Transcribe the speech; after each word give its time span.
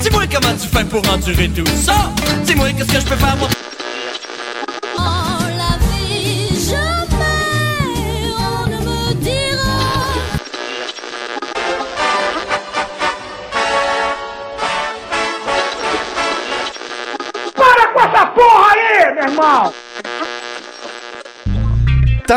Dis-moi 0.00 0.24
comment 0.30 0.54
tu 0.60 0.68
fais 0.68 0.84
pour 0.84 1.08
endurer 1.10 1.48
tout 1.48 1.66
ça. 1.66 2.12
Dis-moi 2.44 2.72
qu'est-ce 2.72 2.92
que 2.92 3.00
je 3.00 3.06
peux 3.06 3.16
faire 3.16 3.36
moi 3.38 3.48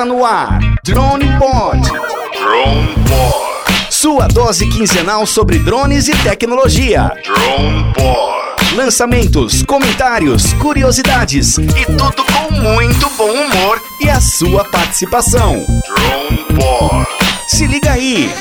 Tá 0.02 0.06
no 0.06 0.26
ar. 0.26 0.58
Drone 0.84 1.28
Pod. 1.38 1.80
Drone 1.80 2.96
Pod. 3.08 3.88
Sua 3.92 4.28
dose 4.28 4.68
quinzenal 4.68 5.28
sobre 5.28 5.60
drones 5.60 6.08
e 6.08 6.16
tecnologia. 6.24 7.12
Drone 7.24 7.94
Pod. 7.94 8.76
Lançamentos, 8.76 9.62
comentários, 9.62 10.54
curiosidades 10.54 11.60
e 11.60 11.86
tudo 11.86 12.24
com 12.34 12.52
muito 12.52 13.08
bom 13.12 13.30
humor 13.30 13.80
e 14.00 14.10
a 14.10 14.20
sua 14.20 14.66
participação. 14.66 15.64
Drone 15.86 16.46
Pod. 16.60 17.08
Se 17.48 17.68
liga 17.68 17.92
aí. 17.92 18.34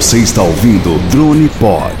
Você 0.00 0.16
está 0.16 0.42
ouvindo 0.42 0.98
Drone 1.10 1.50
Pod. 1.60 1.94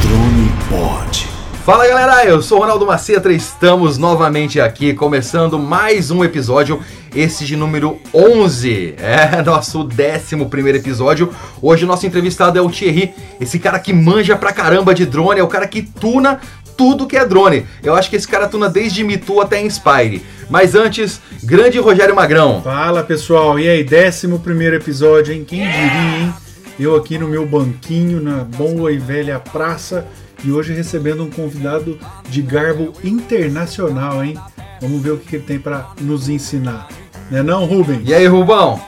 Drone 0.00 0.52
Pod. 0.70 1.28
Fala 1.66 1.88
galera, 1.88 2.24
eu 2.24 2.40
sou 2.40 2.58
o 2.58 2.60
Ronaldo 2.60 2.86
Maceta, 2.86 3.32
estamos 3.32 3.98
novamente 3.98 4.60
aqui 4.60 4.94
começando 4.94 5.58
mais 5.58 6.12
um 6.12 6.22
episódio, 6.22 6.80
esse 7.12 7.44
de 7.44 7.56
número 7.56 7.98
11, 8.14 8.94
é 8.96 9.42
nosso 9.42 9.80
11 9.80 10.44
primeiro 10.48 10.78
episódio. 10.78 11.34
Hoje 11.60 11.84
o 11.84 11.88
nosso 11.88 12.06
entrevistado 12.06 12.60
é 12.60 12.62
o 12.62 12.70
Thierry, 12.70 13.12
esse 13.40 13.58
cara 13.58 13.80
que 13.80 13.92
manja 13.92 14.36
pra 14.36 14.52
caramba 14.52 14.94
de 14.94 15.04
drone, 15.04 15.40
é 15.40 15.42
o 15.42 15.48
cara 15.48 15.66
que 15.66 15.82
tuna 15.82 16.38
tudo 16.76 17.08
que 17.08 17.16
é 17.16 17.26
drone. 17.26 17.66
Eu 17.82 17.96
acho 17.96 18.08
que 18.08 18.14
esse 18.14 18.28
cara 18.28 18.46
tuna 18.46 18.68
desde 18.68 19.02
Mitu 19.02 19.40
até 19.40 19.60
Inspire. 19.60 20.24
Mas 20.48 20.76
antes, 20.76 21.20
grande 21.42 21.76
Rogério 21.80 22.14
Magrão. 22.14 22.62
Fala 22.62 23.02
pessoal, 23.02 23.58
e 23.58 23.68
aí, 23.68 23.82
décimo 23.82 24.38
primeiro 24.38 24.76
episódio, 24.76 25.34
hein? 25.34 25.44
Quem 25.44 25.58
diria, 25.58 26.18
hein? 26.20 26.34
Eu 26.80 26.96
aqui 26.96 27.18
no 27.18 27.28
meu 27.28 27.46
banquinho, 27.46 28.20
na 28.20 28.44
boa 28.44 28.90
e 28.90 28.98
velha 28.98 29.38
praça, 29.38 30.06
e 30.44 30.50
hoje 30.50 30.72
recebendo 30.72 31.22
um 31.22 31.30
convidado 31.30 31.98
de 32.28 32.40
garbo 32.40 32.92
internacional, 33.04 34.24
hein? 34.24 34.36
Vamos 34.80 35.02
ver 35.02 35.12
o 35.12 35.18
que 35.18 35.28
que 35.28 35.36
ele 35.36 35.44
tem 35.44 35.58
para 35.58 35.90
nos 36.00 36.28
ensinar. 36.28 36.88
Né 37.30 37.42
não, 37.42 37.64
Rubens? 37.66 38.02
E 38.04 38.14
aí, 38.14 38.26
Rubão? 38.26 38.80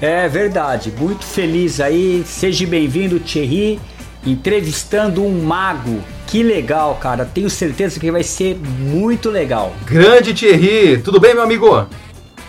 É 0.00 0.28
verdade, 0.28 0.92
muito 0.98 1.24
feliz 1.24 1.80
aí. 1.80 2.22
Seja 2.26 2.66
bem-vindo, 2.66 3.20
Thierry, 3.20 3.80
entrevistando 4.26 5.22
um 5.22 5.42
mago. 5.42 6.02
Que 6.26 6.42
legal, 6.42 6.98
cara. 7.00 7.24
Tenho 7.24 7.48
certeza 7.48 7.98
que 7.98 8.10
vai 8.10 8.22
ser 8.22 8.56
muito 8.56 9.30
legal. 9.30 9.72
Grande 9.86 10.34
Thierry, 10.34 10.98
tudo 10.98 11.20
bem, 11.20 11.34
meu 11.34 11.42
amigo? 11.42 11.86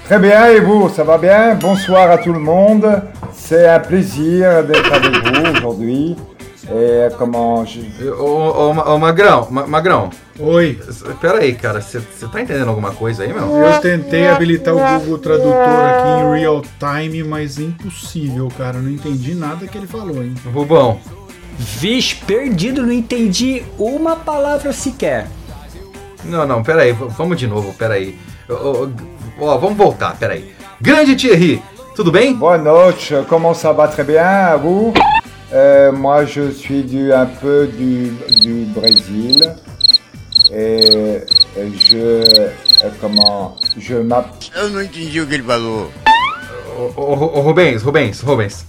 Très 0.05 0.19
bien, 0.19 0.51
et 0.51 0.59
vous, 0.59 0.89
ça 0.89 1.05
va 1.05 1.17
bien 1.17 1.55
Bonsoir 1.55 2.11
à 2.11 2.17
tout 2.17 2.33
le 2.33 2.39
monde. 2.39 2.85
C'est 3.47 3.67
un 3.67 3.79
plaisir 3.79 4.63
d'être 4.63 4.93
avec 4.93 5.11
vous 5.25 5.51
aujourd'hui. 5.57 6.15
Comment 7.17 7.65
je... 7.65 7.81
Ô, 8.11 8.23
ô, 8.23 8.71
ô, 8.71 8.93
ô, 8.93 8.97
Magrão, 8.97 9.47
Ma- 9.51 9.67
Magrão, 9.67 10.09
Oi, 10.39 10.79
pera 11.19 11.39
aí, 11.39 11.53
cara, 11.53 11.81
você 11.81 11.99
tá 12.31 12.41
entendendo 12.41 12.69
alguma 12.69 12.91
coisa 12.91 13.23
aí, 13.23 13.33
meu? 13.33 13.57
eu 13.57 13.81
tentei 13.81 14.27
habilitar 14.29 14.73
o 14.73 14.99
Google 14.99 15.17
Tradutor 15.17 15.51
aqui 15.53 16.21
em 16.37 16.39
real 16.39 16.61
time, 16.79 17.23
mas 17.23 17.59
impossível, 17.59 18.47
cara. 18.57 18.77
Eu 18.77 18.83
não 18.83 18.89
entendi 18.91 19.35
nada 19.35 19.67
que 19.67 19.77
ele 19.77 19.87
falou, 19.87 20.23
hein? 20.23 20.33
Rubão, 20.53 20.97
Vixe, 21.57 22.15
perdido, 22.15 22.83
não 22.83 22.93
entendi 22.93 23.63
uma 23.77 24.15
palavra 24.15 24.71
sequer. 24.71 25.27
não, 26.23 26.47
não, 26.47 26.63
pera 26.63 26.83
aí, 26.83 26.93
vamos 26.93 27.37
de 27.37 27.47
novo, 27.47 27.73
pera 27.73 27.95
aí. 27.95 28.17
Ó, 29.39 29.57
vamos 29.57 29.77
voltar, 29.77 30.15
pera 30.17 30.33
aí. 30.35 30.53
Grande 30.79 31.15
Thierry, 31.15 31.61
tudo 31.95 32.11
bem? 32.11 32.33
Boa 32.35 32.57
noite, 32.57 33.13
comment 33.27 33.53
ça 33.53 33.71
va 33.73 33.87
Très 33.87 34.03
bien, 34.03 34.23
à 34.25 34.57
vous 34.57 34.93
Euh, 35.53 35.91
Moi, 35.91 36.25
je 36.25 36.49
suis 36.51 36.83
du, 36.83 37.11
un 37.13 37.25
peu 37.25 37.67
du, 37.67 38.11
du 38.41 38.63
Brésil. 38.73 39.53
Et, 40.53 41.19
et 41.57 41.71
je... 41.77 41.97
euh, 41.97 42.49
Comment... 42.99 43.55
Je 43.77 43.95
m'appelle... 43.95 44.31
Eu 44.55 44.69
não 44.69 44.81
entendi 44.81 45.19
o 45.21 45.27
que 45.27 45.33
ele 45.35 45.43
falou. 45.43 45.89
Ô, 46.77 47.01
ô, 47.01 47.37
ô, 47.37 47.41
Rubens, 47.41 47.83
Rubens, 47.83 48.21
Rubens. 48.21 48.65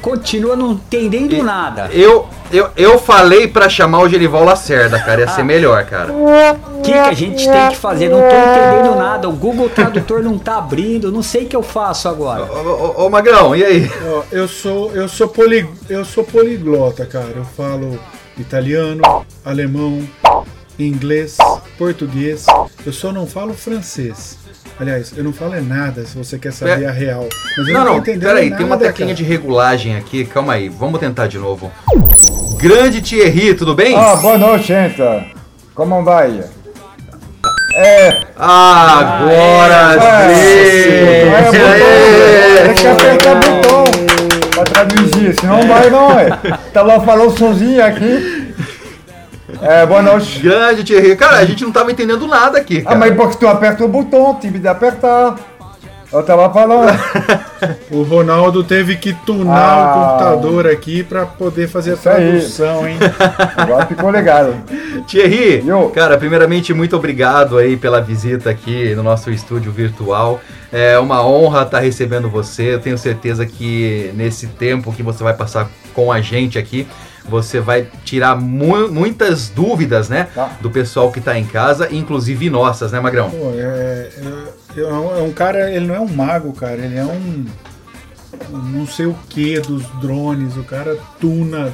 Continua 0.00 0.54
não 0.54 0.72
entendendo 0.72 1.42
nada. 1.42 1.88
Eu, 1.92 2.28
eu, 2.52 2.70
eu 2.76 2.98
falei 2.98 3.48
pra 3.48 3.68
chamar 3.68 4.00
o 4.00 4.08
Genival 4.08 4.44
Lacerda, 4.44 4.98
cara, 4.98 5.22
ia 5.22 5.28
ser 5.28 5.42
melhor, 5.42 5.84
cara. 5.86 6.12
O 6.12 6.82
que, 6.82 6.92
que 6.92 6.98
a 6.98 7.12
gente 7.12 7.44
tem 7.44 7.68
que 7.70 7.76
fazer? 7.76 8.08
Não 8.08 8.20
tô 8.20 8.26
entendendo 8.26 8.96
nada. 8.96 9.28
O 9.28 9.32
Google 9.32 9.68
Tradutor 9.68 10.22
não 10.22 10.38
tá 10.38 10.58
abrindo. 10.58 11.10
Não 11.10 11.22
sei 11.22 11.44
o 11.44 11.48
que 11.48 11.56
eu 11.56 11.62
faço 11.62 12.08
agora. 12.08 12.44
Ô, 12.44 13.00
ô, 13.00 13.06
ô, 13.06 13.10
Magrão, 13.10 13.56
e 13.56 13.64
aí? 13.64 13.90
Ó, 14.06 14.22
eu 14.30 14.46
sou 14.46 14.92
eu 14.92 15.08
sou 15.08 15.28
poli, 15.28 15.68
eu 15.88 16.04
sou 16.04 16.24
poliglota, 16.24 17.06
cara. 17.06 17.32
Eu 17.34 17.44
falo 17.44 17.98
italiano, 18.38 19.02
alemão, 19.44 20.06
inglês, 20.78 21.36
português. 21.78 22.46
Eu 22.84 22.92
só 22.92 23.12
não 23.12 23.26
falo 23.26 23.54
francês. 23.54 24.41
Aliás, 24.82 25.12
eu 25.16 25.22
não 25.22 25.32
falo 25.32 25.54
é 25.54 25.60
nada 25.60 26.04
se 26.04 26.18
você 26.18 26.36
quer 26.36 26.52
saber 26.52 26.78
Pera- 26.80 26.88
a 26.90 26.92
real. 26.92 27.28
Mas 27.56 27.68
eu 27.68 27.72
Não, 27.72 27.84
não, 27.84 27.92
não, 27.92 27.98
entendendo 27.98 28.22
pera 28.26 28.38
aí, 28.40 28.46
nada, 28.50 28.56
tem 28.56 28.66
uma 28.66 28.76
teclinha 28.76 29.14
cara. 29.14 29.16
de 29.16 29.22
regulagem 29.22 29.96
aqui, 29.96 30.24
calma 30.24 30.54
aí, 30.54 30.68
vamos 30.68 30.98
tentar 30.98 31.28
de 31.28 31.38
novo. 31.38 31.70
Grande 32.58 33.00
Thierry, 33.00 33.54
tudo 33.54 33.76
bem? 33.76 33.96
Ah, 33.96 34.16
boa 34.16 34.36
noite, 34.36 34.66
gente. 34.66 35.00
Comment 35.72 36.02
vai 36.02 36.40
É... 37.76 38.22
Ah, 38.36 39.20
agora 39.20 39.94
É, 40.04 40.34
sim! 40.34 40.90
é, 40.90 41.32
Aê! 42.58 42.66
Tem 42.66 42.74
que 42.74 42.86
apertar 42.88 43.36
o 43.36 43.36
botão 43.36 43.84
pra 44.50 44.64
traduzir, 44.64 45.34
senão 45.38 45.58
não 45.60 45.68
vai 45.68 45.90
não, 45.90 46.18
é. 46.18 46.28
Tava 46.72 47.00
falando 47.04 47.38
sozinho 47.38 47.86
aqui. 47.86 48.41
É, 49.62 49.86
boa 49.86 50.02
noite. 50.02 50.40
Grande 50.40 50.82
Thierry. 50.84 51.16
Cara, 51.16 51.38
a 51.38 51.44
gente 51.44 51.62
não 51.64 51.70
tava 51.72 51.92
entendendo 51.92 52.26
nada 52.26 52.58
aqui, 52.58 52.78
Ah, 52.80 52.84
cara. 52.84 52.96
mas 52.98 53.14
porque 53.14 53.36
tu 53.38 53.46
aperta 53.46 53.84
o 53.84 53.88
botão, 53.88 54.34
tive 54.40 54.58
de 54.58 54.66
apertar. 54.68 55.36
Eu 56.12 56.22
tava 56.22 56.52
falando. 56.52 56.90
O 57.92 58.02
Ronaldo 58.02 58.64
teve 58.64 58.96
que 58.96 59.12
tunar 59.12 59.56
Ah. 59.56 59.86
o 59.86 59.94
computador 60.34 60.66
aqui 60.66 61.04
pra 61.04 61.24
poder 61.24 61.68
fazer 61.68 61.92
a 61.92 61.94
Isso 61.94 62.08
aí. 62.08 62.30
tradução, 62.32 62.88
hein? 62.88 62.98
Agora 63.56 63.86
ficou 63.86 64.10
legal. 64.10 64.52
Thierry, 65.06 65.62
Yo. 65.64 65.88
cara, 65.90 66.18
primeiramente, 66.18 66.74
muito 66.74 66.96
obrigado 66.96 67.56
aí 67.56 67.76
pela 67.76 68.00
visita 68.00 68.50
aqui 68.50 68.92
no 68.96 69.02
nosso 69.04 69.30
estúdio 69.30 69.70
virtual. 69.70 70.40
É 70.72 70.98
uma 70.98 71.24
honra 71.24 71.62
estar 71.62 71.78
recebendo 71.78 72.28
você. 72.28 72.74
Eu 72.74 72.80
tenho 72.80 72.98
certeza 72.98 73.46
que 73.46 74.10
nesse 74.14 74.48
tempo 74.48 74.92
que 74.92 75.02
você 75.04 75.22
vai 75.22 75.34
passar 75.34 75.68
com 75.94 76.10
a 76.10 76.20
gente 76.20 76.58
aqui, 76.58 76.86
você 77.28 77.60
vai 77.60 77.86
tirar 78.04 78.34
mu- 78.40 78.88
muitas 78.90 79.48
dúvidas, 79.48 80.08
né? 80.08 80.28
Tá. 80.34 80.56
Do 80.60 80.70
pessoal 80.70 81.10
que 81.12 81.20
tá 81.20 81.38
em 81.38 81.44
casa, 81.44 81.88
inclusive 81.94 82.50
nossas, 82.50 82.92
né, 82.92 83.00
Magrão? 83.00 83.30
Pô, 83.30 83.50
é, 83.54 84.10
é- 84.76 84.80
é 84.80 84.84
um- 84.92 85.18
é 85.18 85.22
um 85.22 85.32
cara, 85.32 85.70
ele 85.70 85.86
não 85.86 85.94
é 85.94 86.00
um 86.00 86.08
mago, 86.08 86.52
cara, 86.52 86.76
ele 86.80 86.96
é 86.96 87.04
um, 87.04 87.44
um 88.52 88.58
não 88.58 88.86
sei 88.86 89.06
o 89.06 89.14
que 89.28 89.60
dos 89.60 89.84
drones. 90.00 90.56
O 90.56 90.64
cara 90.64 90.96
tuna 91.20 91.72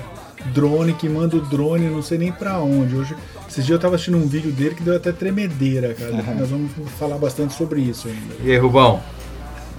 drone 0.54 0.92
que 0.92 1.08
manda 1.08 1.36
o 1.36 1.40
drone, 1.40 1.88
não 1.88 2.02
sei 2.02 2.18
nem 2.18 2.30
pra 2.32 2.58
onde. 2.58 2.94
Hoje, 2.94 3.14
esses 3.48 3.64
dias 3.64 3.76
eu 3.76 3.80
tava 3.80 3.94
assistindo 3.94 4.16
um 4.18 4.26
vídeo 4.26 4.52
dele 4.52 4.74
que 4.74 4.82
deu 4.82 4.94
até 4.96 5.10
tremedeira, 5.12 5.94
cara. 5.94 6.12
Nós 6.38 6.50
vamos 6.50 6.70
falar 6.98 7.16
bastante 7.18 7.54
sobre 7.54 7.80
isso 7.80 8.06
ainda. 8.08 8.34
E 8.44 8.50
aí, 8.50 8.58
Rubão? 8.58 9.00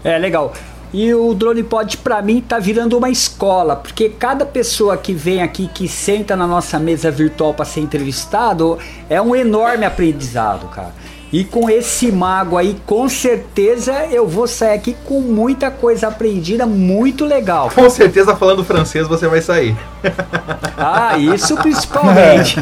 É 0.04 0.18
legal. 0.18 0.54
E 0.92 1.14
o 1.14 1.34
Drone 1.34 1.64
Pod 1.64 1.98
pra 1.98 2.22
mim 2.22 2.42
tá 2.42 2.58
virando 2.58 2.98
uma 2.98 3.10
escola, 3.10 3.76
porque 3.76 4.10
cada 4.10 4.46
pessoa 4.46 4.98
que 4.98 5.14
vem 5.14 5.42
aqui, 5.42 5.70
que 5.72 5.88
senta 5.88 6.36
na 6.36 6.48
nossa 6.48 6.80
mesa 6.80 7.12
virtual 7.12 7.54
para 7.54 7.66
ser 7.66 7.82
entrevistado, 7.82 8.78
é 9.10 9.22
um 9.22 9.36
enorme 9.36 9.86
aprendizado, 9.86 10.68
cara. 10.68 10.94
E 11.32 11.44
com 11.44 11.70
esse 11.70 12.12
mago 12.12 12.58
aí, 12.58 12.76
com 12.88 13.08
certeza 13.08 14.08
eu 14.08 14.28
vou 14.28 14.48
sair 14.48 14.74
aqui 14.74 14.96
com 15.06 15.22
muita 15.22 15.70
coisa 15.70 16.08
aprendida, 16.08 16.66
muito 16.66 17.24
legal. 17.24 17.70
Com 17.70 17.88
certeza, 17.88 18.36
falando 18.36 18.64
francês, 18.64 19.08
você 19.08 19.28
vai 19.28 19.42
sair. 19.42 19.76
Ah, 20.82 21.18
isso 21.18 21.58
principalmente. 21.62 22.56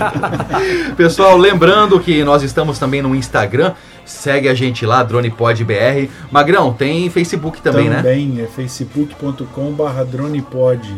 Pessoal, 0.98 1.38
lembrando 1.38 2.00
que 2.00 2.24
nós 2.24 2.42
estamos 2.42 2.80
também 2.80 3.00
no 3.00 3.16
Instagram. 3.16 3.76
Segue 4.08 4.48
a 4.48 4.54
gente 4.54 4.86
lá, 4.86 5.04
DronePodBR. 5.04 6.10
Magrão, 6.32 6.72
tem 6.74 7.10
Facebook 7.10 7.60
também, 7.62 7.90
né? 7.90 7.98
Também 7.98 8.40
é 8.42 8.48
facebook.com.br 8.48 10.04
dronepod. 10.10 10.96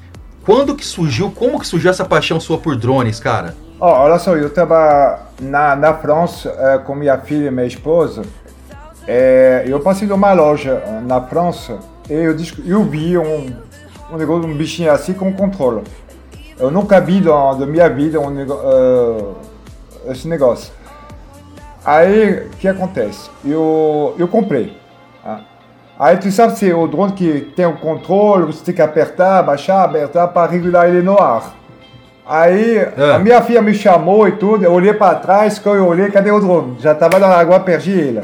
quando 0.46 0.76
que 0.76 0.86
surgiu, 0.86 1.32
como 1.32 1.58
que 1.58 1.66
surgiu 1.66 1.90
essa 1.90 2.04
paixão 2.04 2.38
sua 2.38 2.58
por 2.58 2.76
drones, 2.76 3.18
cara? 3.18 3.56
Ó, 3.80 4.04
olha 4.04 4.20
só, 4.20 4.36
eu 4.36 4.46
estava 4.46 5.22
na, 5.40 5.74
na 5.74 5.94
França 5.94 6.54
eh, 6.56 6.78
com 6.78 6.94
minha 6.94 7.18
filha 7.18 7.48
e 7.48 7.50
minha 7.50 7.66
esposa. 7.66 8.22
Eh, 9.04 9.64
eu 9.66 9.80
passei 9.80 10.06
numa 10.06 10.32
loja 10.32 10.80
eh, 10.86 11.00
na 11.04 11.20
França 11.20 11.80
e 12.08 12.12
eu, 12.12 12.36
eu 12.64 12.84
vi 12.84 13.18
um, 13.18 13.52
um 14.12 14.16
negócio, 14.16 14.48
um 14.48 14.54
bichinho 14.54 14.92
assim 14.92 15.12
com 15.12 15.32
controle. 15.32 15.82
Eu 16.56 16.70
nunca 16.70 17.00
vi 17.00 17.20
na 17.20 17.66
minha 17.66 17.88
vida 17.88 18.20
um 18.20 18.42
eh, 18.42 20.12
esse 20.12 20.28
negócio. 20.28 20.72
Aí, 21.84 22.46
o 22.46 22.50
que 22.58 22.68
acontece? 22.68 23.28
Eu, 23.44 24.14
eu 24.18 24.28
comprei. 24.28 24.76
ah. 25.24 25.40
Aí, 25.98 26.16
tu 26.16 26.30
sabe, 26.32 26.56
se 26.58 26.72
o 26.72 26.86
drone 26.88 27.12
que 27.12 27.40
tem 27.54 27.66
o 27.66 27.76
controle, 27.76 28.46
você 28.46 28.64
tem 28.64 28.74
que 28.74 28.82
apertar, 28.82 29.42
baixar, 29.42 29.84
apertar 29.84 30.28
para 30.28 30.50
regular 30.50 30.88
ele 30.88 31.02
no 31.02 31.20
ar. 31.20 31.54
Aí, 32.26 32.78
Ah. 32.96 33.16
a 33.16 33.18
minha 33.18 33.40
filha 33.42 33.60
me 33.62 33.74
chamou 33.74 34.26
e 34.28 34.32
tudo, 34.32 34.64
eu 34.64 34.72
olhei 34.72 34.92
para 34.94 35.16
trás, 35.16 35.58
quando 35.58 35.76
eu 35.78 35.86
olhei, 35.86 36.10
cadê 36.10 36.30
o 36.30 36.40
drone? 36.40 36.76
Já 36.80 36.92
estava 36.92 37.18
na 37.18 37.28
água, 37.28 37.60
perdi 37.60 37.92
ele. 37.92 38.22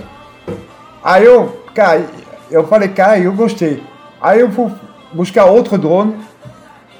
Aí 1.02 1.25
eu, 1.25 1.62
cara, 1.75 2.02
eu 2.50 2.66
falei, 2.66 2.88
cara, 2.88 3.19
eu 3.19 3.32
gostei. 3.32 3.82
Aí 4.20 4.40
eu 4.40 4.50
fui 4.50 4.70
buscar 5.12 5.44
outro 5.46 5.76
drone, 5.78 6.16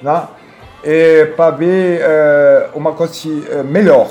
né? 0.03 0.23
Para 1.37 1.51
ver 1.51 2.01
eh, 2.03 2.69
uma 2.75 2.93
coisa 2.93 3.13
eh, 3.51 3.63
melhor. 3.65 4.09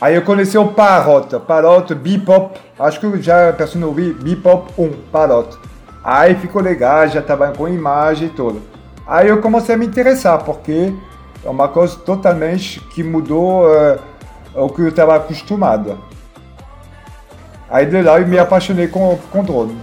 Aí 0.00 0.14
eu 0.14 0.22
conheci 0.22 0.56
o 0.56 0.68
Parrot, 0.68 1.38
Parrot 1.40 1.94
Bipop, 1.94 2.58
acho 2.78 2.98
que 3.00 3.22
já 3.22 3.50
a 3.50 3.52
pessoa 3.52 3.84
ouviu, 3.86 4.14
Bipop 4.14 4.72
1, 4.78 4.90
Parrot. 5.12 5.58
Aí 6.02 6.34
ficou 6.36 6.62
legal, 6.62 7.06
já 7.08 7.20
estava 7.20 7.48
com 7.52 7.68
imagem 7.68 8.28
e 8.28 8.30
tudo. 8.30 8.62
Aí 9.06 9.28
eu 9.28 9.40
comecei 9.42 9.74
a 9.74 9.78
me 9.78 9.86
interessar, 9.86 10.42
porque 10.42 10.94
é 11.44 11.50
uma 11.50 11.68
coisa 11.68 11.96
totalmente 11.98 12.80
que 12.94 13.02
mudou 13.02 13.68
eh, 13.74 13.98
o 14.54 14.68
que 14.70 14.80
eu 14.80 14.88
estava 14.88 15.16
acostumado. 15.16 15.98
Aí 17.68 17.84
de 17.84 18.00
lá 18.00 18.18
eu 18.18 18.26
me 18.26 18.38
apaixonei 18.38 18.88
com, 18.88 19.18
com 19.30 19.44
drone. 19.44 19.76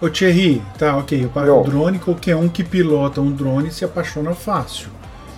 Ô 0.00 0.10
Thierry, 0.10 0.62
tá, 0.78 0.96
ok. 0.96 1.30
O 1.34 1.62
drone, 1.62 1.98
qualquer 1.98 2.36
um 2.36 2.48
que 2.48 2.62
pilota 2.62 3.20
um 3.20 3.30
drone 3.30 3.70
se 3.70 3.84
apaixona 3.84 4.34
fácil. 4.34 4.88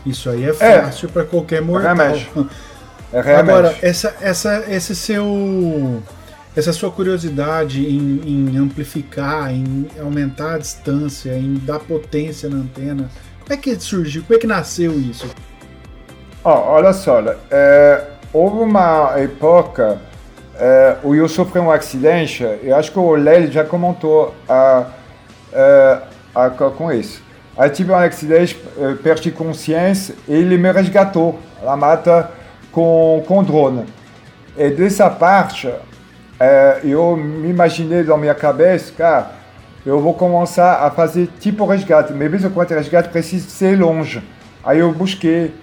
Isso 0.05 0.29
aí 0.29 0.45
é 0.45 0.49
É. 0.59 0.83
fácil 0.83 1.09
para 1.11 1.25
qualquer 1.25 1.62
mortal. 1.62 1.95
Realmente. 1.95 2.31
É 3.14 3.20
realmente. 3.20 3.50
Agora, 3.50 3.76
essa, 3.81 4.14
essa, 4.20 4.64
esse 4.69 4.96
seu, 4.96 6.02
essa 6.56 6.72
sua 6.72 6.90
curiosidade 6.90 7.87
em, 7.87 8.20
em 8.26 8.56
amplificar, 8.58 9.52
em 9.52 9.87
aumentar 10.00 10.55
a 10.55 10.58
distância, 10.58 11.32
em 11.32 11.55
dar 11.55 11.78
potência 11.78 12.49
na 12.50 12.56
antena, 12.56 13.08
como 13.40 13.52
é 13.52 13.56
que 13.56 13.78
surgiu? 13.78 14.22
Como 14.25 14.37
é 14.37 14.40
que 14.40 14.46
nasceu 14.49 14.93
isso? 14.99 15.28
Ó, 16.43 16.72
olha 16.75 16.93
só, 16.93 17.22
é, 17.50 18.05
houve 18.32 18.58
uma 18.58 19.12
época 19.17 19.99
é, 20.56 20.96
onde 21.05 21.19
eu 21.19 21.28
sofri 21.28 21.60
um 21.60 21.70
acidente, 21.70 22.43
eu 22.62 22.75
acho 22.75 22.90
que 22.90 22.99
o 22.99 23.14
Lélio 23.14 23.50
já 23.50 23.64
comentou 23.64 24.34
a, 24.49 24.87
é, 25.52 25.99
a- 26.34 26.50
com 26.50 26.93
isso. 26.93 27.22
Aí 27.56 27.70
tive 27.70 27.93
um 27.93 27.94
acidente, 27.94 28.60
é, 28.76 28.94
perdi 28.94 29.31
consciência 29.31 30.17
e 30.26 30.34
ele 30.34 30.58
me 30.58 30.72
resgatou 30.72 31.38
na 31.62 31.76
mata 31.76 32.28
com, 32.75 33.23
com 33.26 33.43
drone. 33.43 33.87
E 34.56 34.69
dessa 34.71 35.09
parte, 35.09 35.73
é, 36.38 36.81
eu 36.82 37.17
me 37.17 37.49
imaginei 37.49 38.03
na 38.03 38.17
minha 38.17 38.35
cabeça, 38.35 38.93
cara, 38.93 39.31
eu 39.87 40.00
vou 40.00 40.15
começar 40.15 40.85
a 40.85 40.91
fazer 40.91 41.29
tipo 41.38 41.65
resgate, 41.65 42.12
mas 42.12 42.31
mesmo 42.31 42.50
quando 42.50 42.73
é 42.73 42.75
resgate 42.76 43.09
precisa 43.09 43.49
ser 43.49 43.79
longe. 43.79 44.23
Aí 44.65 44.81
eu 44.81 44.93
busquei, 44.93 45.55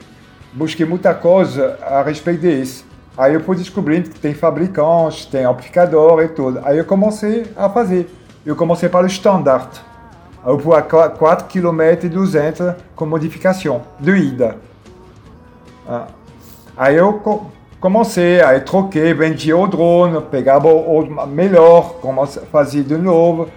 busquei 0.53 0.85
muita 0.85 1.13
coisa 1.13 1.77
a 1.81 2.01
respeito 2.01 2.41
disso. 2.41 2.85
Aí 3.17 3.33
eu 3.33 3.41
fui 3.41 3.57
descobrindo 3.57 4.09
que 4.09 4.19
tem 4.19 4.33
fabricantes, 4.33 5.25
tem 5.25 5.43
amplificador 5.43 6.23
e 6.23 6.29
tudo. 6.29 6.61
Aí 6.63 6.77
eu 6.77 6.85
comecei 6.85 7.45
a 7.57 7.67
fazer. 7.69 8.09
Eu 8.45 8.55
comecei 8.55 8.87
para 8.87 9.05
o 9.05 9.07
standard. 9.07 9.69
Eu 10.45 10.57
fui 10.57 10.75
a 10.75 10.81
4 10.81 11.47
km 11.47 11.81
e 12.03 12.09
200 12.09 12.75
com 12.95 13.05
modificação 13.05 13.81
de 13.99 14.11
ida. 14.11 14.55
Ah. 15.87 16.07
Aí 16.81 16.95
eu 16.95 17.13
co- 17.19 17.45
comecei, 17.79 18.41
aí 18.41 18.59
troquei, 18.59 19.13
vendia 19.13 19.55
o 19.55 19.67
drone, 19.67 20.19
pegava 20.31 20.67
o, 20.67 21.01
o 21.01 21.27
melhor, 21.27 21.97
comecei 22.01 22.41
a 22.41 22.45
fazer 22.47 22.81
de 22.81 22.97
novo. 22.97 23.47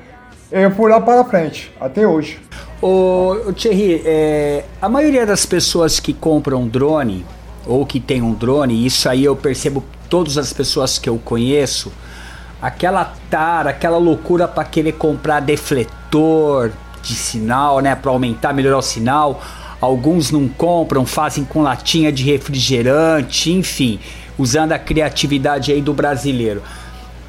Eu 0.52 0.70
fui 0.72 0.90
lá 0.90 1.00
para 1.00 1.24
frente, 1.24 1.72
até 1.80 2.06
hoje. 2.06 2.38
Ô 2.82 3.50
Thierry, 3.56 4.02
é, 4.04 4.64
a 4.78 4.90
maioria 4.90 5.24
das 5.24 5.46
pessoas 5.46 5.98
que 5.98 6.12
compram 6.12 6.68
drone 6.68 7.24
ou 7.66 7.86
que 7.86 7.98
tem 7.98 8.20
um 8.20 8.34
drone, 8.34 8.84
isso 8.84 9.08
aí 9.08 9.24
eu 9.24 9.34
percebo 9.34 9.82
todas 10.10 10.36
as 10.36 10.52
pessoas 10.52 10.98
que 10.98 11.08
eu 11.08 11.16
conheço, 11.16 11.90
aquela 12.60 13.10
tara, 13.30 13.70
aquela 13.70 13.96
loucura 13.96 14.46
para 14.46 14.64
querer 14.64 14.92
comprar 14.92 15.40
defletor 15.40 16.72
de 17.02 17.14
sinal, 17.14 17.80
né, 17.80 17.94
para 17.94 18.10
aumentar, 18.10 18.52
melhorar 18.52 18.76
o 18.76 18.82
sinal. 18.82 19.40
Alguns 19.84 20.30
não 20.30 20.48
compram, 20.48 21.04
fazem 21.04 21.44
com 21.44 21.62
latinha 21.62 22.10
de 22.10 22.24
refrigerante, 22.24 23.52
enfim, 23.52 24.00
usando 24.38 24.72
a 24.72 24.78
criatividade 24.78 25.70
aí 25.70 25.82
do 25.82 25.92
brasileiro. 25.92 26.62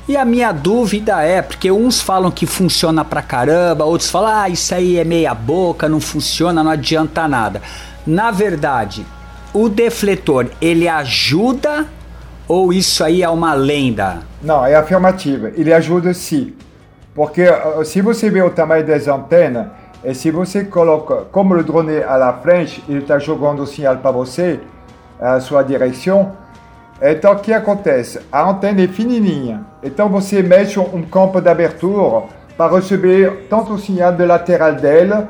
E 0.08 0.16
a 0.16 0.24
minha 0.24 0.52
dúvida 0.52 1.22
é, 1.22 1.42
porque 1.42 1.70
uns 1.70 2.00
falam 2.00 2.32
que 2.32 2.46
funciona 2.46 3.04
pra 3.04 3.22
caramba, 3.22 3.84
outros 3.84 4.10
falam, 4.10 4.30
ah, 4.30 4.48
isso 4.48 4.74
aí 4.74 4.98
é 4.98 5.04
meia 5.04 5.34
boca, 5.34 5.90
não 5.90 6.00
funciona, 6.00 6.64
não 6.64 6.72
adianta 6.72 7.28
nada. 7.28 7.62
Na 8.08 8.32
verdade, 8.32 9.06
o 9.54 9.68
defletor, 9.68 10.48
ele 10.62 10.88
ajuda 10.88 11.86
ou 12.48 12.72
isso 12.72 13.04
aí 13.04 13.22
é 13.22 13.30
uma 13.30 13.54
lenda? 13.54 14.20
Não, 14.42 14.66
é 14.66 14.76
afirmativa. 14.76 15.52
Ele 15.56 15.74
ajuda 15.74 16.14
sim. 16.14 16.54
Porque 17.14 17.46
se 17.84 18.02
você 18.02 18.30
vê 18.30 18.42
o 18.42 18.50
tamanho 18.50 18.86
das 18.86 19.08
antenas, 19.08 19.68
e 20.06 20.14
se 20.14 20.30
você 20.30 20.64
coloca, 20.64 21.26
como 21.32 21.56
o 21.56 21.64
drone 21.64 22.04
à 22.04 22.16
la 22.16 22.34
frente, 22.34 22.84
ele 22.88 23.00
está 23.00 23.18
jogando 23.18 23.64
o 23.64 23.68
sinal 23.68 23.98
para 23.98 24.12
você, 24.12 24.60
a 25.20 25.40
sua 25.40 25.64
direção. 25.64 26.34
Então, 27.02 27.34
o 27.34 27.40
que 27.40 27.52
acontece? 27.52 28.20
A 28.32 28.50
antena 28.50 28.84
é 28.84 28.88
fininha. 28.88 29.62
Então, 29.84 30.08
você 30.08 30.44
mexe 30.44 30.80
um 30.80 31.02
campo 31.02 31.42
de 31.42 31.50
abertura 31.50 32.28
para 32.56 32.76
receber 32.76 33.48
tanto 33.50 33.74
o 33.74 33.80
sinal 33.80 34.12
de 34.12 34.26
lateral 34.26 34.74
dela 34.74 35.30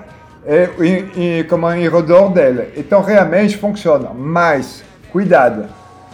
e, 0.79 1.39
e, 1.39 1.43
como 1.45 1.71
em 1.71 1.89
redor 1.89 2.29
dela. 2.29 2.65
Então, 2.75 3.01
realmente 3.01 3.57
funciona. 3.57 4.09
Mas, 4.13 4.83
cuidado. 5.11 5.65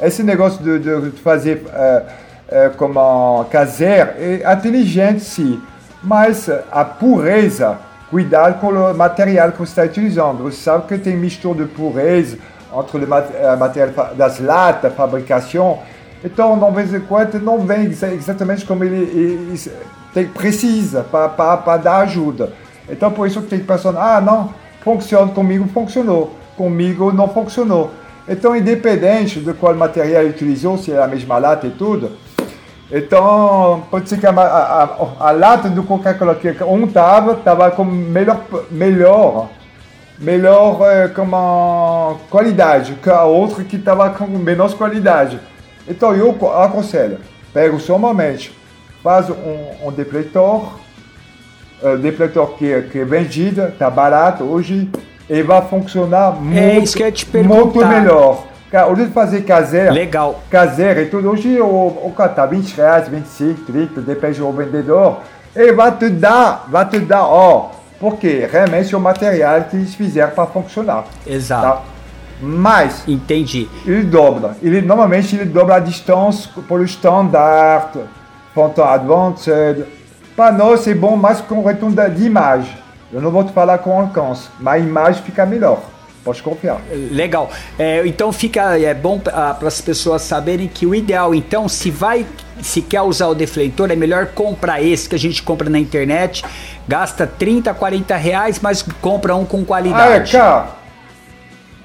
Esse 0.01 0.23
negócio 0.23 0.63
de, 0.63 0.79
de 1.11 1.11
fazer 1.19 1.63
eh, 1.73 2.03
eh, 2.49 2.71
como 2.75 3.45
caseiro 3.45 4.11
é 4.17 4.53
inteligente, 4.53 5.19
sim. 5.19 5.61
Mas 6.01 6.49
a 6.71 6.83
pureza, 6.83 7.77
cuidado 8.15 8.59
com 8.59 8.67
o 8.67 8.93
material 8.93 9.51
que 9.53 9.57
você 9.59 9.71
está 9.71 9.83
utilizando. 9.83 10.43
Você 10.43 10.57
sabe 10.57 10.85
que 10.85 10.97
tem 10.97 11.15
mistura 11.15 11.63
de 11.63 11.71
pureza 11.71 12.37
entre 12.77 13.05
o 13.05 13.07
mat- 13.07 13.31
eh, 13.33 13.55
material 13.55 13.93
fa- 13.93 14.13
das 14.13 14.39
latas, 14.39 14.93
fabricação. 14.93 15.79
Então, 16.23 16.59
de 16.59 16.71
vez 16.75 16.93
em 16.93 16.99
quando, 16.99 17.39
não 17.39 17.59
vem 17.59 17.85
exa- 17.85 18.13
exatamente 18.13 18.65
como 18.65 18.83
ele, 18.83 18.95
ele- 18.95 19.51
ele 19.53 19.71
tem, 20.13 20.27
precisa 20.27 21.03
para 21.03 21.77
dar 21.77 21.97
ajuda. 22.01 22.51
Então, 22.89 23.09
por 23.11 23.25
isso 23.27 23.41
que 23.41 23.47
tem 23.47 23.59
pessoas, 23.59 23.95
ah, 23.95 24.19
não, 24.21 24.53
funciona 24.83 25.31
comigo, 25.31 25.67
funcionou. 25.73 26.35
Comigo 26.57 27.11
não 27.13 27.27
funcionou. 27.29 27.91
Então, 28.27 28.55
independente 28.55 29.39
de 29.39 29.53
qual 29.53 29.73
material 29.73 30.21
ele 30.21 30.31
utilizou, 30.31 30.77
se 30.77 30.91
é 30.91 31.01
a 31.01 31.07
mesma 31.07 31.37
lata 31.39 31.65
e 31.65 31.71
tudo, 31.71 32.11
Então, 32.91 33.83
pode 33.89 34.09
ser 34.09 34.19
que 34.19 34.27
a, 34.27 34.31
a, 34.31 34.83
a, 34.83 35.29
a 35.29 35.31
lata 35.31 35.69
do 35.69 35.81
Coca-Cola 35.83 36.35
que 36.35 36.51
um 36.65 36.85
tava, 36.87 37.35
tava 37.35 37.71
com 37.71 37.85
melhor, 37.85 38.41
melhor, 38.69 39.47
melhor 40.19 40.77
eh, 40.91 41.07
como 41.07 42.17
qualidade 42.29 42.95
que 43.01 43.09
a 43.09 43.23
outra 43.23 43.63
que 43.63 43.77
tava 43.77 44.09
com 44.09 44.27
menos 44.27 44.73
qualidade. 44.73 45.39
Então, 45.87 46.13
eu 46.13 46.33
co- 46.33 46.51
aconselho, 46.51 47.19
pega 47.53 47.79
somente, 47.79 48.51
faz 49.01 49.29
um, 49.29 49.87
um 49.87 49.91
defletor, 49.91 50.73
uh, 51.81 51.97
defletor 51.97 52.55
que, 52.57 52.73
é- 52.73 52.81
que 52.81 52.99
é 52.99 53.05
vendido, 53.05 53.71
tá 53.79 53.89
barato 53.89 54.43
hoje, 54.43 54.89
e 55.29 55.41
vai 55.41 55.61
funcionar 55.61 56.31
muito, 56.33 56.59
É 56.59 56.77
isso 56.77 56.95
que 56.97 57.03
eu 57.03 57.07
ia 57.07 57.11
te 57.13 57.25
muito 57.37 57.85
melhor. 57.85 58.50
Cara, 58.71 58.87
lieu 58.93 59.05
de 59.07 59.11
fazer 59.11 59.41
caseiro, 59.41 59.93
Legal. 59.93 60.39
caseiro 60.49 61.01
e 61.01 61.05
tudo, 61.07 61.29
hoje 61.29 61.59
o, 61.59 61.65
o 61.65 62.13
cara 62.15 62.29
tá 62.29 62.45
20 62.45 62.73
reais, 62.73 63.07
25, 63.09 63.63
30, 63.63 63.99
depende 63.99 64.39
do 64.39 64.49
vendedor, 64.53 65.17
ele 65.53 65.73
vai 65.73 65.91
te 65.91 66.09
dar, 66.09 66.65
vai 66.69 66.87
te 66.87 66.99
dar, 66.99 67.25
ó, 67.25 67.71
porque 67.99 68.47
realmente 68.49 68.93
é 68.93 68.97
o 68.97 69.01
material 69.01 69.61
que 69.65 69.75
eles 69.75 69.93
fizeram 69.93 70.31
para 70.31 70.45
funcionar, 70.45 71.03
Exato. 71.27 71.61
tá? 71.61 71.81
Mas, 72.41 73.03
Entendi. 73.07 73.69
ele 73.85 74.03
dobra. 74.03 74.55
Ele, 74.63 74.81
normalmente 74.81 75.35
ele 75.35 75.45
dobra 75.45 75.75
a 75.75 75.79
distância 75.79 76.49
pelo 76.67 76.83
standard, 76.85 77.99
Phantom 78.55 78.83
Advanced. 78.83 79.85
Para 80.35 80.51
nós 80.51 80.87
é 80.87 80.93
bom 80.95 81.15
mais 81.15 81.39
com 81.39 81.63
retorno 81.63 81.95
de 82.09 82.25
imagem. 82.25 82.75
Eu 83.13 83.21
não 83.21 83.29
vou 83.29 83.43
te 83.43 83.51
falar 83.51 83.77
com 83.79 83.99
alcance, 83.99 84.47
mas 84.59 84.75
a 84.75 84.79
imagem 84.79 85.21
fica 85.21 85.45
melhor. 85.45 85.81
Pode 86.23 86.43
confiar. 86.43 86.79
Legal. 87.11 87.49
É, 87.79 88.05
então 88.05 88.31
fica 88.31 88.77
é 88.79 88.93
bom 88.93 89.17
para 89.19 89.57
as 89.65 89.81
pessoas 89.81 90.21
saberem 90.21 90.67
que 90.67 90.85
o 90.85 90.93
ideal, 90.93 91.33
então, 91.33 91.67
se 91.67 91.89
vai, 91.89 92.25
se 92.61 92.81
quer 92.81 93.01
usar 93.01 93.27
o 93.27 93.33
defletor, 93.35 93.89
é 93.91 93.95
melhor 93.95 94.27
comprar 94.27 94.83
esse 94.83 95.09
que 95.09 95.15
a 95.15 95.19
gente 95.19 95.41
compra 95.41 95.67
na 95.69 95.79
internet, 95.79 96.43
gasta 96.87 97.25
30, 97.25 97.73
40 97.73 98.15
reais, 98.17 98.59
mas 98.61 98.83
compra 99.01 99.35
um 99.35 99.45
com 99.45 99.57
Ah, 99.57 99.61
é, 99.61 99.65
qualidade. 99.65 100.31
cara. 100.31 100.69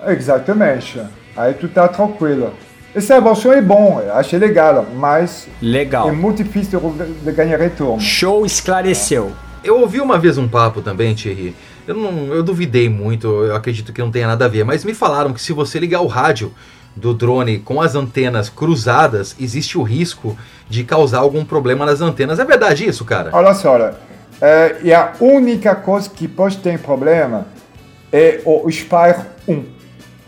Exatamente. 0.06 1.00
Aí 1.36 1.54
tu 1.54 1.68
tá 1.68 1.88
tranquilo. 1.88 2.52
Essa 2.94 3.16
evolução 3.16 3.52
é 3.52 3.60
bom, 3.60 4.00
eu 4.04 4.14
achei 4.14 4.38
legal, 4.38 4.86
mas 4.94 5.46
Legal. 5.60 6.08
é 6.08 6.12
muito 6.12 6.42
difícil 6.42 6.80
de, 6.80 7.12
de 7.12 7.32
ganhar 7.32 7.58
retorno. 7.58 8.00
Show 8.00 8.46
esclareceu. 8.46 9.32
Eu 9.62 9.80
ouvi 9.80 10.00
uma 10.00 10.18
vez 10.18 10.38
um 10.38 10.48
papo 10.48 10.80
também, 10.80 11.14
Thierry. 11.14 11.54
Eu, 11.86 11.94
não, 11.94 12.34
eu 12.34 12.42
duvidei 12.42 12.88
muito, 12.88 13.28
eu 13.28 13.54
acredito 13.54 13.92
que 13.92 14.00
não 14.00 14.10
tenha 14.10 14.26
nada 14.26 14.44
a 14.44 14.48
ver, 14.48 14.64
mas 14.64 14.84
me 14.84 14.92
falaram 14.92 15.32
que 15.32 15.40
se 15.40 15.52
você 15.52 15.78
ligar 15.78 16.00
o 16.00 16.06
rádio 16.06 16.52
do 16.96 17.14
drone 17.14 17.58
com 17.58 17.80
as 17.80 17.94
antenas 17.94 18.48
cruzadas, 18.48 19.36
existe 19.38 19.78
o 19.78 19.82
risco 19.82 20.36
de 20.68 20.82
causar 20.82 21.18
algum 21.18 21.44
problema 21.44 21.86
nas 21.86 22.00
antenas. 22.00 22.38
É 22.38 22.44
verdade 22.44 22.86
isso, 22.86 23.04
cara? 23.04 23.30
Olha 23.32 23.54
só, 23.54 23.74
olha, 23.74 23.94
é, 24.40 24.76
e 24.82 24.92
a 24.92 25.12
única 25.20 25.74
coisa 25.74 26.10
que 26.10 26.26
pode 26.26 26.58
ter 26.58 26.78
problema 26.78 27.46
é 28.12 28.40
o 28.44 28.70
Spire 28.70 29.20
1. 29.46 29.64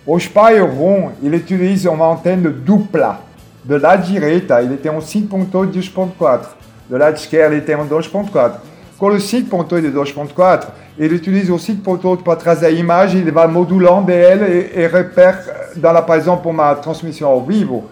O 0.06 0.18
Spire 0.18 0.62
1, 0.62 1.12
ele 1.22 1.36
utiliza 1.36 1.90
uma 1.90 2.12
antena 2.12 2.50
dupla. 2.50 3.20
Do 3.64 3.78
lado 3.78 4.06
direito, 4.06 4.52
ele 4.54 4.76
tem 4.76 4.90
um 4.90 4.98
5.8 4.98 5.74
e 5.74 5.78
2.4. 5.78 6.46
Do 6.88 6.96
lado 6.96 7.16
esquerdo, 7.16 7.52
ele 7.52 7.60
tem 7.60 7.76
um 7.76 7.86
2.4. 7.86 8.67
Com 8.98 9.06
o 9.08 9.16
5.8 9.16 9.84
e 9.84 9.90
2.4, 9.92 10.66
ele 10.98 11.14
utiliza 11.14 11.52
o 11.54 11.56
5.8 11.56 12.22
para 12.22 12.34
trazer 12.36 12.66
a 12.66 12.70
imagem, 12.70 13.20
ele 13.20 13.30
vai 13.30 13.46
modulando 13.46 14.10
ela 14.10 14.48
e, 14.48 14.72
e 14.74 14.86
repère, 14.88 15.38
dans 15.76 15.92
la, 15.92 16.02
par 16.02 16.16
exemple, 16.18 16.50
uma 16.50 16.74
transmissão 16.74 17.28
ao 17.28 17.40
vivo, 17.44 17.84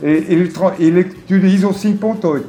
e 0.00 0.06
ele, 0.06 0.48
tra- 0.48 0.74
ele 0.78 1.00
utiliza 1.00 1.66
o 1.66 1.74
5.8. 1.74 2.42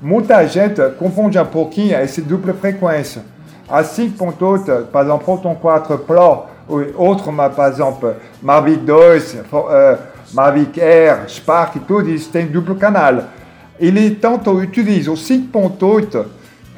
Muita 0.00 0.46
gente 0.46 0.80
confunde 0.98 1.38
um 1.38 1.44
pouquinho 1.44 1.94
essa 1.94 2.22
dupla 2.22 2.54
frequência. 2.54 3.22
A 3.68 3.82
5.8, 3.82 4.86
par 4.86 5.02
exemple, 5.02 5.26
Photon 5.26 5.54
4 5.54 5.98
Pro, 5.98 6.44
ou 6.66 6.86
outro, 6.96 7.30
mas, 7.30 7.54
par 7.54 7.68
exemple, 7.70 8.12
Mavic 8.40 8.78
2, 8.78 9.36
fo- 9.50 9.68
euh, 9.70 9.98
Mavic 10.32 10.80
Air, 10.80 11.28
Spark, 11.28 11.76
tudo 11.86 12.08
isso 12.08 12.30
tem 12.30 12.46
duplo 12.46 12.74
canal. 12.76 13.24
Ele 13.78 14.12
tanto 14.14 14.50
utiliza 14.52 15.10
o 15.10 15.14
5.8 15.14 16.24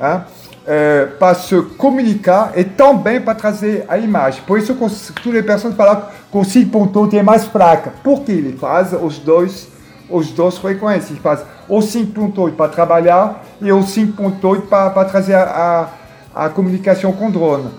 hein, 0.01 0.21
euh, 0.67 1.07
para 1.19 1.35
se 1.35 1.61
comunicar 1.77 2.53
e 2.57 2.65
também 2.65 3.21
para 3.21 3.35
trazer 3.35 3.85
a 3.89 3.99
imagem. 3.99 4.43
Por 4.47 4.59
isso 4.59 4.75
todas 4.75 5.11
as 5.11 5.45
pessoas 5.45 5.75
falam 5.75 6.03
que 6.31 6.37
o 6.37 6.41
5.8 6.41 7.15
é 7.15 7.23
mais 7.23 7.45
fraca, 7.45 7.93
porque 8.03 8.33
ele 8.33 8.57
faz 8.57 8.93
os 8.93 9.19
dois 9.19 9.73
os 10.09 10.31
dois 10.31 10.59
frequências. 10.59 11.11
Ele 11.11 11.21
faz 11.21 11.41
o 11.69 11.79
5.8 11.79 12.55
para 12.55 12.69
trabalhar 12.71 13.45
e 13.61 13.73
o 13.73 13.81
5.8 13.81 14.63
para, 14.63 14.91
para 14.91 15.09
trazer 15.09 15.35
a, 15.35 15.89
a, 16.35 16.45
a 16.45 16.49
comunicação 16.51 17.13
com 17.13 17.31
drone. 17.31 17.71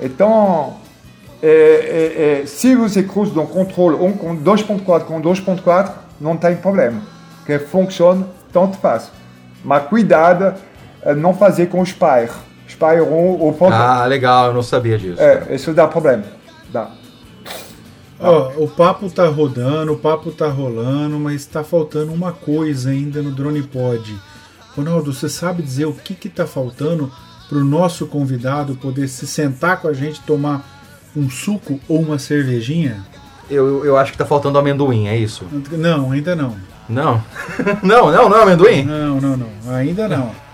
Então, 0.00 0.74
é, 1.42 1.48
é, 1.48 2.42
é, 2.42 2.46
se 2.46 2.74
você 2.74 3.02
cruza 3.02 3.40
um 3.40 3.46
controle 3.46 3.96
um 3.96 4.12
com 4.12 4.36
2.4 4.36 5.04
com 5.04 5.20
2.4, 5.20 5.90
não 6.20 6.36
tem 6.36 6.56
problema. 6.56 7.00
Que 7.44 7.58
funciona, 7.58 8.26
tanto 8.52 8.76
faz. 8.78 9.10
Mas 9.64 9.84
cuidado, 9.84 10.54
não 11.14 11.34
fazer 11.34 11.66
com 11.66 11.80
o 11.80 11.86
Spire. 11.86 12.30
Spire 12.68 13.00
1 13.00 13.12
ou 13.12 13.52
Phantom. 13.52 13.74
Ah, 13.74 14.04
legal, 14.06 14.48
eu 14.48 14.54
não 14.54 14.62
sabia 14.62 14.98
disso. 14.98 15.20
É, 15.20 15.54
isso 15.54 15.72
dá 15.72 15.86
problema. 15.86 16.24
Dá. 16.70 16.90
Ó, 18.18 18.52
o 18.56 18.68
papo 18.68 19.10
tá 19.10 19.28
rodando, 19.28 19.92
o 19.92 19.98
papo 19.98 20.30
tá 20.30 20.48
rolando, 20.48 21.18
mas 21.18 21.44
tá 21.44 21.62
faltando 21.62 22.12
uma 22.12 22.32
coisa 22.32 22.90
ainda 22.90 23.22
no 23.22 23.30
Drone 23.30 23.62
Pod. 23.62 24.16
Ronaldo, 24.74 25.12
você 25.12 25.28
sabe 25.28 25.62
dizer 25.62 25.86
o 25.86 25.92
que 25.92 26.14
que 26.14 26.28
tá 26.28 26.46
faltando 26.46 27.12
pro 27.48 27.64
nosso 27.64 28.06
convidado 28.06 28.74
poder 28.76 29.08
se 29.08 29.26
sentar 29.26 29.80
com 29.80 29.88
a 29.88 29.92
gente, 29.92 30.20
tomar 30.22 30.64
um 31.14 31.30
suco 31.30 31.78
ou 31.88 32.00
uma 32.00 32.18
cervejinha? 32.18 33.04
Eu, 33.50 33.84
eu 33.84 33.96
acho 33.96 34.12
que 34.12 34.18
tá 34.18 34.26
faltando 34.26 34.58
amendoim, 34.58 35.06
é 35.06 35.16
isso? 35.16 35.44
Não, 35.72 36.10
ainda 36.10 36.34
não. 36.34 36.56
Não. 36.88 37.22
não, 37.82 38.10
não, 38.10 38.28
não 38.28 38.38
é 38.38 38.42
amendoim? 38.42 38.84
Não, 38.84 39.20
não, 39.20 39.36
não. 39.36 39.74
Ainda 39.74 40.08
não. 40.08 40.45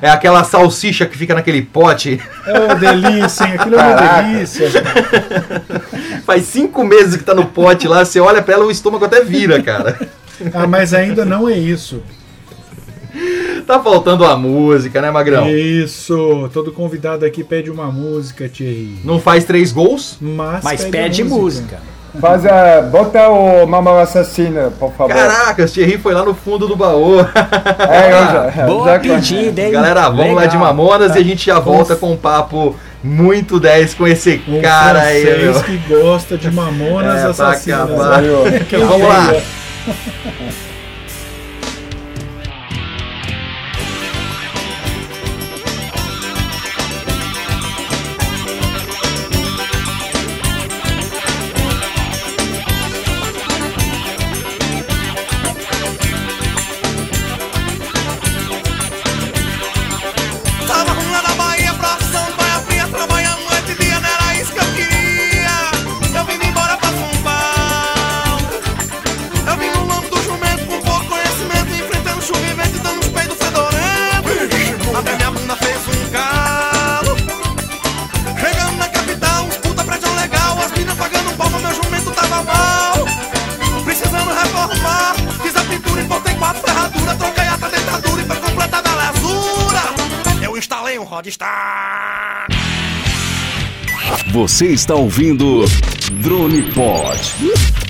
É 0.00 0.08
aquela 0.10 0.44
salsicha 0.44 1.06
que 1.06 1.16
fica 1.16 1.34
naquele 1.34 1.62
pote. 1.62 2.20
É 2.46 2.74
delícia, 2.74 3.44
hein? 3.44 3.54
Aquilo 3.58 3.76
é 3.76 3.78
uma 3.82 3.94
Caraca. 3.94 4.22
delícia. 4.22 4.70
Faz 6.24 6.44
cinco 6.44 6.84
meses 6.84 7.16
que 7.16 7.24
tá 7.24 7.34
no 7.34 7.46
pote 7.46 7.86
lá, 7.88 8.04
você 8.04 8.20
olha 8.20 8.42
pra 8.42 8.54
ela, 8.54 8.64
o 8.66 8.70
estômago 8.70 9.04
até 9.04 9.22
vira, 9.22 9.62
cara. 9.62 9.98
Ah, 10.54 10.66
mas 10.66 10.92
ainda 10.94 11.24
não 11.24 11.48
é 11.48 11.56
isso. 11.56 12.02
Tá 13.66 13.78
faltando 13.80 14.24
a 14.24 14.36
música, 14.36 15.00
né, 15.00 15.10
Magrão? 15.10 15.48
Isso. 15.48 16.50
Todo 16.52 16.72
convidado 16.72 17.24
aqui 17.24 17.44
pede 17.44 17.70
uma 17.70 17.92
música, 17.92 18.48
Thierry. 18.48 18.98
Não 19.04 19.20
faz 19.20 19.44
três 19.44 19.70
gols? 19.70 20.16
Mas, 20.20 20.64
Mas 20.64 20.84
a 20.84 20.88
pede 20.88 21.22
música. 21.22 21.78
Faz 22.20 22.44
a, 22.44 22.82
bota 22.82 23.28
o 23.30 23.66
Mamão 23.66 23.98
Assassino, 23.98 24.70
por 24.78 24.92
favor. 24.92 25.14
Caraca, 25.14 25.64
o 25.64 25.66
Thierry 25.66 25.96
foi 25.96 26.12
lá 26.12 26.22
no 26.24 26.34
fundo 26.34 26.68
do 26.68 26.76
baú. 26.76 27.20
É, 27.20 28.06
eu 28.06 28.52
já, 28.54 28.66
Boa 28.66 28.92
já- 28.92 28.98
pedida, 28.98 29.62
hein? 29.62 29.70
Galera, 29.72 30.10
vamos 30.10 30.34
lá 30.34 30.44
de 30.46 30.56
Legal. 30.56 30.74
Mamonas 30.74 31.16
e 31.16 31.18
a 31.18 31.22
gente 31.24 31.46
já 31.46 31.58
volta 31.58 31.96
com 31.96 32.12
um 32.12 32.16
papo 32.16 32.76
muito 33.02 33.58
10 33.58 33.94
com 33.94 34.06
esse 34.06 34.42
Um 34.46 34.60
cara 34.60 35.00
aí, 35.00 35.24
meu. 35.24 35.62
que 35.62 35.76
gosta 35.88 36.36
de 36.36 36.50
mamonas 36.50 37.22
É, 37.24 37.26
assassinas. 37.28 37.88
Vamos 37.88 39.08
lá. 39.08 39.32
Você 94.52 94.66
está 94.66 94.94
ouvindo 94.94 95.64
Drone 96.20 96.60
Pod. 96.74 97.81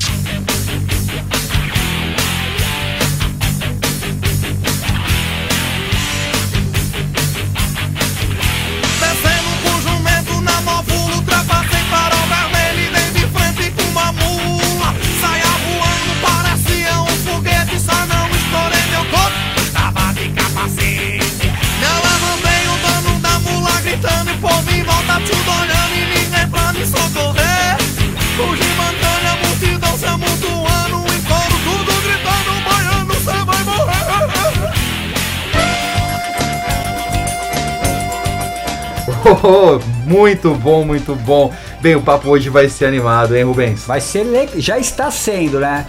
Muito 40.23 40.55
bom, 40.55 40.85
muito 40.85 41.17
bom. 41.17 41.53
Bem, 41.81 41.97
o 41.97 42.01
papo 42.01 42.29
hoje 42.31 42.49
vai 42.49 42.69
ser 42.69 42.85
animado, 42.87 43.35
hein, 43.37 43.43
Rubens? 43.43 43.85
Vai 43.85 44.01
ser 44.01 44.23
le- 44.23 44.61
já 44.61 44.79
está 44.79 45.11
sendo, 45.11 45.59
né? 45.59 45.85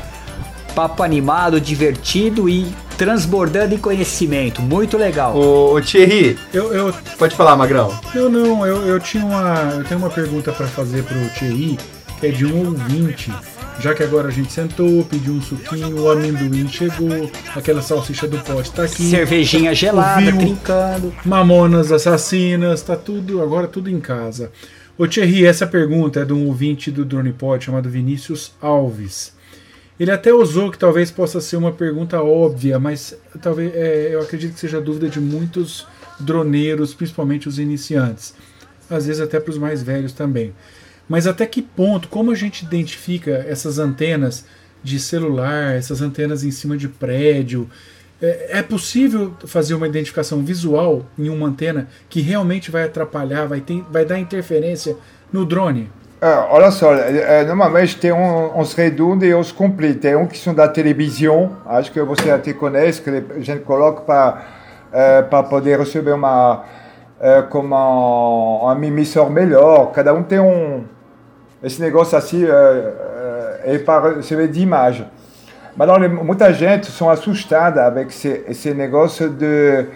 Papo 0.73 1.03
animado, 1.03 1.61
divertido 1.61 2.49
e 2.49 2.65
transbordando 2.97 3.75
em 3.75 3.77
conhecimento. 3.77 4.59
Muito 4.59 4.97
legal. 4.97 5.35
Ô, 5.37 5.75
ô, 5.75 5.81
Thierry, 5.81 6.35
Eu, 6.51 6.73
eu, 6.73 6.93
pode 7.19 7.35
falar, 7.35 7.55
Magrão. 7.55 7.93
eu 8.15 8.27
não, 8.27 8.65
eu, 8.65 8.81
eu 8.87 8.99
tinha 8.99 9.23
uma. 9.23 9.71
Eu 9.77 9.83
tenho 9.83 9.99
uma 9.99 10.09
pergunta 10.09 10.51
para 10.51 10.65
fazer 10.65 11.03
pro 11.03 11.15
Thierry, 11.37 11.77
que 12.19 12.25
é 12.27 12.29
de 12.31 12.43
um 12.45 12.65
ouvinte. 12.69 13.31
Já 13.79 13.93
que 13.93 14.03
agora 14.03 14.29
a 14.29 14.31
gente 14.31 14.51
sentou, 14.51 15.03
pediu 15.03 15.33
um 15.33 15.41
suquinho, 15.41 16.03
o 16.03 16.09
amendoim 16.09 16.67
chegou, 16.69 17.29
aquela 17.55 17.81
salsicha 17.81 18.27
do 18.27 18.37
pote 18.39 18.71
tá 18.71 18.83
aqui. 18.83 19.09
Cervejinha 19.09 19.73
gelada, 19.73 20.21
Ouviu? 20.25 20.37
trincando. 20.37 21.13
Mamonas 21.25 21.91
assassinas, 21.91 22.81
tá 22.81 22.95
tudo, 22.95 23.41
agora 23.41 23.67
tudo 23.67 23.89
em 23.89 23.99
casa. 23.99 24.51
Ô 24.97 25.07
Thierry, 25.07 25.45
essa 25.45 25.65
pergunta 25.65 26.21
é 26.21 26.25
de 26.25 26.31
um 26.33 26.47
ouvinte 26.47 26.91
do 26.91 27.03
Dronepod 27.03 27.65
chamado 27.65 27.89
Vinícius 27.89 28.53
Alves. 28.61 29.33
Ele 29.99 30.11
até 30.11 30.33
usou 30.33 30.71
que 30.71 30.77
talvez 30.77 31.11
possa 31.11 31.41
ser 31.41 31.57
uma 31.57 31.71
pergunta 31.71 32.21
óbvia, 32.21 32.79
mas 32.79 33.15
talvez 33.41 33.73
é, 33.75 34.09
eu 34.13 34.21
acredito 34.21 34.53
que 34.53 34.59
seja 34.59 34.79
dúvida 34.81 35.09
de 35.09 35.19
muitos 35.19 35.85
droneiros, 36.19 36.93
principalmente 36.93 37.47
os 37.47 37.59
iniciantes. 37.59 38.33
Às 38.89 39.07
vezes 39.07 39.21
até 39.21 39.39
para 39.39 39.51
os 39.51 39.57
mais 39.57 39.81
velhos 39.83 40.13
também. 40.13 40.53
Mas 41.13 41.27
até 41.27 41.45
que 41.45 41.61
ponto, 41.61 42.07
como 42.07 42.31
a 42.31 42.35
gente 42.35 42.65
identifica 42.65 43.45
essas 43.47 43.77
antenas 43.77 44.45
de 44.83 44.99
celular, 44.99 45.75
essas 45.75 46.01
antenas 46.01 46.43
em 46.43 46.49
cima 46.49 46.75
de 46.75 46.87
prédio? 46.87 47.69
É, 48.19 48.57
é 48.57 48.63
possível 48.63 49.31
fazer 49.45 49.75
uma 49.75 49.87
identificação 49.87 50.43
visual 50.43 51.05
em 51.15 51.29
uma 51.29 51.49
antena 51.49 51.87
que 52.09 52.19
realmente 52.19 52.71
vai 52.71 52.85
atrapalhar, 52.85 53.45
vai, 53.45 53.61
ter, 53.61 53.85
vai 53.91 54.03
dar 54.03 54.17
interferência 54.17 54.97
no 55.31 55.45
drone? 55.45 55.87
Ah, 56.19 56.47
olha 56.49 56.71
só, 56.71 56.91
eh, 56.95 57.43
normalmente 57.45 57.95
tem 57.97 58.11
um, 58.11 58.59
uns 58.59 58.73
redondos 58.73 59.27
e 59.27 59.35
uns 59.35 59.51
completos. 59.51 60.01
Tem 60.01 60.15
um 60.15 60.25
que 60.25 60.39
são 60.39 60.51
da 60.51 60.67
televisão, 60.67 61.57
acho 61.67 61.91
que 61.91 62.01
você 62.01 62.31
até 62.31 62.53
conhece, 62.53 63.03
que 63.03 63.11
a 63.11 63.39
gente 63.39 63.59
coloca 63.59 64.01
para 64.01 64.63
para 65.29 65.43
poder 65.43 65.77
receber 65.77 66.13
uma 66.13 66.65
eh, 67.21 67.43
como 67.51 67.75
um, 67.75 68.65
um 68.65 68.83
emissor 68.83 69.29
melhor. 69.29 69.91
Cada 69.91 70.11
um 70.11 70.23
tem 70.23 70.39
um 70.39 70.85
esse 71.63 71.81
negócio 71.81 72.17
assim 72.17 72.43
eh, 72.45 72.93
eh, 73.65 73.75
é 73.75 73.79
para 73.79 74.15
receber 74.17 74.47
de 74.49 74.61
imagem. 74.61 75.07
Mas 75.75 75.89
alors, 75.89 76.07
muita 76.23 76.53
gente 76.53 76.85
são 76.91 77.09
assustada 77.09 77.85
avec 77.85 78.09
esse, 78.09 78.43
esse 78.47 78.73
negócio 78.73 79.29
de 79.29 79.87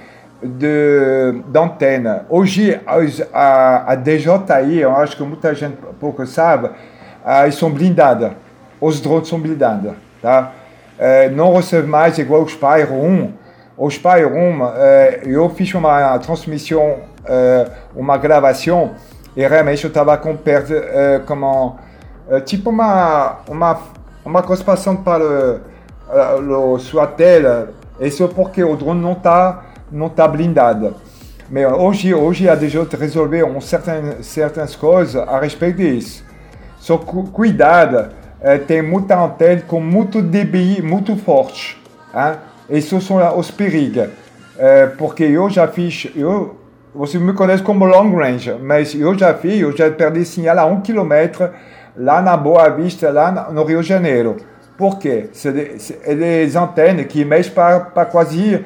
de 0.41 1.33
d'antenne. 1.47 2.21
Hoje 2.29 2.79
as- 2.85 3.27
a, 3.33 3.91
a 3.91 3.95
DJI, 3.95 4.79
eu 4.81 4.95
acho 4.95 5.17
que 5.17 5.23
muita 5.23 5.53
gente 5.55 5.77
pouco 5.99 6.25
sabe, 6.27 6.69
ah, 7.25 7.43
eles 7.43 7.55
são 7.55 7.71
blindadas. 7.71 8.31
Os 8.79 9.01
drones 9.01 9.27
são 9.27 9.39
blindados, 9.39 9.93
tá? 10.21 10.51
Eh, 10.99 11.29
não 11.29 11.55
recebe 11.55 11.87
mais 11.87 12.17
igual 12.19 12.43
o 12.43 12.47
Spire 12.47 12.91
1. 12.91 13.33
O 13.75 13.89
Spire 13.89 14.25
1, 14.25 14.61
eh, 14.75 15.21
eu 15.25 15.49
fiz 15.49 15.73
uma 15.73 16.17
transmissão, 16.19 16.97
eh, 17.25 17.67
uma 17.95 18.17
gravação, 18.17 18.91
eu 19.85 19.89
estava 19.89 20.17
com 20.17 20.35
perto, 20.35 20.73
eh, 20.73 21.21
como, 21.27 21.77
eh, 22.27 22.39
tipo 22.41 22.71
uma, 22.71 23.37
uma, 23.47 23.79
uma 24.25 24.41
para 24.97 25.61
o, 26.43 26.73
o, 26.73 26.79
sua 26.79 27.05
tela, 27.05 27.69
isso 27.99 28.23
drone 28.75 28.99
não 28.99 29.11
está 29.11 29.63
não 29.91 30.09
tá 30.09 30.27
blindado. 30.27 30.95
Mas 31.51 31.71
hoje, 31.71 32.15
hoje 32.15 32.49
a 32.49 32.55
DJ 32.55 32.87
resolveu 32.99 33.45
um 33.45 33.61
certain, 33.61 34.23
certas 34.23 34.75
coisas 34.75 35.15
a 35.27 35.39
respeito 35.39 35.77
disso. 35.77 36.25
Só 36.79 36.97
cu 36.97 37.25
cuidado, 37.25 38.09
eh, 38.41 38.57
tem 38.57 38.81
muita 38.81 39.23
antena 39.23 39.61
com 39.61 39.79
muito 39.79 40.19
DBI 40.19 40.81
forte. 41.15 41.77
Hein? 42.11 42.81
São 42.81 43.37
os 43.37 43.51
perigos. 43.51 44.09
Porque 44.97 45.23
eu, 46.15 46.55
você 46.97 47.19
me 47.19 47.33
conhece 47.33 47.61
como 47.61 47.85
long 47.85 48.15
range, 48.15 48.53
mas 48.59 48.95
eu 48.95 49.17
já 49.17 49.33
fiz, 49.35 49.61
eu 49.61 49.75
já 49.75 49.89
perdi 49.91 50.25
sinal 50.25 50.57
a 50.57 50.65
um 50.65 50.81
quilômetro 50.81 51.49
lá 51.95 52.21
na 52.21 52.35
Boa 52.35 52.69
Vista, 52.69 53.11
lá 53.11 53.49
no 53.51 53.63
Rio 53.63 53.81
de 53.81 53.87
Janeiro. 53.87 54.37
Por 54.77 54.97
quê? 54.97 55.29
C'est 55.31 55.51
des, 55.53 56.55
antenas 56.55 57.05
que 57.07 57.23
mexem 57.23 57.53
para, 57.53 57.79
para 57.81 58.05
quase, 58.05 58.65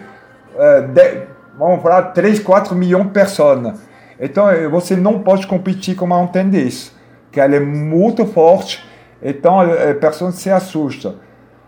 eh, 0.58 0.82
de- 0.82 1.22
vamos 1.58 1.82
falar, 1.82 2.04
3, 2.14 2.40
4 2.40 2.76
milhões 2.76 3.06
de 3.06 3.12
pessoas. 3.12 3.80
Então, 4.20 4.50
eh, 4.50 4.68
você 4.68 4.96
não 4.96 5.20
pode 5.20 5.46
competir 5.48 5.96
com 5.96 6.06
uma 6.06 6.22
antena 6.22 6.50
desse, 6.50 6.92
que 7.32 7.40
ela 7.40 7.56
é 7.56 7.60
muito 7.60 8.26
forte, 8.26 8.86
então 9.22 9.62
a 9.62 9.94
pessoa 10.00 10.32
se 10.32 10.50
assusta. 10.50 11.16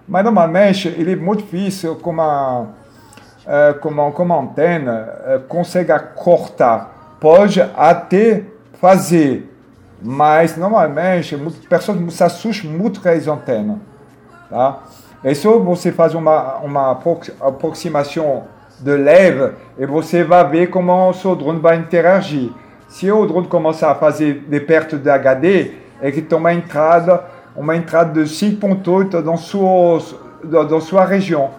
Mas, 0.07 0.23
normalmente, 0.25 0.87
ele 0.89 1.13
é 1.13 1.15
muito 1.15 1.43
difícil 1.43 1.95
com 1.95 2.09
uma, 2.11 2.67
eh, 3.45 3.73
com 3.73 3.89
uma, 3.89 4.11
com 4.11 4.23
uma 4.23 4.39
antena, 4.39 5.09
eh, 5.25 5.39
consegue 5.47 5.93
cortar. 6.15 7.17
Pode 7.19 7.61
até 7.75 8.43
fazer, 8.79 9.49
mas, 10.01 10.57
normalmente, 10.57 11.37
pessoas 11.69 12.13
se 12.13 12.23
assustam 12.23 12.69
muito 12.71 13.01
com 13.01 13.09
as 13.09 13.27
antenas. 13.27 13.77
Tá? 14.49 14.79
É 15.23 15.33
só 15.33 15.57
você 15.57 15.91
faz 15.91 16.13
uma, 16.13 16.57
uma 16.57 16.91
aprox- 16.91 17.31
aproximação 17.39 18.43
de 18.79 18.91
leve 18.97 19.53
e 19.77 19.85
você 19.85 20.23
vai 20.23 20.45
ver 20.49 20.67
como 20.67 21.09
o 21.09 21.13
seu 21.13 21.35
drone 21.35 21.59
vai 21.59 21.77
interagir. 21.77 22.51
Se 22.89 23.09
o 23.09 23.25
drone 23.25 23.47
começar 23.47 23.91
a 23.91 23.95
fazer 23.95 24.45
de 24.47 24.59
perto 24.59 24.97
do 24.97 25.09
HD, 25.09 25.71
é 26.01 26.11
que 26.11 26.21
tem 26.21 26.37
uma 26.37 26.53
entrada, 26.53 27.23
uma 27.55 27.75
entrada 27.75 28.21
de 28.21 28.29
5.8 28.29 29.21
dans 29.21 29.39
sua, 29.39 29.99
dans 30.43 30.83
sua 30.83 31.05
região. 31.05 31.51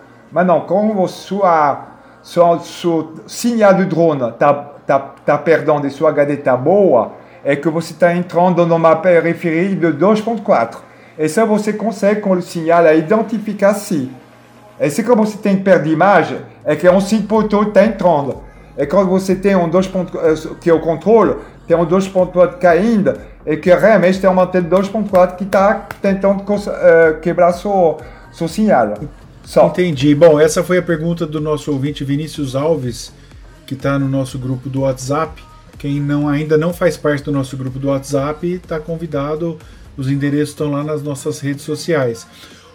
Como 0.66 1.00
o 1.00 1.06
sua, 1.06 1.86
sua, 2.20 2.58
seu 2.58 3.14
sinal 3.26 3.74
do 3.74 3.86
drone 3.86 4.30
está 4.30 4.52
tá, 4.84 4.98
tá 4.98 5.38
perdendo 5.38 5.88
sua 5.90 6.10
HD 6.10 6.34
está 6.34 6.56
boa, 6.56 7.12
é 7.44 7.54
que 7.54 7.68
você 7.68 7.92
está 7.92 8.12
entrando 8.12 8.66
numa 8.66 8.96
periferia 8.96 9.76
de 9.76 9.98
2.4. 9.98 10.78
E 11.16 11.28
ça, 11.28 11.44
você 11.44 11.72
consegue, 11.72 12.20
com 12.20 12.32
o 12.32 12.42
sinal, 12.42 12.84
a 12.84 12.94
identificar 12.94 13.74
se. 13.74 14.10
E 14.80 14.90
se 14.90 15.04
como 15.04 15.24
você 15.24 15.38
tem 15.38 15.56
perda 15.56 15.84
de 15.84 15.92
imagem, 15.92 16.38
é 16.64 16.74
que 16.74 16.88
um 16.88 16.98
5.8 16.98 17.68
está 17.68 17.84
entrando. 17.84 18.42
E 18.76 18.84
quando 18.86 19.08
você 19.08 19.36
tem 19.36 19.54
um 19.54 19.68
2. 19.68 19.86
eh, 19.86 20.54
que 20.60 20.72
o 20.72 20.80
controle, 20.80 21.36
tem 21.68 21.76
um 21.76 21.86
2.8 21.86 22.58
caindo, 22.58 23.16
e 23.46 23.56
que 23.56 23.72
realmente 23.72 24.20
tem 24.20 24.28
uma 24.28 24.42
antena 24.42 24.68
2.4 24.68 25.36
que 25.36 25.44
está 25.44 25.86
tentando 26.02 26.42
eh, 26.42 27.18
quebrar 27.22 27.52
seu, 27.52 27.98
seu 28.32 28.48
sinal. 28.48 28.94
Só. 29.44 29.68
Entendi. 29.68 30.14
Bom, 30.14 30.40
essa 30.40 30.62
foi 30.64 30.78
a 30.78 30.82
pergunta 30.82 31.26
do 31.26 31.40
nosso 31.40 31.70
ouvinte 31.70 32.02
Vinícius 32.02 32.56
Alves, 32.56 33.12
que 33.66 33.74
está 33.74 33.98
no 33.98 34.08
nosso 34.08 34.38
grupo 34.38 34.68
do 34.68 34.80
WhatsApp. 34.80 35.42
Quem 35.78 36.00
não, 36.00 36.28
ainda 36.28 36.56
não 36.56 36.72
faz 36.72 36.96
parte 36.96 37.24
do 37.24 37.32
nosso 37.32 37.56
grupo 37.56 37.78
do 37.78 37.88
WhatsApp 37.88 38.46
está 38.46 38.80
convidado. 38.80 39.58
Os 39.96 40.08
endereços 40.08 40.50
estão 40.50 40.70
lá 40.70 40.82
nas 40.82 41.02
nossas 41.02 41.40
redes 41.40 41.62
sociais. 41.62 42.26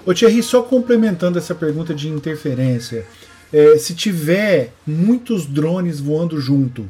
Ô 0.05 0.13
Thierry, 0.13 0.41
só 0.41 0.61
complementando 0.61 1.37
essa 1.37 1.53
pergunta 1.53 1.93
de 1.93 2.07
interferência, 2.07 3.05
é, 3.51 3.77
se 3.77 3.93
tiver 3.93 4.73
muitos 4.85 5.45
drones 5.45 5.99
voando 5.99 6.39
junto, 6.39 6.89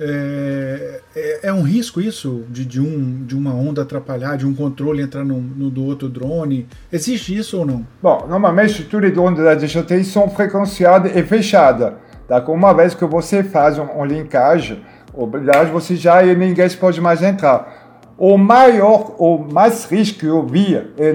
é, 0.00 1.00
é- 1.16 1.48
é 1.48 1.52
um 1.52 1.62
risco 1.62 2.00
isso 2.00 2.44
de, 2.48 2.64
de 2.64 2.80
um, 2.80 3.24
de 3.24 3.36
uma 3.36 3.54
onda 3.54 3.82
atrapalhar, 3.82 4.36
de 4.36 4.46
um 4.46 4.54
controle 4.54 5.02
entrar 5.02 5.24
no, 5.24 5.40
no 5.40 5.70
do 5.70 5.84
outro 5.84 6.08
drone? 6.08 6.66
Existe 6.92 7.36
isso 7.36 7.58
ou 7.58 7.66
não? 7.66 7.86
Bom, 8.02 8.26
normalmente 8.28 8.84
tous 8.84 9.00
les 9.00 9.12
drones 9.12 9.38
da 9.42 9.54
DJI 9.54 10.04
são 10.04 10.28
frequenciados 10.28 11.10
e 11.14 11.22
fechados. 11.22 11.92
Tá? 12.26 12.40
Uma 12.48 12.72
vez 12.74 12.94
que 12.94 13.04
você 13.04 13.42
faz 13.42 13.78
um, 13.78 13.86
um 13.98 14.04
linkagem, 14.04 14.80
blindagem, 15.26 15.72
você 15.72 15.96
já 15.96 16.22
e 16.22 16.36
ninguém 16.36 16.68
pode 16.70 17.00
mais 17.00 17.22
entrar. 17.22 17.88
O 18.16 18.36
maior, 18.36 19.14
o 19.18 19.38
mais 19.38 19.84
risco 19.84 20.18
que 20.20 20.26
eu 20.26 20.44
vi, 20.44 20.74
é, 20.74 21.14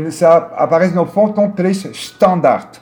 aparece 0.56 0.96
no 0.96 1.06
Phantom 1.06 1.52
3 1.52 1.86
Standard. 1.86 2.82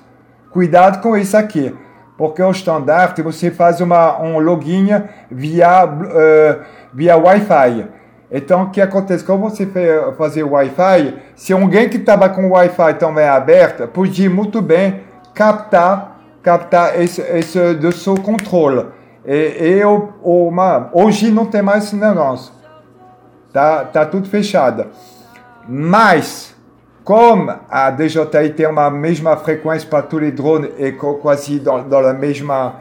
Cuidado 0.51 1.01
com 1.01 1.17
isso 1.17 1.35
aqui, 1.35 1.73
porque 2.21 2.43
o 2.43 2.51
Standard 2.51 3.19
você 3.23 3.49
faz 3.49 3.81
uma, 3.81 4.21
um 4.21 4.37
login 4.37 4.89
via, 5.31 5.89
eh, 6.13 6.59
via 6.93 7.17
Wi-Fi. 7.17 7.87
Então, 8.31 8.61
o 8.61 8.69
que 8.69 8.79
acontece? 8.79 9.23
Quando 9.25 9.41
você 9.41 9.67
fazer 10.15 10.43
Wi-Fi, 10.43 11.15
se 11.35 11.51
alguém 11.51 11.89
que 11.89 11.97
estava 11.97 12.29
com 12.29 12.47
Wi-Fi 12.51 12.93
também 12.99 13.27
aberto, 13.27 13.87
podia 13.87 14.29
muito 14.29 14.61
bem 14.61 15.01
captar, 15.33 16.21
captar 16.43 17.01
esse, 17.01 17.21
esse 17.21 17.73
do 17.73 17.91
seu 17.91 18.13
controle. 18.13 18.85
E, 19.25 19.79
e 19.79 19.83
o- 19.83 20.09
uma, 20.21 20.91
hoje 20.93 21.31
não 21.31 21.47
tem 21.47 21.63
mais 21.63 21.85
esse 21.85 21.95
negócio. 21.95 22.53
Tá, 23.51 23.83
tá 23.85 24.05
tudo 24.05 24.29
fechado. 24.29 24.85
Mas, 25.67 26.50
como 27.03 27.53
a 27.69 27.89
DJI 27.89 28.53
tem 28.55 28.67
uma 28.67 28.89
mesma 28.89 29.35
frequência 29.37 29.89
para 29.89 30.03
tous 30.03 30.19
les 30.19 30.31
drones 30.31 30.71
e 30.77 30.91
quase 30.91 31.59
dans, 31.59 31.83
dans 31.83 32.01
la 32.01 32.13
mesma, 32.13 32.75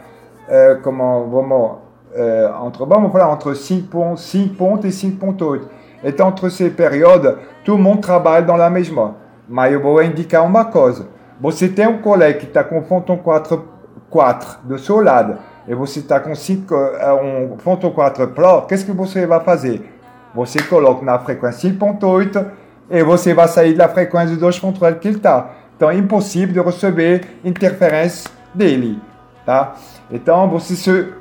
eh, 0.48 0.78
comment, 0.82 1.26
vamos, 1.28 1.78
euh, 2.14 2.66
entre, 2.66 2.84
vamos 2.84 3.12
falar, 3.12 3.32
entre 3.32 3.54
5 3.54 3.88
pontos, 3.88 4.22
5 4.24 4.54
pontos 4.56 5.02
e 5.02 5.06
5.8. 5.06 5.62
Então, 6.02 6.28
entre 6.28 6.50
ces 6.50 6.70
périodes, 6.70 7.34
todo 7.64 7.78
mundo 7.78 8.00
trabalha 8.00 8.44
dans 8.44 8.56
la 8.56 8.70
mesma. 8.70 9.16
Mas 9.48 9.72
eu 9.72 9.80
vou 9.80 10.02
indicar 10.02 10.44
uma 10.44 10.64
coisa. 10.66 11.08
Você 11.40 11.68
tem 11.68 11.86
um 11.86 12.02
colega 12.02 12.38
que 12.38 12.46
está 12.46 12.62
com 12.62 12.82
Phantom 12.82 13.16
4, 13.16 13.64
4 14.10 14.58
do 14.64 14.78
seu 14.78 15.00
lado 15.00 15.38
e 15.66 15.74
você 15.74 16.00
está 16.00 16.20
com 16.20 16.34
5, 16.34 16.74
um 17.22 17.58
Phantom 17.58 17.90
4 17.90 18.28
Pro, 18.28 18.62
qu'est-ce 18.62 18.84
que 18.84 18.92
você 18.92 19.26
vai 19.26 19.40
fazer? 19.40 19.90
Você 20.34 20.62
coloca 20.62 21.04
na 21.04 21.18
frequência 21.18 21.70
5.8 21.70 22.46
e 22.90 23.02
você 23.04 23.32
vai 23.32 23.46
sair 23.46 23.74
da 23.74 23.88
frequência 23.88 24.36
de 24.36 24.42
2.8 24.42 24.98
que 24.98 25.08
ele 25.08 25.16
está. 25.18 25.50
Então 25.76 25.88
é 25.88 25.96
impossível 25.96 26.62
de 26.62 26.68
receber 26.68 27.38
interferência 27.44 28.30
dele. 28.52 28.98
Tá? 29.46 29.76
Então 30.10 30.48
você 30.50 30.74
se. 30.74 31.12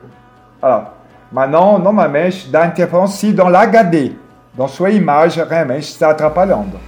Voilà. 0.60 0.94
Não, 1.32 1.78
normalmente, 1.78 2.50
dá 2.50 2.66
interferência 2.66 3.18
se 3.18 3.34
dans 3.34 3.50
l'HD. 3.50 4.16
Então 4.54 4.68
sua 4.68 4.90
imagem 4.90 5.46
realmente 5.46 5.84
está 5.84 6.10
atrapalhando. 6.10 6.80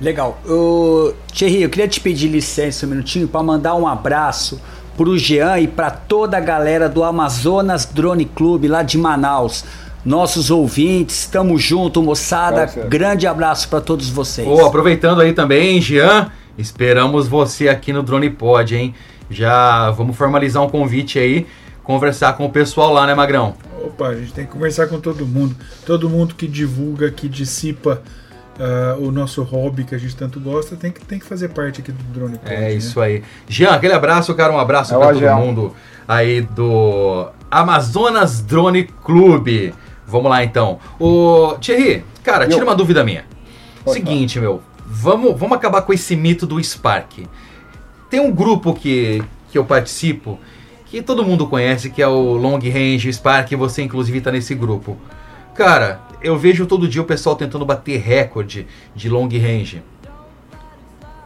Legal. 0.00 0.38
Ô, 0.48 1.12
Thierry, 1.34 1.62
eu 1.62 1.68
queria 1.68 1.88
te 1.88 2.00
pedir 2.00 2.28
licença 2.28 2.86
um 2.86 2.90
minutinho 2.90 3.26
para 3.26 3.42
mandar 3.42 3.74
um 3.74 3.86
abraço 3.86 4.60
pro 4.96 5.18
Jean 5.18 5.58
e 5.58 5.66
para 5.66 5.90
toda 5.90 6.36
a 6.36 6.40
galera 6.40 6.88
do 6.88 7.02
Amazonas 7.02 7.84
Drone 7.84 8.24
Club 8.24 8.64
lá 8.66 8.82
de 8.82 8.96
Manaus. 8.96 9.64
Nossos 10.04 10.50
ouvintes, 10.50 11.26
tamo 11.26 11.58
junto, 11.58 12.02
moçada. 12.02 12.66
Tá. 12.66 12.80
Grande 12.82 13.26
abraço 13.26 13.68
para 13.68 13.80
todos 13.80 14.08
vocês. 14.08 14.46
Ô, 14.46 14.64
aproveitando 14.64 15.20
aí 15.20 15.32
também, 15.32 15.80
Jean, 15.80 16.30
esperamos 16.56 17.28
você 17.28 17.68
aqui 17.68 17.92
no 17.92 18.02
Drone 18.02 18.30
Pod, 18.30 18.74
hein? 18.74 18.94
Já 19.30 19.90
vamos 19.90 20.16
formalizar 20.16 20.62
um 20.62 20.68
convite 20.68 21.18
aí, 21.18 21.46
conversar 21.84 22.32
com 22.34 22.46
o 22.46 22.50
pessoal 22.50 22.92
lá, 22.92 23.06
né, 23.06 23.14
Magrão? 23.14 23.54
Opa, 23.84 24.08
a 24.08 24.14
gente 24.16 24.32
tem 24.32 24.46
que 24.46 24.52
conversar 24.52 24.86
com 24.86 24.98
todo 25.00 25.26
mundo. 25.26 25.54
Todo 25.84 26.08
mundo 26.08 26.34
que 26.34 26.46
divulga, 26.46 27.10
que 27.10 27.28
dissipa 27.28 28.00
ah, 28.58 28.96
o 28.98 29.10
nosso 29.12 29.42
hobby 29.42 29.84
que 29.84 29.94
a 29.94 29.98
gente 29.98 30.16
tanto 30.16 30.40
gosta, 30.40 30.74
tem 30.76 30.90
que, 30.90 31.04
tem 31.04 31.18
que 31.18 31.26
fazer 31.26 31.48
parte 31.48 31.80
aqui 31.80 31.92
do 31.92 32.02
Drone 32.04 32.38
Pod, 32.38 32.52
É 32.54 32.60
né? 32.60 32.72
isso 32.72 33.00
aí. 33.00 33.22
Jean, 33.48 33.70
aquele 33.70 33.92
abraço, 33.92 34.34
cara, 34.34 34.52
um 34.52 34.58
abraço 34.58 34.94
É 34.94 34.98
pra 34.98 35.06
o 35.08 35.10
todo 35.10 35.20
Jean. 35.20 35.36
mundo 35.36 35.74
aí 36.06 36.40
do 36.40 37.28
Amazonas 37.50 38.40
Drone 38.40 38.84
Clube. 39.04 39.74
Vamos 40.08 40.30
lá 40.30 40.42
então. 40.42 40.78
Ô, 40.98 41.54
Thierry, 41.60 42.02
cara, 42.24 42.46
tira 42.46 42.60
Eu. 42.60 42.64
uma 42.64 42.74
dúvida 42.74 43.04
minha. 43.04 43.26
Seguinte, 43.86 44.40
meu, 44.40 44.62
vamos, 44.86 45.38
vamos 45.38 45.56
acabar 45.56 45.82
com 45.82 45.92
esse 45.92 46.16
mito 46.16 46.46
do 46.46 46.62
Spark. 46.62 47.26
Tem 48.08 48.18
um 48.18 48.32
grupo 48.32 48.72
que, 48.72 49.22
que 49.50 49.58
eu 49.58 49.64
participo 49.64 50.38
que 50.86 51.02
todo 51.02 51.24
mundo 51.24 51.46
conhece, 51.46 51.90
que 51.90 52.00
é 52.00 52.08
o 52.08 52.32
Long 52.32 52.58
Range 52.58 53.12
Spark, 53.12 53.52
você 53.52 53.82
inclusive 53.82 54.22
tá 54.22 54.32
nesse 54.32 54.54
grupo. 54.54 54.96
Cara, 55.54 56.00
eu 56.22 56.38
vejo 56.38 56.64
todo 56.64 56.88
dia 56.88 57.02
o 57.02 57.04
pessoal 57.04 57.36
tentando 57.36 57.66
bater 57.66 58.00
recorde 58.00 58.66
de 58.94 59.08
long 59.10 59.28
range. 59.28 59.82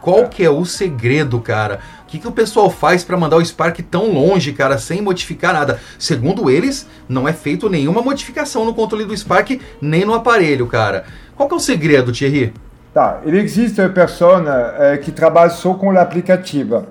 Qual 0.01 0.27
que 0.27 0.43
é 0.43 0.49
o 0.49 0.65
segredo, 0.65 1.39
cara? 1.39 1.79
Que, 2.13 2.19
que 2.19 2.27
o 2.27 2.31
pessoal 2.31 2.69
faz 2.69 3.03
pra 3.03 3.17
mandar 3.17 3.37
o 3.37 3.43
Spark 3.43 3.79
tão 3.89 4.11
longe, 4.13 4.53
cara, 4.53 4.77
sem 4.77 5.01
modificar 5.01 5.51
nada? 5.51 5.79
Segundo 5.97 6.47
eles, 6.47 6.87
não 7.09 7.27
é 7.27 7.33
feito 7.33 7.67
nenhuma 7.67 8.03
modificação 8.03 8.63
no 8.65 8.71
controle 8.75 9.03
do 9.03 9.17
Spark, 9.17 9.59
nem 9.81 10.05
no 10.05 10.13
aparelho, 10.13 10.67
cara. 10.67 11.05
Qual 11.35 11.49
que 11.49 11.55
é 11.55 11.57
o 11.57 11.59
segredo, 11.59 12.11
Thierry? 12.11 12.53
Tá, 12.93 13.19
ele 13.25 13.39
existe 13.39 13.89
pessoas 13.89 14.43
eh, 14.47 14.97
que 14.97 15.11
trabalham 15.11 15.49
só 15.49 15.73
com 15.73 15.89
l'aplicativo. 15.89 16.85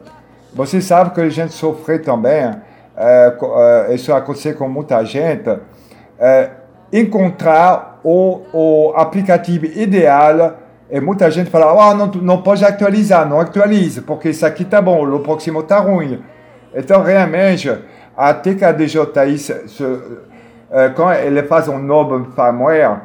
Você 0.52 0.80
sabe 0.80 1.14
que 1.14 1.20
a 1.20 1.28
gente 1.28 1.52
sofre 1.54 2.00
também, 2.00 2.50
co- 3.38 3.54
eh, 3.61 3.94
isso 3.94 4.12
acontece 4.12 4.54
com 4.54 4.68
muita 4.68 5.04
gente, 5.04 5.56
encontrar 6.92 8.00
o, 8.02 8.40
o 8.52 8.92
aplicativo 8.96 9.66
ideal 9.66 10.58
e 10.92 11.00
muita 11.00 11.31
gente 11.31 11.48
fala, 11.48 11.72
ah, 11.72 11.94
não, 11.94 12.07
não 12.09 12.42
pode 12.42 12.62
atualizar, 12.62 13.26
não 13.26 13.40
atualiza, 13.40 14.02
porque 14.02 14.28
isso 14.28 14.44
aqui 14.44 14.62
tá 14.62 14.83
bom, 14.83 15.09
o 15.09 15.20
próximo 15.20 15.62
tá 15.62 15.78
ruim. 15.78 16.22
Então, 16.74 17.02
realmente, 17.02 17.74
até 18.14 18.52
que 18.52 18.62
a 18.62 18.72
DJI, 18.72 19.38
se, 19.38 19.55
quando 20.94 21.14
ele 21.14 21.44
faz 21.44 21.66
um 21.66 21.78
novo 21.78 22.26
firmware, 22.35 23.00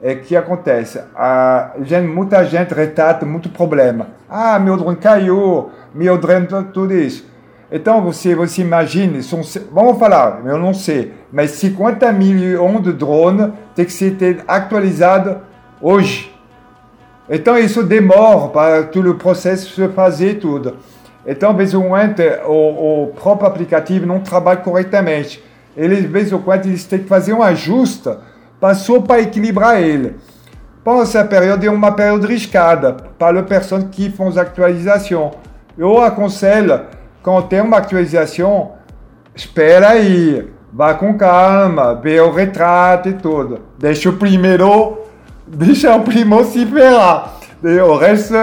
é 0.00 0.14
que 0.14 0.34
acontece? 0.34 1.02
A 1.14 1.72
gente, 1.82 2.06
muita 2.06 2.42
gente 2.46 2.72
retrata 2.72 3.26
muito 3.26 3.50
problema. 3.50 4.06
Ah, 4.26 4.58
meu 4.58 4.78
drone 4.78 4.96
caiu, 4.96 5.70
meu 5.94 6.16
drone, 6.16 6.46
tudo 6.72 6.94
isso. 6.94 7.28
Então, 7.70 8.00
você, 8.00 8.34
você 8.34 8.62
imagine, 8.62 9.22
são, 9.22 9.42
vamos 9.70 9.98
falar, 9.98 10.40
eu 10.46 10.58
não 10.58 10.72
sei, 10.72 11.12
mas 11.30 11.50
50 11.50 12.10
milhões 12.10 12.82
de 12.84 12.94
drones 12.94 13.50
tem 13.74 13.84
que 13.84 13.92
ser 13.92 14.42
atualizado 14.48 15.42
hoje. 15.78 16.37
Então, 17.28 17.58
isso 17.58 17.82
demora 17.82 18.48
para 18.48 18.82
todo 18.84 19.10
o 19.10 19.14
processo 19.14 19.74
se 19.74 19.88
fazer 19.88 20.38
tudo. 20.38 20.76
Então, 21.26 21.54
vez 21.54 21.74
em 21.74 21.80
quando, 21.80 22.20
o, 22.46 23.04
o 23.04 23.06
próprio 23.08 23.48
aplicativo 23.48 24.06
não 24.06 24.20
trabalha 24.20 24.60
corretamente. 24.60 25.44
Eles, 25.76 26.04
vez 26.04 26.32
em 26.32 26.38
quando, 26.38 26.66
eles 26.66 26.84
têm 26.84 27.00
que 27.00 27.08
fazer 27.08 27.34
um 27.34 27.42
ajuste 27.42 28.08
para 28.58 28.74
só 28.74 29.00
para 29.00 29.20
equilibrar 29.20 29.80
ele. 29.80 30.16
Pendant 30.82 31.02
essa 31.02 31.24
período 31.24 31.64
é 31.66 31.70
uma 31.70 31.92
período 31.92 32.26
riscada 32.26 32.94
para 33.18 33.40
as 33.40 33.46
pessoas 33.46 33.84
que 33.90 34.10
fazem 34.10 34.28
as 34.28 34.36
atualizações. 34.38 35.32
Eu 35.76 36.02
aconselho, 36.02 36.80
quando 37.22 37.46
tem 37.46 37.60
uma 37.60 37.76
atualização, 37.76 38.72
espera 39.34 39.90
aí, 39.90 40.50
vá 40.72 40.94
com 40.94 41.16
calma, 41.18 41.94
vê 41.94 42.20
o 42.20 42.32
retrato 42.32 43.10
e 43.10 43.12
tudo. 43.12 43.60
Deixa 43.78 44.08
o 44.08 44.14
primeiro, 44.14 44.97
deixa 45.56 45.94
o 45.94 46.02
primeiro 46.02 46.44
se 46.44 46.64
ferrar. 46.66 47.34
E 47.62 47.80
O 47.80 47.96
resto, 47.96 48.34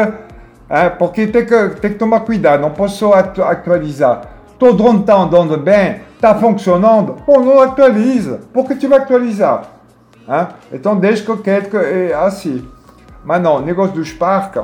é, 0.70 0.90
porque 0.90 1.28
tem 1.28 1.46
que, 1.46 1.70
tem 1.80 1.92
que 1.92 2.00
tomar 2.00 2.22
cuidado, 2.22 2.62
não 2.62 2.72
posso 2.72 3.14
atualizar. 3.14 4.22
Teu 4.58 4.74
drone 4.74 5.02
está 5.02 5.16
andando 5.16 5.58
bem, 5.58 6.02
está 6.16 6.34
funcionando, 6.36 7.14
pô, 7.26 7.40
não 7.40 7.60
atualiza. 7.62 8.42
Por 8.54 8.66
que 8.66 8.76
tu 8.76 8.88
vai 8.88 9.00
atualizar? 9.00 9.64
Hein? 10.28 10.48
Deixa 11.00 11.24
que 11.24 11.30
eu 11.30 11.38
quero 11.38 11.70
que 11.70 12.14
assim. 12.14 12.68
Mas 13.24 13.42
não, 13.42 13.58
o 13.58 13.62
negócio 13.62 13.96
do 13.96 14.04
Spark, 14.04 14.58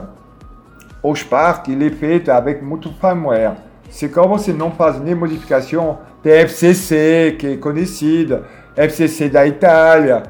o 1.03 1.15
Spark 1.15 1.67
ele 1.67 1.87
é 1.87 1.91
feito 1.91 2.31
avec 2.31 2.63
muito 2.63 2.93
firmware. 2.99 3.57
Se 3.89 4.07
quando 4.07 4.29
você 4.29 4.53
não 4.53 4.71
faz 4.71 4.99
nem 4.99 5.13
modificação, 5.13 5.99
tem 6.23 6.33
FCC, 6.33 7.35
que 7.37 7.47
é 7.47 7.57
conhecida, 7.57 8.43
FCC 8.75 9.27
da 9.29 9.45
Itália, 9.45 10.23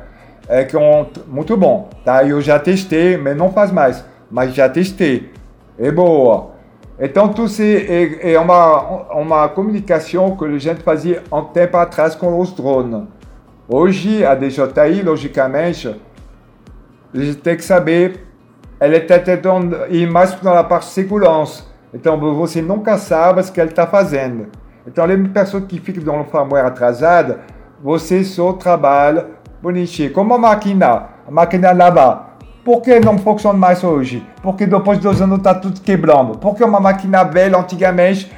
é 0.48 0.64
que 0.64 0.76
é 0.76 0.80
um, 0.80 1.06
muito 1.28 1.56
bom. 1.56 1.90
Tá? 2.04 2.24
Eu 2.24 2.42
já 2.42 2.60
testei, 2.60 3.18
mas 3.18 3.36
não 3.36 3.52
faz 3.52 3.72
mais. 3.72 4.04
Mas 4.30 4.54
já 4.54 4.68
testei. 4.70 5.32
É 5.78 5.92
boa. 5.92 6.52
Então, 7.00 7.30
tudo 7.30 7.48
isso 7.48 7.64
é, 7.64 8.34
é 8.34 8.40
uma, 8.40 9.12
uma 9.14 9.50
comunicação 9.50 10.38
que 10.38 10.46
a 10.46 10.58
gente 10.60 10.84
fazia 10.84 11.24
um 11.32 11.44
tempo 11.46 11.76
atrás 11.78 12.14
com 12.14 12.40
os 12.40 12.52
drones. 12.52 13.08
Hoje, 13.68 14.24
a 14.26 14.36
DJI, 14.36 15.02
logicamente, 15.04 16.00
a 17.14 17.18
gente 17.18 17.38
tem 17.38 17.56
que 17.56 17.64
saber, 17.64 18.28
ela 18.80 18.98
está 18.98 19.18
tentando 19.18 19.76
ir 19.90 20.10
mais 20.12 20.40
na 20.42 20.64
parte 20.64 20.88
de 20.88 20.92
segurança. 20.92 21.64
Então, 21.94 22.20
você 22.36 22.62
nunca 22.62 22.98
sabe 22.98 23.42
o 23.42 23.52
que 23.52 23.60
ela 23.60 23.70
está 23.70 23.88
fazendo. 23.88 24.48
Então, 24.86 25.06
as 25.06 25.32
pessoas 25.32 25.66
que 25.66 25.80
ficam 25.80 26.18
no 26.18 26.26
firmware 26.26 26.66
atrasada, 26.66 27.40
você 27.82 28.24
só 28.24 28.54
trabalha 28.54 29.28
bonitinho. 29.62 30.12
Como 30.12 30.34
a 30.34 30.38
máquina, 30.38 31.10
a 31.28 31.32
máquina 31.32 31.72
lavar. 31.72 32.38
Por 32.64 32.82
que 32.82 33.00
não 33.00 33.18
funciona 33.18 33.58
mais 33.58 33.84
hoje? 33.84 34.26
Porque 34.44 34.68
depois 34.68 35.00
de 35.00 35.04
dois 35.04 35.22
anos 35.22 35.40
está 35.40 35.54
tudo 35.56 35.82
quebrando. 35.82 36.38
Porque 36.38 36.64
uma 36.64 36.80
máquina 36.80 37.24
velha, 37.24 37.58
antigamente, 37.58 38.32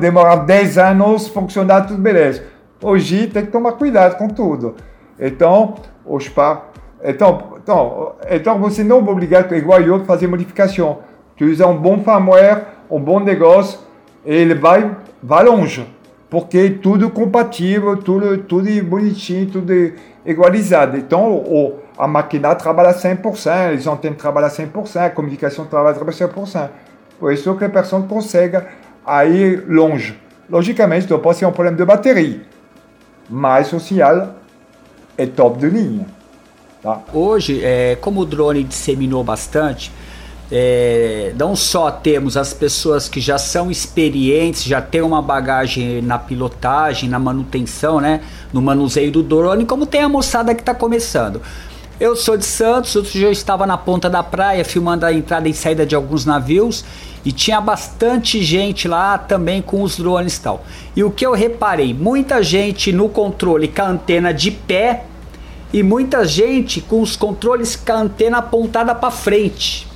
demorava 0.00 0.44
10 0.44 0.78
anos, 0.78 1.28
funcionava 1.28 1.86
tudo 1.86 2.00
beleza. 2.00 2.44
Hoje 2.82 3.26
tem 3.26 3.44
que 3.44 3.52
tomar 3.52 3.72
cuidado 3.72 4.16
com 4.16 4.28
tudo. 4.28 4.76
Então, 5.20 5.74
os 6.06 6.28
pa... 6.28 6.62
então, 7.04 7.58
então, 7.62 8.12
então 8.30 8.58
você 8.58 8.82
não 8.82 8.98
é 8.98 9.10
obrigado, 9.10 9.54
igual 9.54 9.80
eu, 9.80 9.96
a 9.96 10.04
fazer 10.04 10.26
modificação. 10.28 11.00
Tu 11.36 11.44
usa 11.44 11.66
um 11.66 11.76
bom 11.76 11.98
firmware, 11.98 12.64
um 12.90 13.00
bom 13.00 13.20
negócio, 13.20 13.80
e 14.24 14.32
ele 14.32 14.54
vai, 14.54 14.96
vai 15.22 15.44
longe. 15.44 15.86
Porque 16.30 16.70
tudo 16.70 17.10
compatível, 17.10 17.96
tudo, 17.96 18.38
tudo 18.38 18.68
bonitinho, 18.84 19.46
tudo 19.46 19.92
igualizado. 20.30 20.96
Então, 20.96 21.32
o, 21.32 21.78
a 21.96 22.06
máquina 22.06 22.54
trabalha 22.54 22.94
100%, 22.94 23.72
eles 23.72 23.86
antenas 23.86 24.18
trabalham 24.18 24.48
100%, 24.48 25.06
a 25.06 25.10
comunicação 25.10 25.64
trabalha 25.64 25.96
100%. 25.96 26.68
Por 27.18 27.32
isso 27.32 27.56
que 27.56 27.64
a 27.64 27.68
pessoa 27.68 28.02
consegue 28.02 28.62
ir 29.26 29.64
longe. 29.66 30.16
Logicamente, 30.48 31.06
depois 31.06 31.38
tem 31.38 31.48
um 31.48 31.52
problema 31.52 31.76
de 31.76 31.84
bateria. 31.84 32.42
Mas 33.28 33.72
o 33.72 33.80
sinal 33.80 34.34
é 35.16 35.26
top 35.26 35.58
de 35.58 35.68
linha. 35.68 36.06
Tá? 36.82 37.00
Hoje, 37.12 37.64
é, 37.64 37.96
como 37.96 38.20
o 38.20 38.24
drone 38.24 38.62
disseminou 38.62 39.24
bastante, 39.24 39.90
é, 40.50 41.32
não 41.38 41.54
só 41.54 41.90
temos 41.90 42.36
as 42.36 42.54
pessoas 42.54 43.08
que 43.08 43.20
já 43.20 43.38
são 43.38 43.70
experientes, 43.70 44.64
já 44.64 44.80
têm 44.80 45.02
uma 45.02 45.20
bagagem 45.20 46.00
na 46.00 46.18
pilotagem, 46.18 47.08
na 47.08 47.18
manutenção, 47.18 48.00
né, 48.00 48.22
no 48.52 48.62
manuseio 48.62 49.12
do 49.12 49.22
drone, 49.22 49.66
como 49.66 49.84
tem 49.84 50.00
a 50.00 50.08
moçada 50.08 50.54
que 50.54 50.62
está 50.62 50.74
começando. 50.74 51.42
Eu 52.00 52.14
sou 52.14 52.36
de 52.36 52.44
Santos, 52.44 52.94
outro 52.94 53.10
dia 53.10 53.26
eu 53.26 53.32
estava 53.32 53.66
na 53.66 53.76
ponta 53.76 54.08
da 54.08 54.22
praia 54.22 54.64
filmando 54.64 55.04
a 55.04 55.12
entrada 55.12 55.48
e 55.48 55.52
saída 55.52 55.84
de 55.84 55.96
alguns 55.96 56.24
navios 56.24 56.84
e 57.24 57.32
tinha 57.32 57.60
bastante 57.60 58.40
gente 58.40 58.86
lá 58.86 59.18
também 59.18 59.60
com 59.60 59.82
os 59.82 59.96
drones 59.96 60.36
e 60.36 60.40
tal. 60.40 60.64
E 60.94 61.02
o 61.02 61.10
que 61.10 61.26
eu 61.26 61.32
reparei, 61.32 61.92
muita 61.92 62.40
gente 62.40 62.92
no 62.92 63.08
controle 63.08 63.66
com 63.66 63.82
a 63.82 63.88
antena 63.88 64.32
de 64.32 64.52
pé 64.52 65.06
e 65.72 65.82
muita 65.82 66.24
gente 66.24 66.80
com 66.80 67.02
os 67.02 67.16
controles 67.16 67.74
com 67.74 67.92
a 67.92 67.96
antena 67.96 68.38
apontada 68.38 68.94
para 68.94 69.10
frente. 69.10 69.87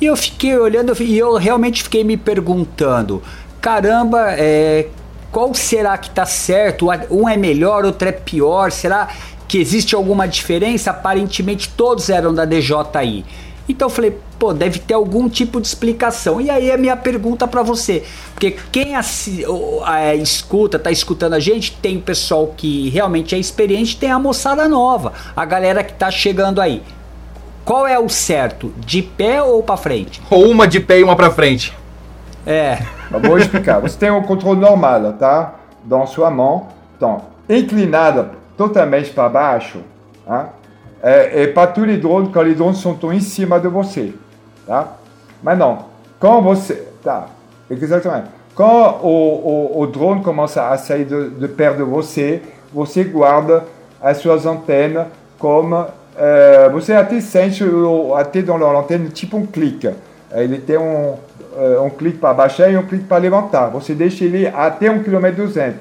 E 0.00 0.06
eu 0.06 0.16
fiquei 0.16 0.56
olhando 0.58 0.94
e 1.02 1.18
eu 1.18 1.36
realmente 1.36 1.82
fiquei 1.82 2.04
me 2.04 2.16
perguntando, 2.16 3.22
caramba, 3.60 4.32
é, 4.32 4.88
qual 5.32 5.54
será 5.54 5.96
que 5.96 6.10
tá 6.10 6.26
certo? 6.26 6.88
Um 7.10 7.28
é 7.28 7.36
melhor, 7.36 7.84
outro 7.84 8.08
é 8.08 8.12
pior? 8.12 8.70
Será 8.70 9.08
que 9.48 9.58
existe 9.58 9.94
alguma 9.94 10.28
diferença? 10.28 10.90
Aparentemente 10.90 11.70
todos 11.70 12.10
eram 12.10 12.34
da 12.34 12.44
DJI. 12.44 13.24
Então 13.68 13.86
eu 13.86 13.90
falei, 13.90 14.16
pô, 14.38 14.52
deve 14.52 14.78
ter 14.78 14.94
algum 14.94 15.28
tipo 15.28 15.60
de 15.60 15.66
explicação. 15.66 16.40
E 16.40 16.50
aí 16.50 16.70
a 16.70 16.76
minha 16.76 16.96
pergunta 16.96 17.48
para 17.48 17.62
você, 17.62 18.04
porque 18.32 18.56
quem 18.70 18.94
assi- 18.94 19.44
é, 19.88 20.14
escuta, 20.14 20.78
tá 20.78 20.90
escutando 20.90 21.32
a 21.32 21.40
gente, 21.40 21.72
tem 21.72 21.98
pessoal 21.98 22.52
que 22.56 22.88
realmente 22.90 23.34
é 23.34 23.38
experiente, 23.38 23.96
tem 23.96 24.10
a 24.10 24.18
moçada 24.18 24.68
nova, 24.68 25.12
a 25.34 25.44
galera 25.44 25.82
que 25.82 25.94
tá 25.94 26.10
chegando 26.10 26.60
aí. 26.60 26.82
Qual 27.66 27.84
é 27.84 27.98
o 27.98 28.08
certo? 28.08 28.72
De 28.78 29.02
pé 29.02 29.42
ou 29.42 29.60
para 29.60 29.76
frente? 29.76 30.22
Ou 30.30 30.46
uma 30.46 30.68
de 30.68 30.78
pé 30.78 31.00
e 31.00 31.02
uma 31.02 31.16
pra 31.16 31.32
frente. 31.32 31.76
É. 32.46 32.78
Vou 33.10 33.36
explicar. 33.36 33.80
Você 33.80 33.98
tem 33.98 34.08
um 34.08 34.22
controle 34.22 34.60
normal, 34.60 35.14
tá? 35.14 35.56
Dans 35.82 36.08
sua 36.10 36.30
mão. 36.30 36.68
Então, 36.96 37.22
inclinada 37.48 38.30
totalmente 38.56 39.10
para 39.10 39.28
baixo, 39.28 39.80
tá? 40.24 40.50
É, 41.02 41.42
é 41.42 41.46
para 41.48 41.66
tous 41.66 41.84
les 41.84 42.00
drones, 42.00 42.30
quand 42.32 42.44
les 42.44 42.56
drones 42.56 42.78
sont 42.78 42.96
em 43.12 43.18
cima 43.18 43.58
de 43.58 43.66
você, 43.66 44.14
tá? 44.64 44.92
Mas 45.42 45.58
não. 45.58 45.86
Quand 46.20 46.40
você... 46.42 46.86
Tá. 47.02 47.26
Exatamente. 47.68 48.28
Quand 48.54 49.00
o, 49.02 49.08
o, 49.08 49.80
o 49.80 49.86
drone 49.88 50.22
começa 50.22 50.68
a 50.68 50.78
sair 50.78 51.04
de, 51.04 51.30
de 51.30 51.48
perto 51.48 51.78
de 51.78 51.82
você, 51.82 52.40
você 52.72 53.02
guarda 53.02 53.64
as 54.00 54.18
suas 54.18 54.46
antenas 54.46 55.08
como... 55.36 55.84
é, 56.18 56.68
você 56.70 56.92
até 56.92 57.20
sente, 57.20 57.62
o- 57.64 58.14
até 58.14 58.42
dans 58.42 58.58
l'antenne, 58.58 59.08
tipo 59.10 59.36
um 59.36 59.46
clique. 59.46 59.90
Ele 60.34 60.58
tem 60.58 60.76
um, 60.76 61.14
clique 61.90 62.18
para 62.18 62.34
baixar 62.34 62.70
e 62.70 62.76
um 62.76 62.82
clique 62.82 63.04
para 63.04 63.18
levantar. 63.18 63.68
Você 63.68 63.94
deixa 63.94 64.24
ele 64.24 64.46
até 64.46 64.88
1,2 64.90 65.52
km. 65.54 65.74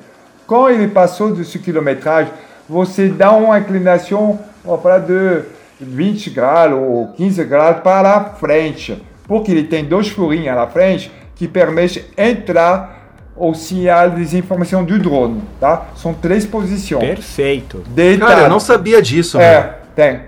Quando 0.47 0.69
ele 0.69 0.87
passou 0.87 1.33
desse 1.33 1.57
quilometragem, 1.59 2.31
você 2.69 3.07
dá 3.07 3.31
uma 3.31 3.57
inclinação 3.59 4.39
para 4.81 4.99
de 4.99 5.41
20 5.81 6.29
graus 6.29 6.73
ou 6.73 7.07
15 7.17 7.43
graus 7.43 7.77
para 7.83 8.11
a 8.15 8.23
frente. 8.35 9.01
Porque 9.27 9.51
ele 9.51 9.63
tem 9.63 9.83
dois 9.83 10.07
furinhos 10.09 10.55
na 10.55 10.67
frente 10.67 11.11
que 11.35 11.47
permitem 11.47 12.03
entrar 12.17 13.03
o 13.35 13.53
sinal 13.53 14.11
de 14.11 14.37
informação 14.37 14.83
do 14.85 14.97
drone. 14.99 15.41
Tá? 15.59 15.87
São 15.95 16.13
três 16.13 16.45
posições. 16.45 17.03
Perfeito. 17.03 17.83
Deitado. 17.87 18.29
Cara, 18.31 18.43
eu 18.43 18.49
não 18.49 18.59
sabia 18.59 19.01
disso, 19.01 19.39
É, 19.39 19.59
mano. 19.59 19.73
Tem. 19.95 20.21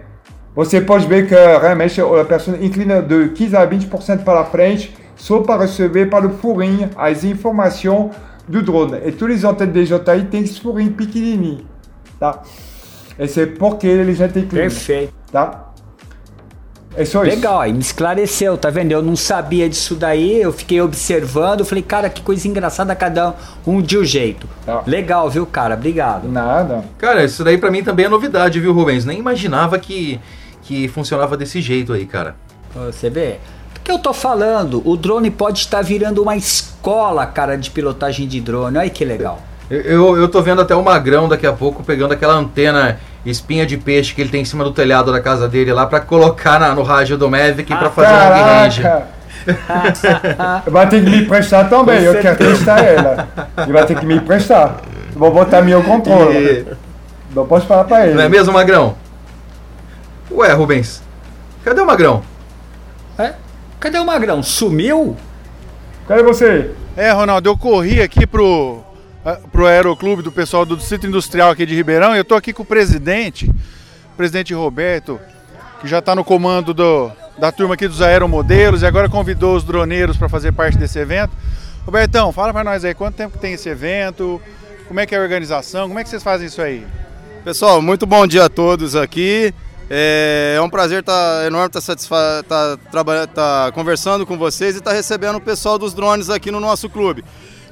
Você 0.55 0.81
pode 0.81 1.05
ver 1.05 1.27
que 1.27 1.35
realmente 1.35 2.01
a 2.01 2.25
pessoa 2.25 2.57
inclina 2.59 3.01
de 3.01 3.29
15 3.29 3.55
a 3.55 3.67
20% 3.67 4.23
para 4.23 4.43
frente 4.45 4.95
só 5.15 5.41
para 5.41 5.61
receber 5.61 6.09
para 6.09 6.25
o 6.25 6.31
furinho 6.31 6.89
as 6.95 7.23
informações 7.23 8.11
do 8.47 8.61
drone. 8.61 8.97
E 9.05 9.11
todos 9.11 9.37
os 9.37 9.43
antenas 9.43 9.73
DJI 9.73 10.25
têm 10.31 10.41
esse 10.41 10.59
furinho 10.61 10.91
pequenininho, 10.93 11.65
tá? 12.19 12.41
E 13.19 13.27
c'est 13.27 13.47
porque 13.57 13.85
ele 13.85 14.13
já 14.13 14.27
tem 14.27 14.43
inclina, 14.43 14.63
Perfeito. 14.65 15.13
tá? 15.31 15.66
É 16.97 17.05
só 17.05 17.23
isso. 17.23 17.35
Legal, 17.35 17.61
aí 17.61 17.71
me 17.71 17.79
esclareceu, 17.79 18.57
tá 18.57 18.71
vendo? 18.71 18.91
Eu 18.91 19.03
não 19.03 19.15
sabia 19.15 19.69
disso 19.69 19.93
daí, 19.93 20.41
eu 20.41 20.51
fiquei 20.51 20.81
observando, 20.81 21.63
falei, 21.63 21.83
cara, 21.83 22.09
que 22.09 22.23
coisa 22.23 22.47
engraçada, 22.47 22.95
cada 22.95 23.35
um 23.67 23.79
de 23.79 23.99
um 23.99 24.03
jeito. 24.03 24.49
Tá. 24.65 24.81
Legal, 24.87 25.29
viu, 25.29 25.45
cara? 25.45 25.75
Obrigado. 25.75 26.27
Nada. 26.27 26.83
Cara, 26.97 27.23
isso 27.23 27.43
daí 27.43 27.59
pra 27.59 27.69
mim 27.69 27.83
também 27.83 28.07
é 28.07 28.09
novidade, 28.09 28.59
viu, 28.59 28.73
Rubens? 28.73 29.05
Nem 29.05 29.19
imaginava 29.19 29.77
que, 29.77 30.19
que 30.63 30.87
funcionava 30.87 31.37
desse 31.37 31.61
jeito 31.61 31.93
aí, 31.93 32.07
cara. 32.07 32.35
Você 32.73 33.11
vê? 33.11 33.37
O 33.77 33.81
que 33.81 33.91
eu 33.91 33.99
tô 33.99 34.11
falando? 34.11 34.81
O 34.83 34.97
drone 34.97 35.29
pode 35.29 35.59
estar 35.59 35.83
virando 35.83 36.23
uma 36.23 36.35
escola, 36.35 37.27
cara, 37.27 37.55
de 37.55 37.69
pilotagem 37.69 38.27
de 38.27 38.41
drone. 38.41 38.75
Olha 38.75 38.89
que 38.89 39.05
legal. 39.05 39.39
Eu, 39.69 39.81
eu, 39.81 40.17
eu 40.17 40.27
tô 40.27 40.41
vendo 40.41 40.61
até 40.61 40.75
o 40.75 40.83
Magrão 40.83 41.29
daqui 41.29 41.45
a 41.45 41.53
pouco 41.53 41.83
pegando 41.83 42.13
aquela 42.13 42.33
antena 42.33 42.99
espinha 43.31 43.65
de 43.65 43.77
peixe 43.77 44.13
que 44.13 44.21
ele 44.21 44.29
tem 44.29 44.41
em 44.41 44.45
cima 44.45 44.63
do 44.63 44.71
telhado 44.71 45.11
da 45.11 45.19
casa 45.21 45.47
dele 45.47 45.71
lá 45.73 45.85
pra 45.85 45.99
colocar 45.99 46.59
na- 46.59 46.73
no 46.73 46.83
rádio 46.83 47.17
do 47.17 47.29
Mavic 47.29 47.65
pra 47.75 47.89
fazer 47.89 48.13
um 48.13 48.43
range. 48.43 48.81
Caraca! 48.81 49.17
vai 50.67 50.87
ter 50.89 51.03
que 51.03 51.09
me 51.09 51.21
emprestar 51.21 51.69
também, 51.69 51.99
Com 51.99 52.03
eu 52.05 52.21
quero 52.21 52.37
testar 52.37 52.79
ela. 52.83 53.27
Ele 53.63 53.71
vai 53.73 53.85
ter 53.85 53.97
que 53.97 54.05
me 54.05 54.15
emprestar. 54.15 54.77
Vou 55.15 55.31
botar 55.31 55.61
meu 55.61 55.81
controle. 55.83 56.67
Não 57.33 57.45
posso 57.45 57.65
falar 57.65 57.83
para 57.85 58.05
ele. 58.07 58.15
Não 58.15 58.23
é 58.23 58.29
mesmo, 58.29 58.53
Magrão? 58.53 58.95
Ué, 60.31 60.51
Rubens, 60.53 61.01
cadê 61.63 61.79
o 61.81 61.85
Magrão? 61.85 62.21
É? 63.17 63.33
Cadê 63.79 63.97
o 63.99 64.05
Magrão? 64.05 64.43
Sumiu? 64.43 65.15
Cadê 66.07 66.23
você? 66.23 66.71
É, 66.95 67.11
Ronaldo, 67.11 67.49
eu 67.49 67.57
corri 67.57 68.01
aqui 68.01 68.25
pro, 68.27 68.79
ah, 68.81 68.86
pro 69.51 69.65
Aeroclube 69.65 70.21
do 70.21 70.31
pessoal 70.31 70.65
do 70.65 70.77
Distrito 70.77 71.05
Industrial 71.05 71.49
aqui 71.49 71.65
de 71.65 71.75
Ribeirão 71.75 72.15
e 72.15 72.17
eu 72.17 72.25
tô 72.25 72.35
aqui 72.35 72.53
com 72.53 72.63
o 72.63 72.65
presidente, 72.65 73.49
o 74.13 74.15
presidente 74.15 74.53
Roberto, 74.53 75.19
que 75.81 75.87
já 75.87 75.99
está 75.99 76.15
no 76.15 76.23
comando 76.23 76.73
do, 76.73 77.11
da 77.37 77.51
turma 77.51 77.73
aqui 77.73 77.87
dos 77.87 78.01
aeromodelos 78.01 78.81
e 78.81 78.85
agora 78.85 79.09
convidou 79.09 79.55
os 79.55 79.63
droneiros 79.63 80.15
para 80.15 80.29
fazer 80.29 80.53
parte 80.53 80.77
desse 80.77 80.97
evento. 80.97 81.33
Robertão, 81.85 82.31
fala 82.31 82.53
para 82.53 82.63
nós 82.63 82.85
aí, 82.85 82.93
quanto 82.93 83.15
tempo 83.15 83.33
que 83.33 83.39
tem 83.39 83.53
esse 83.53 83.67
evento, 83.67 84.41
como 84.87 84.99
é 84.99 85.05
que 85.05 85.13
é 85.13 85.17
a 85.17 85.21
organização, 85.21 85.87
como 85.87 85.99
é 85.99 86.03
que 86.03 86.09
vocês 86.09 86.23
fazem 86.23 86.47
isso 86.47 86.61
aí? 86.61 86.85
Pessoal, 87.43 87.81
muito 87.81 88.05
bom 88.05 88.25
dia 88.25 88.45
a 88.45 88.49
todos 88.49 88.95
aqui. 88.95 89.53
É, 89.89 90.55
é 90.57 90.61
um 90.61 90.69
prazer 90.69 91.01
tá, 91.01 91.43
enorme 91.45 91.69
estar 91.73 92.43
tá, 92.43 92.77
traba- 92.91 93.27
tá 93.27 93.71
conversando 93.73 94.25
com 94.25 94.37
vocês 94.37 94.75
e 94.75 94.79
estar 94.79 94.91
recebendo 94.91 95.37
o 95.37 95.41
pessoal 95.41 95.77
dos 95.77 95.93
drones 95.93 96.29
aqui 96.29 96.51
no 96.51 96.59
nosso 96.59 96.89
clube. 96.89 97.23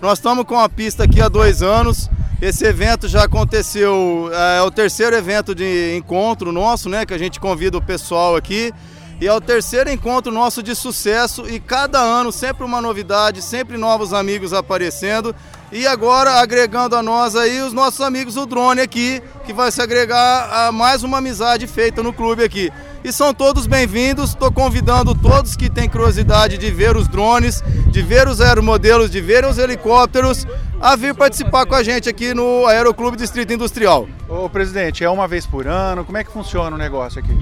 Nós 0.06 0.20
estamos 0.20 0.46
com 0.46 0.60
a 0.60 0.70
pista 0.70 1.06
aqui 1.06 1.20
há 1.20 1.28
dois 1.28 1.63
anos. 1.63 2.12
Esse 2.39 2.63
evento 2.63 3.08
já 3.08 3.24
aconteceu, 3.24 4.30
é 4.56 4.62
o 4.62 4.70
terceiro 4.70 5.15
evento 5.15 5.56
de 5.56 5.98
encontro 5.98 6.52
nosso, 6.52 6.88
né? 6.88 7.08
Que 7.08 7.13
a 7.15 7.18
gente 7.18 7.39
convida 7.39 7.76
o 7.80 7.82
pessoal 7.82 8.36
aqui. 8.36 8.72
E 9.20 9.26
é 9.26 9.34
o 9.34 9.41
terceiro 9.41 9.89
encontro 9.89 10.32
nosso 10.32 10.62
de 10.62 10.76
sucesso 10.76 11.50
e 11.50 11.60
cada 11.60 12.00
ano 12.00 12.32
sempre 12.32 12.63
uma 12.63 12.80
novidade, 12.80 13.41
sempre 13.41 13.78
novos 13.78 14.13
amigos 14.13 14.54
aparecendo. 14.54 15.36
E 15.72 15.88
agora 15.88 16.34
agregando 16.34 16.96
a 16.96 17.02
nós 17.02 17.36
aí 17.36 17.60
os 17.63 17.74
nossos 17.74 18.02
amigos 18.02 18.36
do 18.36 18.46
drone 18.46 18.82
aqui, 18.82 19.24
que 19.44 19.54
vai 19.54 19.72
se 19.72 19.82
agregar 19.82 20.68
a 20.68 20.72
mais 20.72 21.02
uma 21.02 21.18
amizade 21.18 21.65
feita 21.65 22.04
no 22.04 22.13
clube 22.13 22.44
aqui. 22.44 22.72
E 23.06 23.12
são 23.12 23.36
todos 23.36 23.68
bem-vindos, 23.68 24.32
estou 24.32 24.52
convidando 24.52 25.13
todos 25.13 25.56
que 25.56 25.70
têm 25.70 25.88
curiosidade 25.88 26.58
de 26.58 26.72
ver 26.72 26.98
os 26.98 27.08
drones, 27.08 27.63
de 27.91 28.02
ver 28.02 28.28
os 28.28 28.41
aeromodelos, 28.41 29.12
de 29.12 29.22
ver 29.22 29.46
os 29.46 29.60
helicópteros, 29.60 30.44
a 30.82 30.96
vir 30.96 31.13
participar 31.13 31.68
com 31.68 31.76
a 31.76 31.84
gente 31.84 32.10
aqui 32.10 32.34
no 32.34 32.65
Aeroclube 32.65 33.15
Distrito 33.15 33.54
Industrial. 33.54 34.08
Ô 34.28 34.50
presidente, 34.50 35.04
é 35.04 35.10
uma 35.10 35.28
vez 35.28 35.46
por 35.46 35.68
ano, 35.68 36.04
como 36.04 36.18
é 36.18 36.24
que 36.24 36.32
funciona 36.32 36.76
o 36.76 36.80
negócio 36.80 37.20
aqui? 37.20 37.38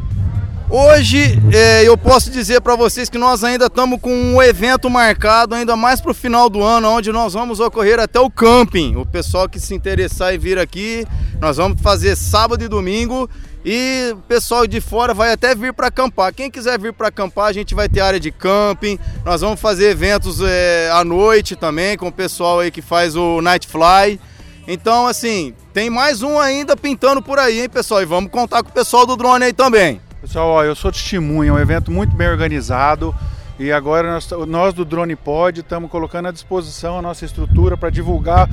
Hoje 0.69 1.39
eh, 1.53 1.83
eu 1.87 1.97
posso 1.97 2.29
dizer 2.29 2.59
para 2.59 2.75
vocês 2.75 3.07
que 3.07 3.17
nós 3.17 3.41
ainda 3.41 3.67
estamos 3.67 4.01
com 4.01 4.13
um 4.13 4.43
evento 4.43 4.89
marcado 4.89 5.55
ainda 5.55 5.77
mais 5.77 6.01
para 6.01 6.11
o 6.11 6.13
final 6.13 6.49
do 6.49 6.61
ano, 6.61 6.89
onde 6.89 7.09
nós 7.09 7.31
vamos 7.31 7.61
ocorrer 7.61 8.01
até 8.01 8.19
o 8.19 8.29
camping. 8.29 8.97
O 8.97 9.05
pessoal 9.05 9.47
que 9.47 9.61
se 9.61 9.73
interessar 9.73 10.35
em 10.35 10.37
vir 10.37 10.59
aqui, 10.59 11.05
nós 11.39 11.55
vamos 11.55 11.81
fazer 11.81 12.17
sábado 12.17 12.65
e 12.65 12.67
domingo 12.67 13.29
e 13.65 14.15
pessoal 14.27 14.67
de 14.67 14.81
fora 14.81 15.13
vai 15.13 15.31
até 15.31 15.55
vir 15.55 15.73
para 15.73 15.87
acampar. 15.87 16.33
Quem 16.33 16.51
quiser 16.51 16.77
vir 16.79 16.93
para 16.93 17.07
acampar, 17.07 17.45
a 17.45 17.53
gente 17.53 17.73
vai 17.73 17.87
ter 17.87 18.01
área 18.01 18.19
de 18.19 18.31
camping. 18.31 18.99
Nós 19.23 19.41
vamos 19.41 19.59
fazer 19.59 19.89
eventos 19.89 20.41
eh, 20.41 20.89
à 20.91 21.03
noite 21.03 21.55
também 21.55 21.97
com 21.97 22.07
o 22.07 22.11
pessoal 22.11 22.59
aí 22.59 22.71
que 22.71 22.81
faz 22.81 23.15
o 23.15 23.41
Night 23.41 23.67
Fly. 23.67 24.19
Então, 24.67 25.07
assim, 25.07 25.53
tem 25.73 25.89
mais 25.89 26.21
um 26.21 26.39
ainda 26.39 26.75
pintando 26.75 27.21
por 27.21 27.39
aí, 27.39 27.61
hein, 27.61 27.69
pessoal? 27.69 28.01
E 28.01 28.05
vamos 28.05 28.31
contar 28.31 28.63
com 28.63 28.69
o 28.69 28.73
pessoal 28.73 29.05
do 29.05 29.15
drone 29.15 29.45
aí 29.45 29.53
também. 29.53 30.01
Pessoal, 30.21 30.49
ó, 30.49 30.63
eu 30.63 30.75
sou 30.75 30.91
testemunha, 30.91 31.49
é 31.49 31.53
um 31.53 31.59
evento 31.59 31.91
muito 31.91 32.15
bem 32.15 32.29
organizado 32.29 33.13
e 33.59 33.71
agora 33.71 34.11
nós, 34.11 34.29
nós 34.47 34.73
do 34.73 34.83
Drone 34.83 35.15
Pod 35.15 35.59
estamos 35.59 35.89
colocando 35.89 36.27
à 36.27 36.31
disposição 36.31 36.97
a 36.97 37.01
nossa 37.01 37.23
estrutura 37.23 37.77
para 37.77 37.89
divulgar 37.89 38.49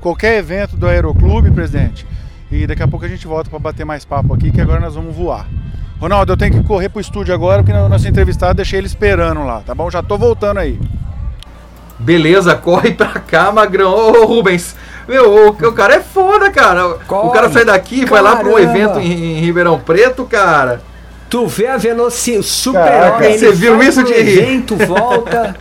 qualquer 0.00 0.38
evento 0.38 0.76
do 0.76 0.86
Aeroclube, 0.86 1.50
presidente. 1.50 2.06
E 2.50 2.66
daqui 2.66 2.82
a 2.82 2.88
pouco 2.88 3.04
a 3.04 3.08
gente 3.08 3.26
volta 3.26 3.48
para 3.48 3.58
bater 3.58 3.84
mais 3.86 4.04
papo 4.04 4.34
aqui, 4.34 4.50
que 4.50 4.60
agora 4.60 4.80
nós 4.80 4.94
vamos 4.94 5.14
voar. 5.14 5.46
Ronaldo, 6.00 6.32
eu 6.32 6.36
tenho 6.36 6.52
que 6.52 6.62
correr 6.64 6.88
pro 6.88 7.00
estúdio 7.00 7.32
agora, 7.34 7.62
porque 7.62 7.76
o 7.76 7.88
nosso 7.88 8.08
entrevistado 8.08 8.54
deixei 8.54 8.78
ele 8.80 8.86
esperando 8.86 9.44
lá, 9.44 9.60
tá 9.64 9.74
bom? 9.74 9.90
Já 9.90 10.02
tô 10.02 10.16
voltando 10.18 10.58
aí. 10.58 10.78
Beleza, 11.98 12.54
corre 12.54 12.92
pra 12.92 13.20
cá, 13.20 13.52
Magrão. 13.52 13.92
Ô, 13.92 14.24
Rubens, 14.24 14.74
meu, 15.06 15.30
o, 15.30 15.48
o 15.50 15.72
cara 15.72 15.96
é 15.96 16.00
foda, 16.00 16.50
cara. 16.50 16.86
O 16.88 16.98
Corre. 17.00 17.32
cara 17.34 17.50
sai 17.50 17.64
daqui, 17.64 18.06
vai 18.06 18.22
lá 18.22 18.36
pro 18.36 18.54
Caramba. 18.54 18.62
evento 18.78 18.98
em, 19.00 19.38
em 19.38 19.40
Ribeirão 19.40 19.78
Preto, 19.78 20.24
cara. 20.24 20.80
Tu 21.28 21.46
vê 21.46 21.66
a 21.68 21.76
velocidade, 21.76 22.68
o 22.68 22.72
Caraca, 22.72 23.26
ele 23.26 23.38
você 23.38 23.52
viu 23.52 23.82
isso, 23.82 24.02
Thierry? 24.02 24.38
evento, 24.38 24.76
volta. 24.76 25.54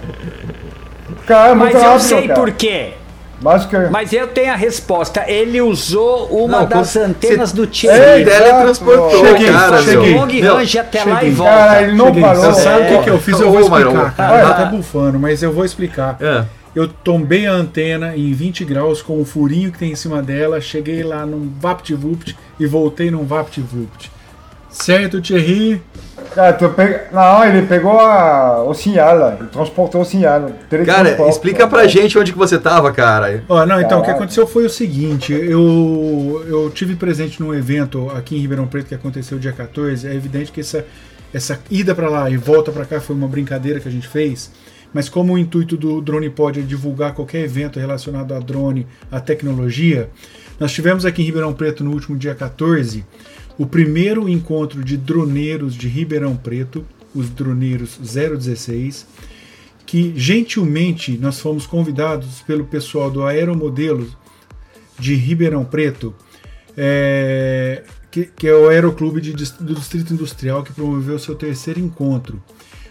Cara, 1.27 1.49
é 1.49 1.55
Mas 1.55 1.75
eu 1.75 1.81
rápido, 1.81 1.99
sei 2.01 2.27
cara. 2.27 2.39
por 2.39 2.51
quê. 2.53 2.93
Mas 3.41 3.65
que... 3.65 3.77
Mas 3.89 4.11
eu 4.13 4.27
tenho 4.27 4.51
a 4.51 4.55
resposta. 4.55 5.23
Ele 5.27 5.61
usou 5.61 6.25
uma 6.27 6.61
Não, 6.61 6.65
das 6.67 6.89
você- 6.89 6.99
antenas 6.99 7.51
do 7.53 7.65
Thierry. 7.65 8.25
teletransportou, 8.25 9.25
Cheguei, 9.25 9.51
cara. 9.51 9.81
cheguei. 9.81 10.13
meu. 10.13 10.21
Long 10.53 10.55
range 10.57 10.79
até 10.79 11.03
lá 11.03 11.11
e 11.15 11.19
cheguei. 11.19 11.31
volta. 11.35 11.53
Cara, 11.53 11.81
ele 11.83 11.91
não 11.95 12.05
Cheguei. 12.07 12.21
falou. 12.21 12.53
Você 12.53 12.61
sabe 12.61 12.81
o 12.83 12.87
que, 12.87 12.93
É. 12.93 13.01
que 13.03 13.09
eu 13.09 13.19
fiz? 13.19 13.39
Eu 13.39 13.51
vou 13.51 13.61
explicar. 13.61 14.15
Cara, 14.15 14.29
vai 14.33 14.41
tá 14.41 14.47
lá. 14.49 14.49
até 14.51 14.65
bufando, 14.75 15.19
mas 15.19 15.41
eu 15.41 15.53
vou 15.53 15.63
explicar. 15.63 16.17
É. 16.19 16.43
Eu 16.75 16.87
tombei 16.87 17.47
a 17.47 17.51
antena 17.51 18.15
em 18.15 18.31
20 18.31 18.63
graus 18.63 19.01
com 19.01 19.19
o 19.19 19.25
furinho 19.25 19.71
que 19.71 19.79
tem 19.79 19.91
em 19.91 19.95
cima 19.95 20.21
dela, 20.21 20.61
cheguei 20.61 21.01
lá 21.01 21.25
num 21.25 21.51
VaptVupt 21.59 22.37
e 22.59 22.65
voltei 22.67 23.09
num 23.09 23.25
VaptVupt. 23.25 24.11
Certo, 24.69 25.21
Thierry? 25.21 25.81
Cara, 26.33 26.53
tu 26.53 26.69
pega... 26.69 27.07
Não, 27.11 27.43
ele 27.43 27.65
pegou 27.65 27.99
a... 27.99 28.63
o 28.63 28.73
sinal, 28.73 29.33
ele 29.33 29.49
transportou 29.49 30.01
o 30.01 30.05
sinal. 30.05 30.51
Cara, 30.85 31.27
explica 31.27 31.67
pra 31.67 31.87
gente 31.87 32.17
onde 32.19 32.31
que 32.31 32.37
você 32.37 32.59
tava, 32.59 32.91
cara. 32.91 33.43
Ó, 33.49 33.65
não, 33.65 33.81
então, 33.81 33.99
o 33.99 34.03
que 34.03 34.11
aconteceu 34.11 34.45
foi 34.45 34.65
o 34.65 34.69
seguinte, 34.69 35.33
eu, 35.33 36.45
eu 36.47 36.69
tive 36.69 36.95
presente 36.95 37.41
num 37.41 37.53
evento 37.53 38.09
aqui 38.11 38.35
em 38.35 38.39
Ribeirão 38.39 38.67
Preto 38.67 38.87
que 38.87 38.95
aconteceu 38.95 39.39
dia 39.39 39.51
14, 39.51 40.07
é 40.07 40.13
evidente 40.13 40.51
que 40.51 40.59
essa, 40.59 40.85
essa 41.33 41.59
ida 41.69 41.95
pra 41.95 42.09
lá 42.09 42.29
e 42.29 42.37
volta 42.37 42.71
pra 42.71 42.85
cá 42.85 42.99
foi 42.99 43.15
uma 43.15 43.27
brincadeira 43.27 43.79
que 43.79 43.87
a 43.87 43.91
gente 43.91 44.07
fez, 44.07 44.51
mas 44.93 45.09
como 45.09 45.33
o 45.33 45.37
intuito 45.37 45.75
do 45.75 45.99
Drone 45.99 46.29
Pod 46.29 46.59
é 46.59 46.63
divulgar 46.63 47.13
qualquer 47.13 47.41
evento 47.41 47.79
relacionado 47.79 48.33
a 48.35 48.39
drone, 48.39 48.85
a 49.11 49.19
tecnologia, 49.19 50.09
nós 50.59 50.71
tivemos 50.71 51.05
aqui 51.05 51.21
em 51.21 51.25
Ribeirão 51.25 51.53
Preto 51.53 51.83
no 51.83 51.91
último 51.91 52.17
dia 52.17 52.35
14 52.35 53.03
o 53.59 53.67
primeiro 53.67 54.29
encontro 54.29 54.81
de 54.85 54.95
droneiros 54.95 55.75
de 55.75 55.89
Ribeirão 55.89 56.35
Preto, 56.37 56.85
os 57.13 57.29
droneiros 57.29 57.97
016, 57.97 59.05
que 59.85 60.13
gentilmente 60.15 61.17
nós 61.17 61.41
fomos 61.41 61.67
convidados 61.67 62.41
pelo 62.43 62.63
pessoal 62.63 63.11
do 63.11 63.25
Aeromodelos 63.25 64.15
de 64.97 65.13
Ribeirão 65.13 65.65
Preto, 65.65 66.15
é, 66.77 67.83
que, 68.09 68.25
que 68.25 68.47
é 68.47 68.55
o 68.55 68.69
Aeroclube 68.69 69.19
de 69.19 69.33
do 69.33 69.75
Distrito 69.75 70.13
Industrial, 70.13 70.63
que 70.63 70.71
promoveu 70.71 71.19
seu 71.19 71.35
terceiro 71.35 71.81
encontro. 71.81 72.41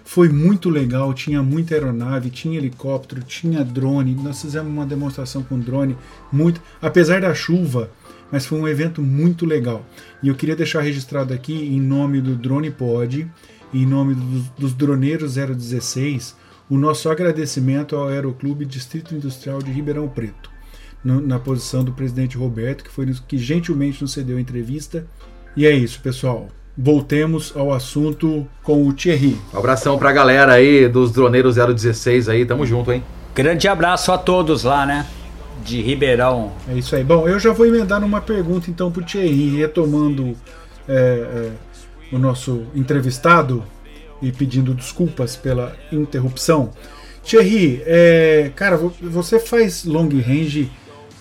Foi 0.04 0.28
muito 0.28 0.68
legal, 0.68 1.14
tinha 1.14 1.42
muita 1.42 1.74
aeronave, 1.74 2.30
tinha 2.30 2.58
helicóptero, 2.58 3.22
tinha 3.22 3.64
drone. 3.64 4.14
Nós 4.14 4.40
fizemos 4.40 4.72
uma 4.72 4.86
demonstração 4.86 5.42
com 5.42 5.58
drone, 5.58 5.96
muito, 6.32 6.60
apesar 6.80 7.20
da 7.20 7.34
chuva, 7.34 7.90
mas 8.30 8.46
foi 8.46 8.58
um 8.60 8.68
evento 8.68 9.00
muito 9.02 9.44
legal. 9.46 9.84
E 10.22 10.28
eu 10.28 10.34
queria 10.34 10.56
deixar 10.56 10.80
registrado 10.82 11.32
aqui, 11.34 11.54
em 11.54 11.80
nome 11.80 12.20
do 12.20 12.34
Drone 12.36 12.70
Pod, 12.70 13.30
em 13.72 13.86
nome 13.86 14.14
dos, 14.14 14.42
dos 14.58 14.72
Droneiros 14.74 15.34
016, 15.34 16.36
o 16.70 16.76
nosso 16.76 17.08
agradecimento 17.10 17.96
ao 17.96 18.08
Aeroclube 18.08 18.64
Distrito 18.64 19.14
Industrial 19.14 19.58
de 19.62 19.70
Ribeirão 19.70 20.08
Preto, 20.08 20.50
no- 21.04 21.20
na 21.20 21.38
posição 21.38 21.82
do 21.84 21.92
presidente 21.92 22.36
Roberto, 22.36 22.84
que 22.84 22.90
foi 22.90 23.06
nos- 23.06 23.20
que 23.20 23.38
gentilmente 23.38 24.02
nos 24.02 24.12
cedeu 24.12 24.36
a 24.36 24.40
entrevista. 24.40 25.06
E 25.56 25.66
é 25.66 25.72
isso, 25.72 26.00
pessoal. 26.00 26.48
Voltemos 26.76 27.52
ao 27.56 27.72
assunto 27.72 28.46
com 28.62 28.86
o 28.86 28.92
Thierry. 28.92 29.36
Um 29.52 29.58
abração 29.58 29.98
pra 29.98 30.12
galera 30.12 30.52
aí 30.52 30.86
dos 30.88 31.10
Droneiros 31.10 31.56
016 31.56 32.28
aí, 32.28 32.44
tamo 32.46 32.64
junto, 32.64 32.92
hein? 32.92 33.02
Grande 33.34 33.66
abraço 33.66 34.12
a 34.12 34.18
todos 34.18 34.62
lá, 34.64 34.86
né? 34.86 35.04
De 35.64 35.80
Ribeirão. 35.82 36.52
É 36.68 36.74
isso 36.74 36.94
aí. 36.96 37.04
Bom, 37.04 37.28
eu 37.28 37.38
já 37.38 37.52
vou 37.52 37.66
emendar 37.66 38.00
numa 38.00 38.20
pergunta 38.20 38.70
então 38.70 38.90
para 38.90 39.02
o 39.02 39.04
Thierry, 39.04 39.56
retomando 39.56 40.34
é, 40.88 40.92
é, 40.92 41.50
o 42.12 42.18
nosso 42.18 42.64
entrevistado 42.74 43.62
e 44.22 44.32
pedindo 44.32 44.72
desculpas 44.74 45.36
pela 45.36 45.76
interrupção. 45.92 46.70
Thierry, 47.22 47.82
é, 47.84 48.50
cara, 48.56 48.76
vo- 48.76 48.92
você 49.02 49.38
faz 49.38 49.84
long 49.84 50.08
range 50.08 50.70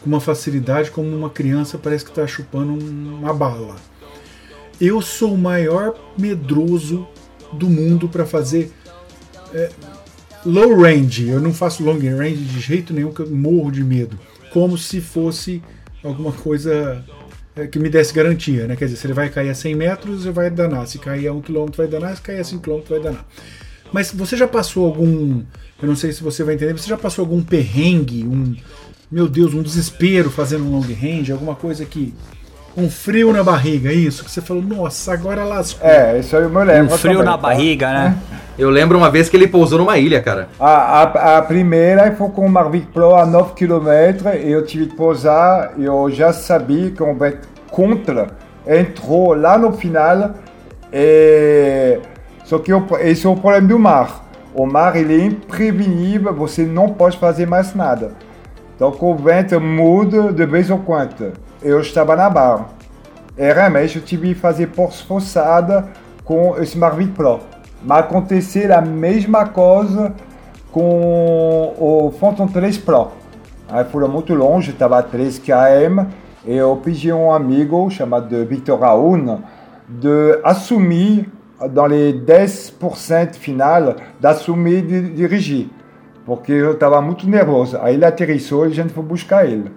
com 0.01 0.07
uma 0.09 0.19
facilidade 0.21 0.91
como 0.91 1.09
uma 1.13 1.29
criança 1.29 1.77
parece 1.77 2.05
que 2.05 2.11
está 2.11 2.25
chupando 2.25 2.71
um- 2.73 3.17
uma 3.19 3.33
bala. 3.33 3.75
Eu 4.79 5.01
sou 5.01 5.33
o 5.33 5.37
maior 5.37 5.95
medroso 6.17 7.07
do 7.51 7.69
mundo 7.69 8.07
para 8.07 8.25
fazer 8.25 8.71
é, 9.53 9.69
low 10.49 10.81
range. 10.81 11.27
Eu 11.27 11.39
não 11.39 11.53
faço 11.53 11.83
long 11.83 11.99
range 11.99 12.43
de 12.43 12.59
jeito 12.59 12.93
nenhum, 12.93 13.11
que 13.11 13.21
eu 13.21 13.29
morro 13.29 13.71
de 13.71 13.83
medo. 13.83 14.17
Como 14.51 14.77
se 14.77 15.01
fosse 15.01 15.61
alguma 16.03 16.31
coisa 16.31 17.03
é, 17.55 17.67
que 17.67 17.79
me 17.79 17.89
desse 17.89 18.13
garantia, 18.13 18.67
né? 18.67 18.75
Quer 18.75 18.85
dizer, 18.85 18.97
se 18.97 19.07
ele 19.07 19.13
vai 19.13 19.29
cair 19.29 19.49
a 19.49 19.55
100 19.55 19.75
metros, 19.75 20.25
ele 20.25 20.33
vai 20.33 20.49
danar. 20.49 20.87
Se 20.87 20.99
cair 20.99 21.27
a 21.27 21.33
1 21.33 21.41
km, 21.41 21.65
vai 21.75 21.87
danar. 21.87 22.15
Se 22.15 22.21
cair 22.21 22.39
a 22.39 22.43
5 22.43 22.61
km, 22.61 22.81
vai 22.87 22.99
danar. 22.99 23.25
Mas 23.91 24.11
você 24.11 24.37
já 24.37 24.47
passou 24.47 24.85
algum. 24.85 25.43
Eu 25.81 25.87
não 25.87 25.95
sei 25.95 26.11
se 26.11 26.23
você 26.23 26.43
vai 26.43 26.55
entender, 26.55 26.73
você 26.73 26.89
já 26.89 26.97
passou 26.97 27.23
algum 27.23 27.41
perrengue, 27.43 28.23
um. 28.25 28.55
Meu 29.09 29.27
Deus, 29.27 29.53
um 29.53 29.63
desespero 29.63 30.29
fazendo 30.29 30.65
um 30.65 30.71
long 30.71 30.81
range, 30.81 31.31
alguma 31.31 31.55
coisa 31.55 31.85
que. 31.85 32.13
Um 32.77 32.91
frio 32.91 33.33
na 33.33 33.43
barriga, 33.43 33.91
isso, 33.91 34.23
que 34.23 34.29
você 34.29 34.39
falou, 34.39 34.61
nossa, 34.61 35.11
agora 35.11 35.43
lascou. 35.43 35.89
É, 35.89 36.19
isso 36.19 36.37
aí 36.37 36.43
eu 36.43 36.49
me 36.51 36.63
lembro. 36.63 36.93
Um 36.93 36.97
frio 36.97 37.13
também, 37.13 37.25
na 37.25 37.31
tá? 37.31 37.37
barriga, 37.37 37.91
né? 37.91 38.17
Eu 38.55 38.69
lembro 38.69 38.99
uma 38.99 39.09
vez 39.09 39.27
que 39.27 39.35
ele 39.35 39.47
pousou 39.47 39.79
numa 39.79 39.97
ilha, 39.97 40.21
cara. 40.21 40.47
A, 40.59 41.01
a, 41.01 41.37
a 41.39 41.41
primeira 41.41 42.15
foi 42.15 42.29
com 42.29 42.45
o 42.45 42.49
Marvic 42.49 42.85
Pro 42.93 43.15
a 43.15 43.25
9 43.25 43.53
km 43.55 44.27
e 44.39 44.51
eu 44.51 44.63
tive 44.63 44.85
que 44.85 44.95
pousar. 44.95 45.73
Eu 45.79 46.11
já 46.11 46.31
sabia 46.31 46.91
que 46.91 47.01
o 47.01 47.15
vento 47.15 47.47
contra 47.71 48.27
entrou 48.67 49.33
lá 49.33 49.57
no 49.57 49.73
final. 49.73 50.35
E... 50.93 51.99
Só 52.45 52.59
que 52.59 52.71
eu, 52.71 52.85
esse 52.99 53.25
é 53.25 53.29
o 53.29 53.35
problema 53.35 53.67
do 53.67 53.79
mar. 53.79 54.23
O 54.53 54.67
mar 54.67 54.95
ele 54.95 55.19
é 55.19 55.25
imprevisível, 55.25 56.31
você 56.31 56.63
não 56.63 56.89
pode 56.89 57.17
fazer 57.17 57.47
mais 57.47 57.73
nada. 57.73 58.11
Então 58.77 58.95
o 59.01 59.15
vento 59.15 59.59
muda 59.59 60.31
de 60.31 60.45
vez 60.45 60.69
em 60.69 60.77
quando. 60.77 61.33
Eu 61.63 61.81
estava 61.81 62.15
na 62.15 62.29
barra. 62.29 62.67
E 63.35 63.51
realmente 63.51 63.97
eu 63.97 64.03
tive 64.03 64.29
que 64.29 64.35
fazer 64.35 64.69
força 64.69 65.03
forçada 65.03 65.89
com 66.23 66.55
esse 66.61 66.77
Marvic 66.77 67.11
Pro. 67.13 67.39
Mas 67.83 67.99
aconteceu 67.99 68.71
a 68.77 68.81
mesma 68.81 69.47
coisa 69.47 70.13
com 70.71 71.73
o 71.79 72.13
Phantom 72.19 72.47
3 72.47 72.77
Pro. 72.77 73.09
Aí 73.67 73.83
foram 73.85 74.07
muito 74.07 74.35
longe, 74.35 74.71
estava 74.71 74.99
a 74.99 75.03
3 75.03 75.39
km, 75.39 76.05
e 76.45 76.55
eu 76.55 76.79
pedi 76.83 77.09
a 77.09 77.15
um 77.15 77.33
amigo 77.33 77.89
chamado 77.89 78.45
Victor 78.45 78.79
Raoun 78.79 79.39
de 79.89 80.39
assumir, 80.43 81.29
dans 81.71 81.87
les 81.87 82.13
10% 82.13 83.33
final, 83.33 83.95
d'assumir 84.19 84.85
de 84.85 85.09
dirigir, 85.09 85.69
porque 86.27 86.51
eu 86.51 86.73
estava 86.73 87.01
muito 87.01 87.27
nervoso. 87.27 87.77
Aí 87.81 87.95
ele 87.95 88.05
aterrissou 88.05 88.67
e 88.67 88.71
a 88.71 88.75
gente 88.75 88.93
foi 88.93 89.03
buscar 89.03 89.45
ele. 89.49 89.71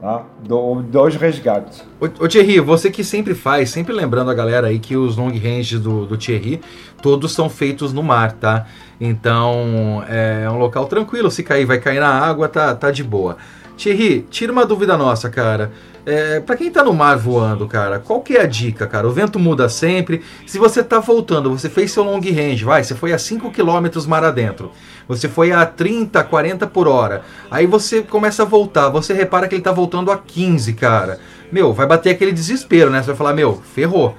Tá? 0.00 0.22
Do- 0.46 0.80
Dois 0.80 1.16
resgates. 1.16 1.84
Ô, 2.00 2.04
ô 2.24 2.28
Thierry, 2.28 2.60
você 2.60 2.88
que 2.88 3.02
sempre 3.02 3.34
faz, 3.34 3.68
sempre 3.70 3.92
lembrando 3.92 4.30
a 4.30 4.34
galera 4.34 4.68
aí 4.68 4.78
que 4.78 4.96
os 4.96 5.16
long 5.16 5.30
range 5.36 5.76
do, 5.76 6.06
do 6.06 6.16
Thierry, 6.16 6.60
todos 7.02 7.32
são 7.32 7.50
feitos 7.50 7.92
no 7.92 8.00
mar, 8.00 8.30
tá? 8.34 8.66
Então 9.00 10.04
é 10.08 10.48
um 10.48 10.56
local 10.56 10.86
tranquilo, 10.86 11.30
se 11.32 11.42
cair, 11.42 11.64
vai 11.64 11.78
cair 11.80 11.98
na 11.98 12.10
água, 12.10 12.48
tá, 12.48 12.76
tá 12.76 12.92
de 12.92 13.02
boa. 13.02 13.36
Thierry, 13.78 14.26
tira 14.28 14.52
uma 14.52 14.66
dúvida 14.66 14.96
nossa, 14.96 15.30
cara. 15.30 15.70
É, 16.04 16.40
para 16.40 16.56
quem 16.56 16.68
tá 16.68 16.82
no 16.82 16.92
mar 16.92 17.16
voando, 17.16 17.68
cara, 17.68 18.00
qual 18.00 18.20
que 18.20 18.34
é 18.36 18.40
a 18.40 18.46
dica, 18.46 18.86
cara? 18.86 19.06
O 19.06 19.12
vento 19.12 19.38
muda 19.38 19.68
sempre. 19.68 20.22
Se 20.46 20.58
você 20.58 20.82
tá 20.82 20.98
voltando, 20.98 21.50
você 21.50 21.68
fez 21.68 21.92
seu 21.92 22.02
long 22.02 22.20
range, 22.20 22.64
vai, 22.64 22.82
você 22.82 22.94
foi 22.94 23.12
a 23.12 23.18
5 23.18 23.52
km 23.52 24.06
mar 24.08 24.24
adentro. 24.24 24.72
Você 25.06 25.28
foi 25.28 25.52
a 25.52 25.64
30, 25.64 26.24
40 26.24 26.66
por 26.66 26.88
hora. 26.88 27.22
Aí 27.50 27.66
você 27.66 28.02
começa 28.02 28.42
a 28.42 28.46
voltar, 28.46 28.88
você 28.88 29.12
repara 29.14 29.46
que 29.46 29.54
ele 29.54 29.62
tá 29.62 29.70
voltando 29.70 30.10
a 30.10 30.18
15, 30.18 30.72
cara. 30.72 31.20
Meu, 31.52 31.72
vai 31.72 31.86
bater 31.86 32.10
aquele 32.10 32.32
desespero, 32.32 32.90
né? 32.90 33.00
Você 33.00 33.08
vai 33.08 33.16
falar, 33.16 33.32
meu, 33.32 33.62
ferrou. 33.74 34.16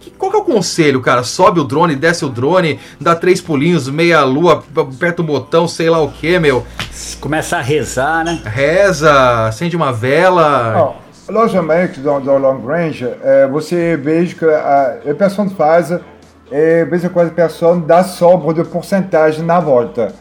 Que- 0.00 0.10
Qual 0.10 0.30
que 0.30 0.36
é 0.36 0.40
o 0.40 0.44
conselho, 0.44 1.00
cara? 1.00 1.22
Sobe 1.22 1.60
o 1.60 1.64
drone, 1.64 1.94
desce 1.94 2.24
o 2.24 2.28
drone, 2.28 2.80
dá 3.00 3.14
três 3.14 3.40
pulinhos, 3.40 3.88
meia 3.88 4.22
lua, 4.24 4.64
aperta 4.76 5.20
o 5.22 5.24
botão, 5.24 5.68
sei 5.68 5.90
lá 5.90 6.00
o 6.00 6.10
que, 6.10 6.38
meu. 6.38 6.64
Começa 7.20 7.58
a 7.58 7.60
rezar, 7.60 8.24
né? 8.24 8.40
Reza, 8.44 9.46
acende 9.46 9.76
uma 9.76 9.92
vela. 9.92 10.94
Não, 11.28 11.34
logicamente, 11.34 12.00
dans, 12.00 12.24
dans 12.24 12.40
long 12.40 12.64
range, 12.66 13.04
eh, 13.22 13.46
você 13.50 13.96
veja 13.96 14.34
que 14.34 14.44
a, 14.44 14.98
a 15.10 15.14
pessoa 15.14 15.48
faz, 15.50 15.90
e 15.90 16.84
de 16.84 16.90
vez 16.90 17.04
em 17.04 17.08
quando 17.08 17.28
a 17.28 17.32
pessoa 17.34 17.76
dá 17.76 18.02
sobra 18.02 18.54
de 18.54 18.64
porcentagem 18.64 19.44
na 19.44 19.60
volta. 19.60 20.12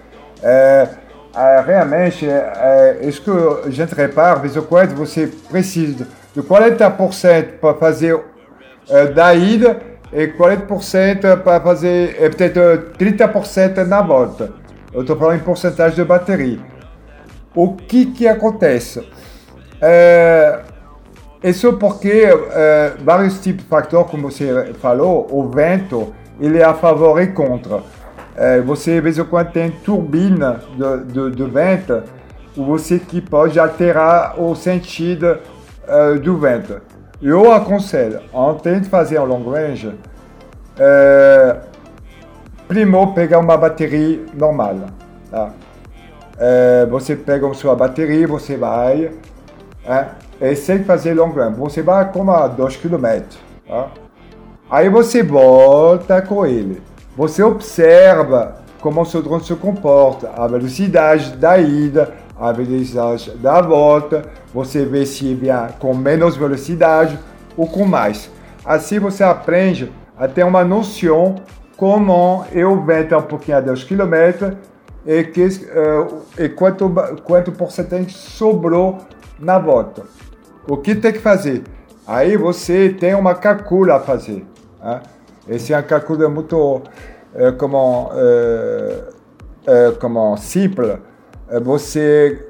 Eh, 0.43 0.87
ah, 1.33 1.63
realmente, 1.65 2.25
eh, 2.27 2.99
isso 3.03 3.21
que 3.21 3.31
a 3.67 3.69
gente 3.71 3.93
repara, 3.95 4.45
em 4.45 4.61
quando 4.61 4.95
você 4.95 5.27
precisa 5.49 6.07
de 6.35 6.41
40% 6.41 7.59
para 7.59 7.73
fazer 7.75 8.19
eh, 8.89 9.07
da 9.07 9.33
ida 9.33 9.79
e 10.11 10.27
40% 10.27 11.43
para 11.43 11.61
fazer, 11.61 12.17
e 12.21 12.29
peut-être 12.29 12.59
30% 12.97 13.85
na 13.85 14.01
volta. 14.01 14.51
Eu 14.91 15.01
estou 15.01 15.15
falando 15.15 15.39
em 15.39 15.43
porcentagem 15.43 15.95
de 15.95 16.03
bateria. 16.03 16.59
O 17.55 17.75
que 17.75 18.07
que 18.07 18.27
acontece? 18.27 19.07
É, 19.81 20.59
isso 21.43 21.73
porque 21.73 22.27
é, 22.51 22.93
vários 23.03 23.39
tipos 23.39 23.63
de 23.63 23.69
fatores, 23.69 24.09
como 24.09 24.31
você 24.31 24.73
falou, 24.81 25.27
o 25.31 25.49
vento, 25.49 26.13
ele 26.39 26.57
é 26.57 26.63
a 26.63 26.73
favor 26.73 27.21
e 27.21 27.27
contra. 27.27 27.81
É, 28.35 28.59
você, 28.61 28.95
de 28.95 29.01
vez 29.01 29.17
em 29.17 29.23
quando, 29.23 29.51
tem 29.51 29.71
turbina 29.71 30.61
de, 30.75 31.13
de, 31.13 31.35
de 31.35 31.43
vento, 31.43 32.03
você 32.55 32.99
que 32.99 33.21
pode 33.21 33.59
alterar 33.59 34.39
o 34.39 34.55
sentido 34.55 35.37
é, 35.87 36.13
do 36.15 36.37
vento. 36.37 36.81
Eu 37.21 37.51
aconselho, 37.51 38.21
antes 38.33 38.83
de 38.83 38.89
fazer 38.89 39.19
um 39.19 39.25
long 39.25 39.43
range, 39.49 39.93
é, 40.77 41.57
primeiro 42.65 43.11
pegar 43.11 43.39
uma 43.39 43.57
bateria 43.57 44.25
normal. 44.33 44.75
Tá? 45.29 45.51
É, 46.37 46.85
você 46.89 47.17
pega 47.17 47.53
sua 47.53 47.75
bateria, 47.75 48.25
você 48.25 48.55
vai, 48.55 49.11
é, 49.85 50.05
e 50.39 50.55
sem 50.55 50.85
fazer 50.85 51.13
long 51.13 51.31
range, 51.31 51.57
você 51.57 51.81
vai 51.81 52.09
como 52.09 52.31
a 52.31 52.47
2 52.47 52.77
km. 52.77 53.05
Tá? 53.67 53.87
Aí 54.69 54.87
você 54.87 55.21
volta 55.21 56.21
com 56.21 56.45
ele. 56.45 56.81
Você 57.17 57.43
observa 57.43 58.59
como 58.79 59.05
seu 59.05 59.21
drone 59.21 59.43
se 59.43 59.53
comporta, 59.55 60.31
a 60.37 60.47
velocidade 60.47 61.35
da 61.35 61.57
ida, 61.57 62.13
a 62.39 62.53
velocidade 62.53 63.31
da 63.31 63.59
volta. 63.59 64.23
Você 64.53 64.85
vê 64.85 65.05
se 65.05 65.33
vem 65.33 65.51
com 65.79 65.93
menos 65.93 66.35
velocidade 66.35 67.17
ou 67.55 67.67
com 67.67 67.85
mais. 67.85 68.29
Assim 68.65 68.99
você 68.99 69.23
aprende 69.23 69.91
a 70.17 70.27
ter 70.27 70.43
uma 70.43 70.63
noção 70.63 71.35
como 71.77 72.45
eu 72.51 72.83
vento 72.83 73.15
um 73.15 73.21
pouquinho 73.21 73.57
a 73.57 73.61
2 73.61 73.83
km 73.85 74.57
e, 75.05 75.23
que, 75.23 75.45
uh, 75.45 76.23
e 76.37 76.49
quanto, 76.49 76.91
quanto 77.23 77.51
porcentagem 77.51 78.09
sobrou 78.09 78.97
na 79.39 79.57
volta. 79.57 80.03
O 80.67 80.77
que 80.77 80.93
tem 80.93 81.13
que 81.13 81.19
fazer? 81.19 81.63
Aí 82.05 82.35
você 82.35 82.89
tem 82.89 83.15
uma 83.15 83.33
calcula 83.35 83.95
a 83.95 83.99
fazer. 83.99 84.45
Hein? 84.83 84.99
Esse 85.47 85.73
é 85.73 85.79
um 85.79 85.83
cálculo 85.83 86.29
muito 86.29 86.81
é, 87.33 87.51
como, 87.51 88.11
é, 88.13 89.03
é, 89.65 89.91
como 89.99 90.35
simples. 90.37 90.97
Você 91.63 92.47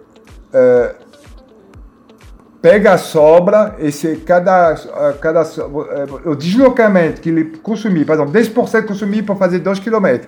pega 2.62 2.94
a 2.94 2.98
sobra 2.98 3.76
e 3.80 3.92
se 3.92 4.18
cada, 4.18 4.76
cada 5.22 5.44
o 6.26 6.36
deslocamento 6.36 7.22
que 7.22 7.30
ele 7.30 7.58
consumir, 7.58 8.06
por 8.06 8.14
exemplo, 8.14 8.34
10% 8.34 8.86
consumir 8.86 9.24
para 9.24 9.36
fazer 9.36 9.60
2 9.60 9.80
km. 9.80 10.28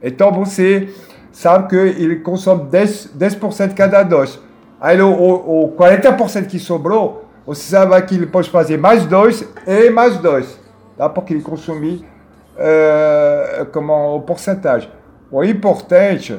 Então 0.00 0.32
você 0.32 0.88
sabe 1.32 1.68
que 1.68 1.76
ele 1.76 2.16
consome 2.16 2.70
10%, 2.70 3.10
10 3.14 3.72
cada 3.74 4.02
2. 4.02 4.38
Aí 4.80 5.00
o, 5.00 5.08
o, 5.08 5.64
o 5.64 5.76
40% 5.76 6.46
que 6.46 6.58
sobrou, 6.58 7.24
você 7.46 7.62
sabe 7.62 8.00
que 8.02 8.14
ele 8.14 8.26
pode 8.26 8.50
fazer 8.50 8.78
mais 8.78 9.04
2 9.06 9.48
e 9.66 9.90
mais 9.90 10.16
2 10.18 10.60
tá? 10.96 11.08
porque 11.08 11.34
ele 11.34 11.42
consumir 11.42 12.04
uh, 12.56 13.66
como 13.66 14.16
o 14.16 14.20
porcentagem. 14.20 14.90
O 15.30 15.42
importante 15.42 16.38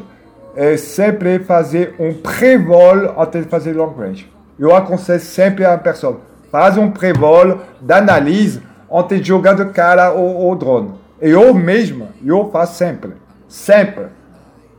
é 0.55 0.77
sempre 0.77 1.39
fazer 1.39 1.95
um 1.99 2.13
pré-vol 2.13 3.19
antes 3.19 3.43
de 3.43 3.49
fazer 3.49 3.73
long 3.73 3.93
range. 3.93 4.31
Eu 4.57 4.75
aconselho 4.75 5.19
sempre 5.19 5.65
a 5.65 5.77
pessoa, 5.77 6.21
faz 6.51 6.77
um 6.77 6.91
pré-vol 6.91 7.59
d'análise 7.81 8.61
antes 8.91 9.21
de 9.21 9.27
jogar 9.27 9.55
de 9.55 9.65
cara 9.71 10.13
o, 10.13 10.49
o 10.49 10.55
drone. 10.55 10.93
Eu 11.19 11.53
mesmo, 11.53 12.09
eu 12.23 12.49
faço 12.51 12.75
sempre. 12.75 13.13
Sempre. 13.47 14.07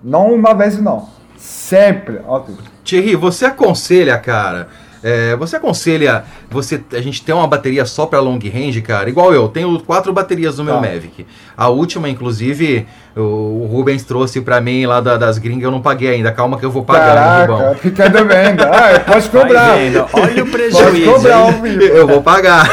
Não 0.02 0.32
uma 0.34 0.54
vez, 0.54 0.78
não. 0.80 1.08
Sempre. 1.36 2.20
Antes. 2.28 2.56
Thierry, 2.84 3.16
você 3.16 3.46
aconselha, 3.46 4.18
cara, 4.18 4.68
é, 5.05 5.36
você 5.36 5.57
aconselha 5.57 6.24
você 6.50 6.80
a 6.92 7.00
gente 7.00 7.22
ter 7.22 7.32
uma 7.34 7.46
bateria 7.46 7.84
só 7.84 8.07
para 8.07 8.18
long 8.20 8.38
range, 8.38 8.80
cara? 8.80 9.09
Igual 9.09 9.32
eu, 9.34 9.46
tenho 9.48 9.78
quatro 9.80 10.12
baterias 10.12 10.59
no 10.59 10.64
meu 10.64 10.74
Tá. 10.74 10.80
Mavic. 10.80 11.26
A 11.57 11.68
última, 11.68 12.09
inclusive, 12.09 12.86
o, 13.16 13.68
Rubens 13.70 14.02
trouxe 14.02 14.40
para 14.40 14.61
mim 14.61 14.86
lá 14.86 15.00
da- 15.00 15.16
das 15.16 15.38
gringas, 15.38 15.62
eu 15.64 15.70
não 15.70 15.80
paguei 15.80 16.09
ainda. 16.09 16.32
Calma 16.32 16.59
que 16.59 16.64
eu 16.64 16.70
vou 16.70 16.82
pagar, 16.84 17.14
Caraca, 17.14 17.52
Rubão. 17.52 17.74
fica 17.76 18.09
devendo. 18.09 18.62
Ah, 18.64 18.92
eu 18.94 19.00
posso 19.00 19.30
cobrar. 19.30 19.68
Vai 19.74 19.84
vendo. 19.90 19.98
Olha 20.12 20.32
o 20.32 20.36
Pode 20.46 20.50
prejuízo. 20.50 21.12
cobrar 21.12 21.48
hein? 21.48 21.61
vivo. 21.62 21.82
Eu 21.82 22.07
vou 22.09 22.22
pagar. 22.22 22.68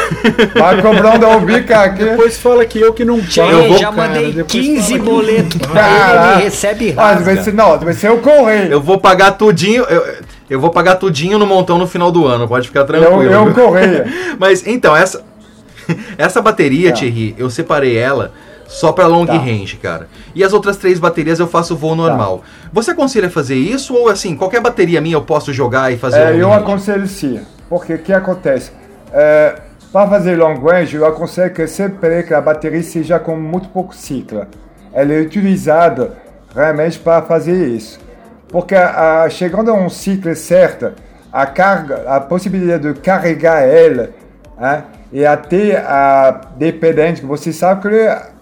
Vai 0.54 0.82
cobrando 0.82 1.26
ao 1.26 1.40
vivo 1.40 1.72
aqui. 1.74 2.04
Depois 2.04 2.38
fala 2.38 2.64
que 2.64 2.80
eu 2.80 2.92
que 2.92 3.04
não 3.04 3.18
pago. 3.20 3.50
Eu 3.50 3.68
vou- 3.68 3.78
já 3.78 3.92
cara, 3.92 4.08
mandei 4.08 4.32
depois 4.32 4.50
15 4.52 4.80
fala 4.88 4.98
que- 4.98 5.04
boletos 5.10 5.66
pra 5.66 6.32
ele, 6.34 6.44
recebe 6.44 6.94
Ah, 6.96 7.02
rasga. 7.12 7.24
deve 7.24 7.42
ser, 7.44 7.52
não, 7.54 7.78
deve 7.78 7.94
ser 7.94 8.10
o 8.10 8.18
correio. 8.18 8.72
Eu 8.72 8.80
vou 8.80 8.98
pagar 8.98 9.32
tudinho. 9.32 9.84
Eu, 9.84 10.04
eu 10.52 10.60
vou 10.60 10.70
pagar 10.70 10.96
tudinho 10.96 11.38
no 11.38 11.46
montão 11.46 11.78
no 11.78 11.86
final 11.86 12.10
do 12.12 12.26
ano, 12.26 12.46
pode 12.46 12.68
ficar 12.68 12.84
tranquilo. 12.84 13.22
Eu, 13.22 13.48
eu 13.48 13.54
correio. 13.54 14.04
Mas 14.38 14.66
então, 14.66 14.96
essa 14.96 15.22
essa 16.18 16.40
bateria, 16.40 16.90
Tá. 16.90 16.96
Thierry, 16.98 17.34
eu 17.38 17.50
separei 17.50 17.96
ela 17.96 18.32
só 18.68 18.92
para 18.92 19.06
long 19.06 19.26
Tá. 19.26 19.32
range, 19.36 19.76
cara. 19.76 20.08
E 20.34 20.42
as 20.44 20.52
outras 20.52 20.76
três 20.76 20.98
baterias 20.98 21.38
eu 21.40 21.46
faço 21.46 21.76
voo 21.76 21.94
normal. 21.94 22.42
Você 22.72 22.92
aconselha 22.92 23.28
fazer 23.28 23.56
isso 23.56 23.94
ou 23.94 24.08
assim, 24.08 24.36
qualquer 24.36 24.60
bateria 24.60 25.00
minha 25.00 25.16
eu 25.16 25.22
posso 25.22 25.52
jogar 25.52 25.92
e 25.92 25.96
fazer 25.98 26.18
É, 26.20 26.40
eu 26.40 26.48
range? 26.48 26.62
aconselho 26.62 27.06
sim. 27.06 27.40
Porque 27.68 27.94
o 27.94 27.98
que 27.98 28.12
acontece? 28.12 28.70
É, 29.12 29.56
para 29.92 30.08
fazer 30.08 30.36
long 30.36 30.58
range, 30.58 30.96
eu 30.96 31.04
aconselho 31.06 31.52
que 31.52 31.66
sempre 31.66 32.22
que 32.22 32.32
a 32.32 32.40
bateria 32.40 32.82
seja 32.82 33.18
com 33.18 33.36
muito 33.36 33.68
pouco 33.68 33.94
ciclo. 33.94 34.46
Ela 34.92 35.12
é 35.14 35.20
utilizada 35.20 36.16
realmente 36.54 36.98
para 36.98 37.22
fazer 37.22 37.68
isso. 37.68 37.98
Porque 38.52 38.74
a, 38.74 39.26
chegando 39.30 39.70
a 39.70 39.74
um 39.74 39.88
ciclo 39.88 40.36
certo, 40.36 40.92
a 41.32 41.46
carga, 41.46 42.04
a 42.06 42.20
possibilidade 42.20 42.92
de 42.92 43.00
carregar 43.00 43.62
ela, 43.62 44.10
hein, 44.60 44.84
e 45.10 45.24
até 45.24 45.78
a 45.78 46.42
dependente, 46.56 47.24
você 47.24 47.52
sabe 47.52 47.88
que 47.88 48.32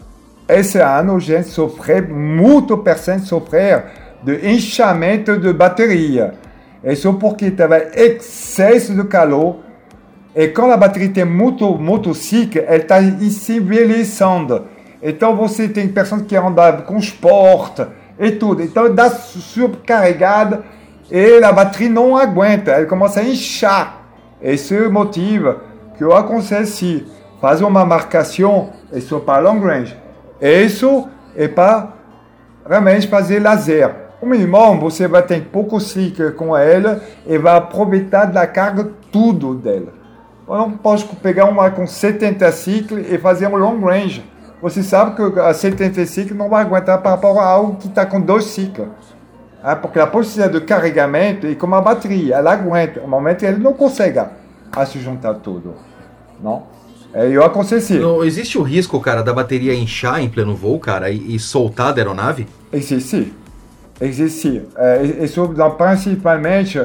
esse 0.52 0.80
ano 0.80 1.14
a 1.14 1.20
gente 1.20 1.48
sofreu, 1.48 2.08
muito 2.08 2.76
percent 2.78 3.22
sofrer 3.22 3.84
de 4.22 4.50
inchamento 4.50 5.38
de 5.38 5.52
bateria. 5.52 6.34
Isso 6.82 7.14
porque 7.14 7.50
teve 7.52 7.76
excesso 7.94 8.94
de 8.94 9.04
calor 9.04 9.60
e 10.34 10.48
quando 10.48 10.72
a 10.72 10.76
bateria 10.76 11.08
tem 11.08 11.24
muito, 11.24 11.76
muito 11.78 12.14
ciclo, 12.14 12.62
ela 12.66 12.76
está 12.76 13.00
envelhecendo. 13.00 14.66
Então 15.02 15.36
você 15.36 15.68
tem 15.68 15.88
pessoas 15.88 16.22
que 16.22 16.36
andam 16.36 16.82
com 16.82 16.96
esporte 16.98 17.86
e 18.20 18.32
tudo. 18.32 18.62
Então 18.62 18.94
dá 18.94 19.08
subcarregada 19.08 20.62
e 21.10 21.42
a 21.42 21.50
bateria 21.50 21.88
não 21.88 22.16
aguenta, 22.16 22.72
ela 22.72 22.86
começa 22.86 23.20
a 23.20 23.24
inchar. 23.24 24.02
Esse 24.40 24.76
é 24.76 24.86
o 24.86 24.92
motivo 24.92 25.56
que 25.96 26.04
eu 26.04 26.14
aconselho 26.14 26.66
sim, 26.66 27.06
fazer 27.40 27.64
uma 27.64 27.84
marcação, 27.84 28.70
isso 28.92 29.18
para 29.20 29.50
long 29.50 29.58
range. 29.60 29.96
Isso 30.40 31.08
é 31.34 31.48
para 31.48 31.94
realmente 32.68 33.08
fazer 33.08 33.40
lazer. 33.40 33.90
O 34.20 34.26
mínimo, 34.26 34.78
você 34.78 35.08
vai 35.08 35.22
ter 35.22 35.40
pouco 35.46 35.80
ciclo 35.80 36.32
com 36.32 36.56
ela 36.56 37.02
e 37.26 37.38
vai 37.38 37.56
aproveitar 37.56 38.26
da 38.26 38.46
carga 38.46 38.90
tudo 39.10 39.54
dela. 39.54 39.94
Eu 40.46 40.56
não 40.56 40.70
posso 40.72 41.06
pegar 41.16 41.46
uma 41.46 41.70
com 41.70 41.86
70 41.86 42.52
ciclos 42.52 43.10
e 43.10 43.18
fazer 43.18 43.46
um 43.46 43.56
long 43.56 43.80
range. 43.80 44.29
Você 44.62 44.82
sabe 44.82 45.16
que 45.16 45.40
a 45.40 45.54
70 45.54 46.04
ciclos 46.06 46.36
não 46.36 46.48
vai 46.48 46.62
aguentar 46.62 47.00
para 47.00 47.12
rapport 47.12 47.38
a 47.38 47.44
algo 47.44 47.76
que 47.76 47.88
está 47.88 48.04
com 48.04 48.20
dois 48.20 48.44
ciclos. 48.44 48.88
Ah, 49.62 49.76
porque 49.76 49.98
a 49.98 50.06
possibilidade 50.06 50.58
de 50.58 50.64
carregamento 50.66 51.46
é 51.46 51.54
como 51.54 51.74
a 51.74 51.80
bateria, 51.80 52.36
ela 52.36 52.52
aguenta. 52.52 53.00
No 53.00 53.08
momento, 53.08 53.42
ele 53.42 53.58
não 53.58 53.72
consegue 53.72 54.18
a 54.18 54.86
se 54.86 54.98
juntar 54.98 55.34
tudo. 55.34 55.74
Não? 56.42 56.62
É, 57.12 57.26
Eu 57.28 57.44
aconselho. 57.44 58.00
Não, 58.00 58.24
existe 58.24 58.56
o 58.56 58.62
risco, 58.62 59.00
cara, 59.00 59.22
da 59.22 59.32
bateria 59.32 59.74
inchar 59.74 60.20
em 60.20 60.28
pleno 60.28 60.54
voo, 60.54 60.78
cara, 60.78 61.10
e, 61.10 61.34
e 61.34 61.38
soltar 61.38 61.92
da 61.92 62.00
aeronave? 62.00 62.46
Existe. 62.72 63.34
Existe. 64.00 64.62
Euh, 64.78 65.24
isso 65.24 65.46
dans, 65.48 65.74
principalmente 65.74 66.78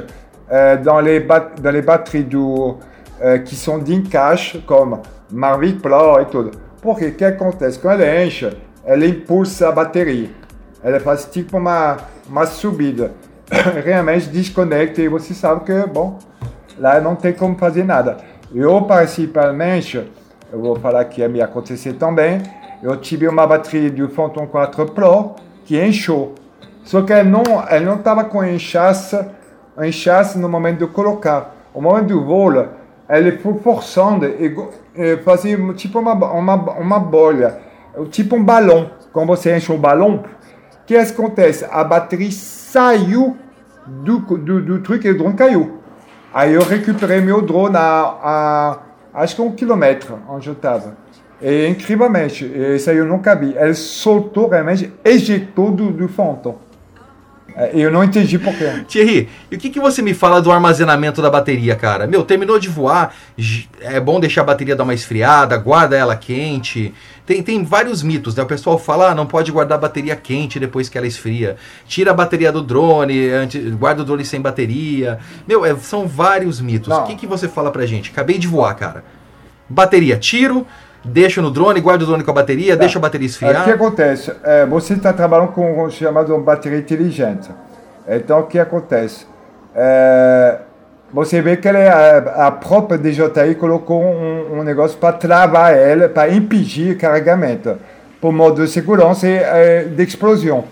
dans, 0.83 0.99
les 0.99 1.21
bat 1.21 1.51
dans 1.61 1.71
les 1.71 1.81
batteries 1.81 2.23
do, 2.23 2.77
euh, 3.21 3.37
qui 3.39 3.55
sont 3.55 3.77
d'encaixe, 3.77 4.57
comme 4.65 4.99
Mavic 5.31 5.81
Pro 5.81 6.19
e 6.19 6.25
tudo. 6.25 6.51
Porque 6.85 7.07
o 7.07 7.15
que 7.15 7.25
acontece? 7.25 7.79
Quando 7.79 8.01
ela 8.01 8.23
enche, 8.23 8.55
ela 8.85 9.05
impulsa 9.07 9.69
a 9.69 9.71
bateria. 9.71 10.29
Ela 10.83 10.99
faz 10.99 11.25
tipo 11.25 11.57
uma, 11.57 11.97
uma 12.29 12.45
subida. 12.45 13.11
Realmente 13.83 14.29
desconecta 14.29 15.01
e 15.01 15.09
você 15.09 15.33
sabe 15.33 15.65
que, 15.65 15.87
bom, 15.87 16.19
lá 16.77 17.01
não 17.01 17.15
tem 17.15 17.33
como 17.33 17.57
fazer 17.57 17.83
nada. 17.83 18.17
Eu, 18.53 18.83
principalmente, 18.83 20.11
eu 20.53 20.61
vou 20.61 20.75
falar 20.75 21.03
que 21.05 21.27
me 21.27 21.41
aconteceu 21.41 21.95
também, 21.95 22.43
eu 22.83 22.95
tive 22.97 23.27
uma 23.27 23.47
bateria 23.47 23.89
do 23.89 24.07
Phantom 24.07 24.45
4 24.45 24.85
Pro 24.91 25.33
que 25.65 25.83
encheu. 25.83 26.35
Só 26.83 27.01
que 27.01 27.11
ela 27.11 27.23
não 27.23 27.41
ela 27.67 27.83
não 27.83 27.95
estava 27.95 28.23
com 28.25 28.45
inchaço, 28.45 29.25
inchaço 29.83 30.37
no 30.37 30.47
momento 30.47 30.85
de 30.85 30.93
colocar. 30.93 31.55
O 31.73 31.81
momento 31.81 32.09
do 32.09 32.23
voo, 32.23 32.67
ele 33.09 33.37
foi 33.37 33.55
forçando 33.59 34.25
e, 34.25 34.55
e 34.95 35.17
fazia 35.17 35.57
tipo 35.73 35.99
uma, 35.99 36.13
uma, 36.13 36.55
uma 36.73 36.99
bolha, 36.99 37.59
tipo 38.09 38.35
um 38.35 38.43
balão. 38.43 38.91
Quando 39.13 39.27
você 39.27 39.55
enche 39.55 39.71
um 39.71 39.77
balão, 39.77 40.23
o 40.81 40.85
que 40.85 40.95
acontece? 40.95 41.65
A 41.69 41.83
bateria 41.83 42.31
saiu 42.31 43.37
do, 43.87 44.19
do, 44.19 44.61
do 44.61 44.79
truque 44.81 45.07
e 45.07 45.11
o 45.11 45.17
drone 45.17 45.35
caiu. 45.35 45.79
Aí 46.33 46.53
eu 46.53 46.63
recuperei 46.63 47.21
meu 47.21 47.41
drone 47.41 47.77
a, 47.77 48.17
a 48.21 48.79
acho 49.13 49.35
que 49.35 49.41
um 49.41 49.51
quilômetro 49.51 50.19
onde 50.27 50.47
eu 50.47 50.53
estava. 50.53 50.97
E 51.41 51.67
incrivelmente, 51.67 52.45
isso 52.75 52.89
aí 52.89 52.97
eu 52.97 53.05
não 53.05 53.19
cabia. 53.19 53.61
Ele 53.61 53.73
soltou 53.73 54.49
realmente, 54.49 54.91
ejetou 55.03 55.71
do, 55.71 55.91
do 55.91 56.07
Phantom. 56.07 56.57
É, 57.55 57.71
Eu 57.73 57.89
não 57.89 58.03
entendi 58.03 58.37
porquê. 58.37 58.83
Thierry, 58.87 59.29
e 59.49 59.55
o 59.55 59.57
que, 59.59 59.69
que 59.69 59.79
você 59.79 60.01
me 60.01 60.13
fala 60.13 60.41
do 60.41 60.51
armazenamento 60.51 61.21
da 61.21 61.29
bateria, 61.29 61.75
cara? 61.75 62.05
Meu, 62.05 62.23
terminou 62.23 62.59
de 62.59 62.67
voar, 62.67 63.13
é 63.79 63.99
bom 63.99 64.19
deixar 64.19 64.41
a 64.41 64.43
bateria 64.43 64.75
dar 64.75 64.83
uma 64.83 64.93
esfriada, 64.93 65.55
guarda 65.57 65.95
ela 65.95 66.15
quente. 66.15 66.93
Tem, 67.25 67.41
tem 67.41 67.63
vários 67.63 68.03
mitos, 68.03 68.35
né? 68.35 68.43
O 68.43 68.45
pessoal 68.45 68.77
fala, 68.77 69.11
ah, 69.11 69.15
não 69.15 69.25
pode 69.25 69.51
guardar 69.51 69.77
a 69.77 69.81
bateria 69.81 70.15
quente 70.15 70.59
depois 70.59 70.89
que 70.89 70.97
ela 70.97 71.07
esfria. 71.07 71.55
Tira 71.87 72.11
a 72.11 72.13
bateria 72.13 72.51
do 72.51 72.61
drone, 72.61 73.29
antes, 73.29 73.73
guarda 73.75 74.01
o 74.01 74.05
drone 74.05 74.25
sem 74.25 74.41
bateria. 74.41 75.17
Meu, 75.47 75.65
é- 75.65 75.75
são 75.77 76.07
vários 76.07 76.59
mitos. 76.59 76.89
Não. 76.89 77.03
O 77.03 77.07
que, 77.07 77.15
que 77.15 77.25
você 77.25 77.47
fala 77.47 77.71
pra 77.71 77.85
gente? 77.85 78.11
Acabei 78.11 78.37
de 78.37 78.47
voar, 78.47 78.75
cara. 78.75 79.03
Bateria, 79.67 80.17
tiro, 80.17 80.67
deixo 81.05 81.41
no 81.41 81.51
drone, 81.51 81.79
guardo 81.79 82.01
o 82.01 82.05
drone 82.05 82.23
com 82.23 82.31
a 82.31 82.33
bateria, 82.33 82.75
deixa 82.75 82.97
a 82.97 83.01
bateria 83.01 83.27
É, 83.27 83.29
O 83.29 83.31
esfriar. 83.31 83.63
que 83.63 83.71
acontece? 83.71 84.31
É, 84.43 84.65
você 84.65 84.93
está 84.93 85.13
trabalhando 85.13 85.49
com 85.53 85.83
o 85.83 85.89
chamado 85.89 86.37
bateria 86.39 86.79
inteligente. 86.79 87.49
Então, 88.07 88.39
o 88.39 88.43
que 88.43 88.59
acontece? 88.59 89.25
É, 89.75 90.57
você 91.13 91.41
vê 91.41 91.57
que 91.57 91.67
é 91.67 91.89
a, 91.89 92.47
a 92.47 92.51
própria 92.51 92.97
DJI 92.97 93.55
colocou 93.59 94.03
um, 94.03 94.59
um 94.59 94.63
negócio 94.63 94.97
para 94.97 95.13
travar 95.13 95.73
ela, 95.75 96.09
para 96.09 96.29
impedir 96.29 96.95
o 96.95 96.97
carregamento, 96.97 97.77
por 98.19 98.31
modo 98.31 98.63
de 98.63 98.69
segurança 98.69 99.27
e 99.27 99.35
é, 99.37 99.83
de 99.83 100.03
explosão. 100.03 100.63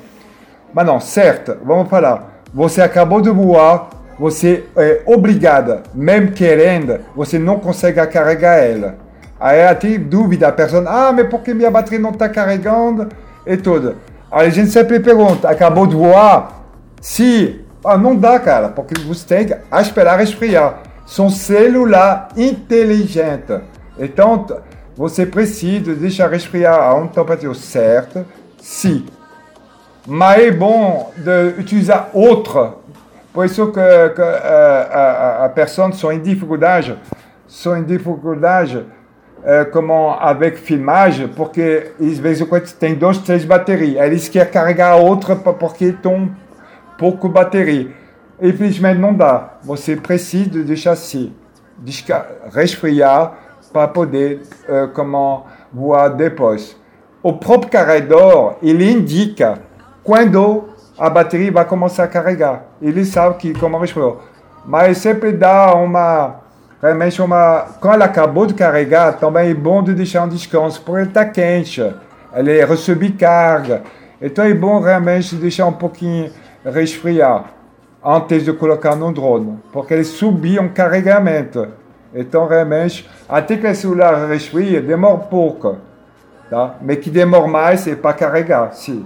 Mas 0.73 0.85
não, 0.85 0.99
certo, 0.99 1.57
vamos 1.63 1.87
falar. 1.89 2.41
Você 2.53 2.81
acabou 2.81 3.21
de 3.21 3.29
voar, 3.29 3.89
você 4.17 4.63
é 4.75 5.01
obrigada, 5.05 5.83
mesmo 5.93 6.31
querendo, 6.31 6.99
você 7.15 7.37
não 7.39 7.59
consegue 7.59 8.05
carregar 8.07 8.57
ela. 8.57 8.95
Aí 9.43 9.97
dúvida, 9.97 10.47
a 10.47 10.53
pessoa, 10.53 10.85
ah, 10.87 11.11
mas 11.11 11.27
por 11.27 11.41
que 11.41 11.53
minha 11.53 11.69
bateria 11.69 11.99
não 11.99 12.11
está 12.11 12.29
carregando? 12.29 13.09
E 13.45 13.57
tudo. 13.57 13.97
Aí 14.31 14.47
a 14.47 14.49
gente 14.49 14.71
sempre 14.71 15.01
pergunta, 15.01 15.49
acabou 15.49 15.85
de 15.85 15.97
voar? 15.97 16.63
Se, 17.01 17.59
ah, 17.83 17.97
não 17.97 18.15
dá, 18.15 18.39
cara, 18.39 18.69
porque 18.69 18.97
você 19.01 19.27
tem 19.27 19.45
que 19.45 19.53
esperar 19.81 20.23
esfriar. 20.23 20.83
São 21.05 21.29
celular 21.29 22.29
inteligente. 22.37 23.59
Então, 23.99 24.47
você 24.95 25.25
precisa 25.25 25.93
deixar 25.93 26.31
esfriar 26.31 26.79
a 26.79 26.93
uma 26.93 27.09
temperatura 27.09 27.53
certa, 27.53 28.25
se 28.61 29.05
mas 30.07 30.41
é 30.41 30.51
bom 30.51 31.11
de 31.17 31.59
utilizar 31.59 32.11
outra. 32.13 32.75
Por 33.33 33.45
isso 33.45 33.67
que, 33.67 33.73
que 33.73 34.21
eh, 34.21 34.89
a, 34.89 35.41
a, 35.41 35.45
a 35.45 35.49
personne 35.49 35.93
sont 35.93 36.13
em 36.13 36.21
dificuldade, 36.21 36.97
sont 37.45 37.75
em 37.75 37.83
dificuldade 37.83 38.85
eh, 39.45 39.65
como 39.65 40.11
avec 40.11 40.57
filmagem, 40.57 41.27
porque 41.27 41.91
às 41.99 42.17
vezes 42.17 42.47
tem 42.79 42.95
duas, 42.95 43.17
três 43.19 43.43
baterias. 43.45 44.05
Eles 44.05 44.29
querem 44.29 44.51
carregar 44.51 44.91
a 44.91 44.95
outra 44.95 45.35
porque 45.35 45.85
estão 45.85 46.29
pouco 46.97 47.27
bateria. 47.29 47.91
Infelizmente 48.41 48.99
não 48.99 49.13
dá. 49.13 49.57
Você 49.63 49.95
deixar 50.63 50.91
assim, 50.91 51.33
desca- 51.77 52.25
resfriar 52.53 53.33
para 53.71 53.87
poder 53.87 54.41
eh, 54.67 54.87
como 54.93 55.45
voar 55.71 56.09
depois. 56.09 56.75
O 57.21 57.33
próprio 57.33 57.71
carregador, 57.71 58.55
ele 58.61 58.89
indica 58.91 59.59
quando 60.03 60.69
a 60.97 61.09
bateria 61.09 61.51
vai 61.51 61.65
começar 61.65 62.03
a 62.03 62.07
carregar. 62.07 62.65
Ele 62.81 63.03
sabe 63.05 63.37
que 63.37 63.53
como 63.53 63.77
resfriou. 63.77 64.21
Mas 64.65 64.97
sempre 64.99 65.31
dá 65.31 65.73
uma 65.73 66.42
realmente 66.83 67.21
uma 67.21 67.65
quando 67.79 67.93
ela 67.93 68.05
acabou 68.05 68.45
de 68.45 68.53
carregar, 68.53 69.13
também 69.13 69.49
é 69.49 69.53
bom 69.53 69.81
de 69.81 69.93
deixar 69.93 70.25
um 70.25 70.27
descanso, 70.27 70.81
porque 70.81 70.99
ele 70.99 71.07
está 71.07 71.23
quente. 71.23 71.81
Ele 72.35 72.65
recebe 72.65 73.13
carga. 73.13 73.83
Então 74.21 74.43
é 74.43 74.53
bom 74.53 74.81
realmente 74.81 75.35
deixar 75.35 75.65
um 75.65 75.71
pouquinho 75.71 76.29
resfriar 76.65 77.45
antes 78.03 78.43
de 78.43 78.51
colocar 78.51 78.97
no 78.97 79.13
drone, 79.13 79.59
porque 79.71 79.93
ele 79.93 80.03
subia 80.03 80.61
um 80.61 80.67
carregamento. 80.67 81.69
Então 82.13 82.45
realmente, 82.47 83.09
até 83.29 83.55
que 83.55 83.65
o 83.65 83.73
celular 83.73 84.27
resfria, 84.27 84.81
demora 84.81 85.17
pouco, 85.19 85.77
tá? 86.49 86.75
Mas 86.81 86.97
que 86.97 87.09
demora 87.09 87.47
mais 87.47 87.87
é 87.87 87.95
para 87.95 88.13
carregar, 88.13 88.73
sim. 88.73 89.05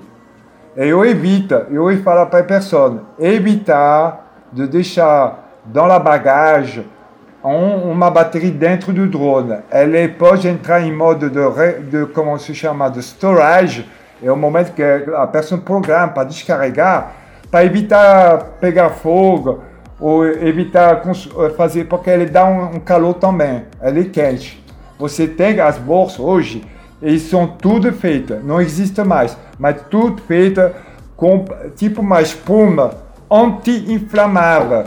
E 0.76 0.88
eu 0.88 1.06
evito, 1.06 1.54
eu 1.70 1.96
falar 2.02 2.26
para 2.26 2.40
a 2.40 2.44
pessoa, 2.44 3.04
evitar 3.20 4.48
de 4.52 4.68
deixar 4.68 5.62
dans 5.66 5.88
la 5.88 6.00
bagagem 6.00 6.86
um, 7.48 7.92
uma 7.92 8.10
bateria 8.12 8.52
dentro 8.52 8.92
do 8.94 9.08
drone. 9.08 9.58
Ela 9.70 10.08
pode 10.18 10.48
entrar 10.48 10.82
em 10.82 10.92
modo 10.92 11.30
de, 11.30 11.40
de 11.90 12.06
como 12.14 12.38
se 12.38 12.54
chama, 12.54 12.90
de 12.90 13.00
storage, 13.00 13.88
é 14.22 14.32
o 14.32 14.36
momento 14.36 14.74
que 14.74 14.84
a 14.84 15.28
pessoa 15.28 15.62
programa 15.62 16.10
para 16.10 16.24
descarregar, 16.24 17.12
para 17.52 17.64
evitar 17.64 18.58
pegar 18.60 18.90
fogo, 18.90 19.64
ou 20.00 20.26
evitar 20.26 21.02
cons- 21.02 21.30
fazer, 21.56 21.86
porque 21.86 22.10
ele 22.10 22.26
dá 22.26 22.46
um 22.46 22.80
calor 22.80 23.16
também, 23.16 23.66
ele 23.82 24.02
é 24.02 24.04
quente. 24.06 24.64
Você 25.00 25.28
tem 25.28 25.60
as 25.60 25.78
bolsas 25.78 26.20
hoje, 26.20 26.64
eles 27.02 27.24
são 27.24 27.48
tudo 27.48 27.92
feitas, 27.92 28.44
não 28.44 28.60
existe 28.60 29.04
mais, 29.04 29.38
mas 29.60 29.82
tudo 29.90 30.22
feita 30.24 30.76
com 31.16 31.46
tipo 31.76 32.02
uma 32.02 32.22
espuma 32.22 32.92
anti-inflamável. 33.30 34.86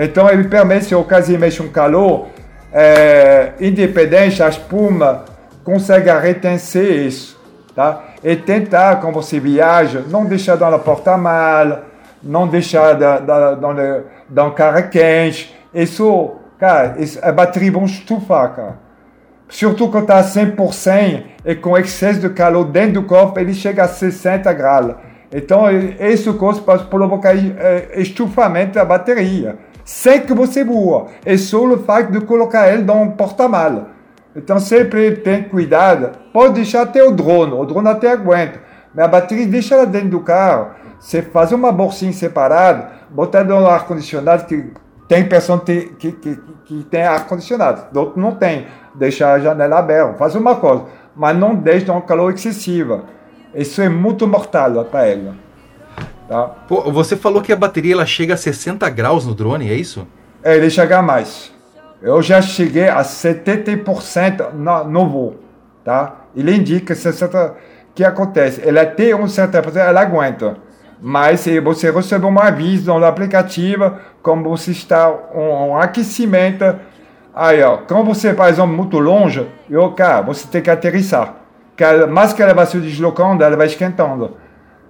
Então 0.00 0.30
ele 0.30 0.44
permite, 0.44 0.94
ocasionalmente 0.94 1.60
um 1.60 1.68
calor, 1.68 2.28
é, 2.72 3.54
independente, 3.60 4.40
a 4.40 4.48
espuma 4.48 5.24
consegue 5.64 6.08
retencer 6.08 7.04
isso, 7.04 7.36
tá? 7.74 8.04
E 8.22 8.36
tentar, 8.36 9.00
quando 9.00 9.14
você 9.14 9.40
viaja, 9.40 10.04
não 10.08 10.24
deixar 10.24 10.56
dans 10.56 10.70
le 10.70 10.78
porta-mal, 10.78 11.80
não 12.22 12.46
deixar 12.46 12.94
da, 12.94 13.18
da, 13.18 13.54
dans, 13.56 13.72
le, 13.76 14.04
dans 14.28 14.54
carro 14.54 14.88
quente. 14.88 15.52
Isso, 15.74 16.36
cara, 16.60 16.94
isso, 16.98 17.18
a 17.20 17.32
bateria 17.32 17.72
vão 17.72 17.84
estufar, 17.84 18.54
cara. 18.54 18.88
Surtout 19.48 19.90
quando 19.90 20.02
está 20.04 20.18
a 20.18 20.24
100% 20.24 21.24
e 21.44 21.54
com 21.56 21.76
excesso 21.76 22.20
de 22.20 22.28
calor 22.30 22.64
dentro 22.66 23.00
do 23.00 23.02
corpo, 23.02 23.40
ele 23.40 23.54
chega 23.54 23.84
a 23.84 23.88
60 23.88 24.52
graus. 24.52 24.94
Então, 25.32 25.64
isso 25.70 26.34
coisa 26.34 26.60
pode 26.60 26.84
provocar 26.84 27.34
eh, 27.34 27.90
estufamento 27.96 28.74
da 28.74 28.84
bateria, 28.84 29.58
sem 29.88 30.20
que 30.20 30.34
você 30.34 30.62
voa. 30.62 31.06
É 31.24 31.34
só 31.38 31.64
o 31.64 31.78
fato 31.78 32.12
de 32.12 32.20
colocar 32.20 32.68
ele 32.68 32.82
num 32.82 33.12
porta-mala. 33.12 33.88
Então, 34.36 34.60
sempre 34.60 35.12
tem 35.12 35.44
cuidado. 35.44 36.10
Pode 36.30 36.52
deixar 36.52 36.82
até 36.82 37.02
o 37.02 37.10
drone, 37.10 37.54
o 37.54 37.64
drone 37.64 37.88
até 37.88 38.12
aguenta. 38.12 38.60
Mas 38.94 39.06
a 39.06 39.08
bateria, 39.08 39.46
deixa 39.46 39.76
ela 39.76 39.86
dentro 39.86 40.10
do 40.10 40.20
carro. 40.20 40.72
Você 41.00 41.22
faz 41.22 41.52
uma 41.52 41.72
bolsinha 41.72 42.12
separada, 42.12 42.90
botar 43.08 43.44
no 43.44 43.66
ar-condicionado, 43.66 44.44
que 44.44 44.70
tem 45.08 45.26
pessoa 45.26 45.58
que, 45.58 45.86
que, 45.98 46.12
que, 46.12 46.38
que 46.66 46.84
tem 46.90 47.04
ar-condicionado, 47.04 47.98
outro 47.98 48.20
não 48.20 48.34
tem. 48.34 48.66
Deixar 48.94 49.32
a 49.32 49.38
janela 49.38 49.78
aberta, 49.78 50.18
faz 50.18 50.34
uma 50.34 50.56
coisa, 50.56 50.84
mas 51.16 51.34
não 51.34 51.54
deixe 51.54 51.90
um 51.90 52.00
calor 52.02 52.34
excessivo. 52.34 53.04
Isso 53.54 53.80
é 53.80 53.88
muito 53.88 54.26
mortal 54.26 54.84
para 54.84 55.06
ela. 55.06 55.47
Tá? 56.28 56.44
Pô, 56.68 56.92
você 56.92 57.16
falou 57.16 57.40
que 57.40 57.52
a 57.52 57.56
bateria 57.56 57.94
ela 57.94 58.04
chega 58.04 58.34
a 58.34 58.36
60 58.36 58.88
graus 58.90 59.26
no 59.26 59.34
drone, 59.34 59.70
é 59.70 59.74
isso? 59.74 60.06
É, 60.42 60.56
ele 60.56 60.68
chega 60.68 61.00
mais. 61.00 61.50
Eu 62.02 62.20
já 62.22 62.40
cheguei 62.42 62.88
a 62.88 63.00
70% 63.00 64.52
no, 64.52 64.84
no 64.84 65.08
voo. 65.08 65.36
Tá? 65.82 66.26
Ele 66.36 66.54
indica 66.54 66.94
60%. 66.94 67.52
O 67.52 67.54
que 67.94 68.04
acontece? 68.04 68.62
Ela 68.64 68.84
tem 68.86 69.14
um 69.14 69.26
certo 69.26 69.56
ela 69.76 70.00
aguenta. 70.00 70.58
Mas 71.00 71.40
se 71.40 71.58
você 71.60 71.90
recebe 71.90 72.26
um 72.26 72.38
aviso 72.38 72.92
no 72.92 73.04
aplicativo, 73.04 73.96
como 74.22 74.50
você 74.50 74.72
está 74.72 75.10
um, 75.34 75.70
um 75.70 75.76
aquecimento, 75.76 76.78
aí 77.34 77.62
ó, 77.62 77.78
quando 77.78 78.04
você 78.04 78.34
faz 78.34 78.58
um 78.58 78.66
muito 78.66 78.98
longe, 78.98 79.48
eu, 79.70 79.90
cara, 79.92 80.22
você 80.22 80.46
tem 80.46 80.60
que 80.60 80.70
aterrissar. 80.70 81.36
Porque 81.68 82.06
mais 82.06 82.32
que 82.32 82.42
ela 82.42 82.52
vai 82.52 82.66
se 82.66 82.78
deslocando, 82.78 83.42
ela 83.42 83.56
vai 83.56 83.66
esquentando. 83.66 84.36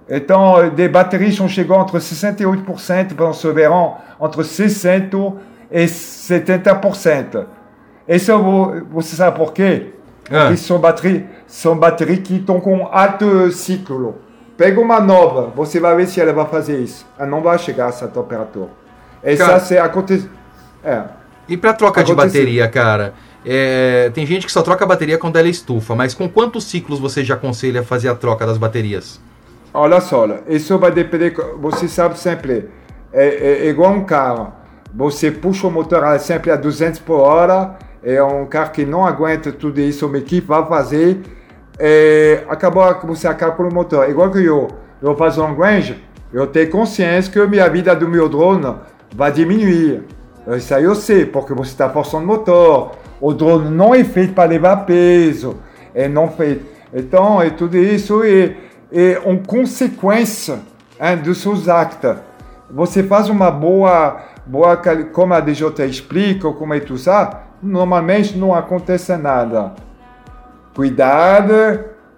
Então, 0.09 0.69
des 0.69 0.89
bateries 0.89 1.35
sont 1.35 1.47
chegando 1.47 1.81
entre 1.83 1.97
68% 1.99 3.13
para 3.15 3.29
o 3.29 3.53
verão, 3.53 3.97
entre 4.21 4.41
60% 4.43 5.35
e 5.71 5.85
70%. 5.87 7.45
Isso 8.07 8.31
eu 8.31 8.41
vou- 8.43 8.81
você 8.91 9.15
sabe 9.15 9.37
por 9.37 9.53
quê? 9.53 9.93
Ah. 10.31 10.45
Porque 10.45 10.57
são 10.57 10.79
baterias, 10.79 11.23
são 11.47 11.77
baterias 11.77 12.19
que 12.19 12.37
estão 12.37 12.59
com 12.59 12.87
alto 12.91 13.51
ciclo. 13.51 14.15
Pega 14.57 14.81
uma 14.81 14.99
nova, 14.99 15.51
você 15.55 15.79
vai 15.79 15.95
ver 15.95 16.07
se 16.07 16.19
ela 16.19 16.33
vai 16.33 16.45
fazer 16.47 16.79
isso. 16.81 17.05
Ela 17.17 17.29
não 17.29 17.41
vai 17.41 17.57
chegar 17.59 17.85
a 17.85 17.89
essa 17.89 18.07
temperatura. 18.07 18.69
E 19.23 19.35
ça, 19.37 19.59
c'est 19.59 19.77
acontece. 19.79 20.29
É. 20.83 21.03
E 21.47 21.55
pra 21.57 21.73
troca 21.73 22.03
de 22.03 22.13
bateria, 22.13 22.67
cara? 22.67 23.13
é, 23.45 24.09
tem 24.13 24.25
gente 24.25 24.45
que 24.45 24.51
só 24.51 24.61
troca 24.61 24.83
a 24.83 24.87
bateria 24.87 25.17
quando 25.17 25.37
ela 25.37 25.47
estufa, 25.47 25.95
mas 25.95 26.13
com 26.13 26.27
quantos 26.27 26.65
ciclos 26.65 26.99
você 26.99 27.23
já 27.23 27.35
aconselha 27.35 27.81
fazer 27.83 28.09
a 28.09 28.15
troca 28.15 28.45
das 28.45 28.57
baterias? 28.57 29.19
Olha 29.73 30.01
só, 30.01 30.27
isso 30.47 30.77
vai 30.79 30.91
depender. 30.91 31.33
Você 31.61 31.87
sabe 31.87 32.17
sempre, 32.17 32.69
é, 33.13 33.25
é- 33.27 33.65
é 33.65 33.69
igual 33.69 33.91
um 33.91 34.03
carro. 34.03 34.53
Você 34.93 35.29
puxa 35.31 35.67
o 35.67 35.71
motor 35.71 36.03
sempre 36.19 36.51
a 36.51 36.55
200 36.55 36.99
por 36.99 37.19
hora. 37.19 37.77
É 38.03 38.21
um 38.23 38.45
carro 38.45 38.71
que 38.71 38.85
não 38.85 39.05
aguenta 39.05 39.51
tudo 39.51 39.79
isso. 39.79 40.07
Uma 40.07 40.17
equipe 40.17 40.47
vai 40.47 40.65
fazer. 40.65 41.21
É, 41.77 42.43
acabou, 42.49 42.83
você 43.03 43.27
acaba 43.27 43.51
com 43.53 43.63
o 43.63 43.73
motor. 43.73 44.09
Igual 44.09 44.31
que 44.31 44.43
eu, 44.43 44.67
eu 45.01 45.15
faço 45.15 45.41
um 45.43 45.53
range, 45.55 46.03
eu 46.33 46.47
tenho 46.47 46.69
consciência 46.71 47.31
que 47.31 47.39
minha 47.47 47.69
vida 47.69 47.95
do 47.95 48.07
meu 48.07 48.27
drone 48.27 48.75
vai 49.15 49.31
diminuir. 49.31 50.03
Isso 50.57 50.73
aí 50.73 50.83
eu 50.83 50.95
sei, 50.95 51.25
porque 51.25 51.53
você 51.53 51.69
está 51.71 51.89
forçando 51.89 52.23
o 52.23 52.27
motor. 52.27 52.91
O 53.21 53.33
drone 53.33 53.69
não 53.69 53.93
é 53.93 54.03
feito 54.03 54.33
para 54.33 54.49
levar 54.49 54.77
peso. 54.85 55.57
É 55.93 56.07
não 56.07 56.29
feito. 56.29 56.65
Então, 56.93 57.39
é 57.41 57.49
tudo 57.51 57.77
isso 57.77 58.23
é, 58.23 58.55
é 58.91 59.19
uma 59.23 59.39
consequência 59.39 60.59
dos 61.23 61.41
seus 61.41 61.69
actos. 61.69 62.15
Você 62.71 63.03
faz 63.03 63.29
uma 63.29 63.49
boa, 63.49 64.21
boa, 64.45 64.77
como 65.11 65.33
a 65.33 65.39
DJ 65.39 65.85
explica, 65.85 66.51
como 66.51 66.73
é 66.73 66.79
tudo 66.79 66.95
isso, 66.95 67.09
normalmente 67.61 68.37
não 68.37 68.53
acontece 68.53 69.15
nada. 69.17 69.73
Cuidado, 70.75 71.53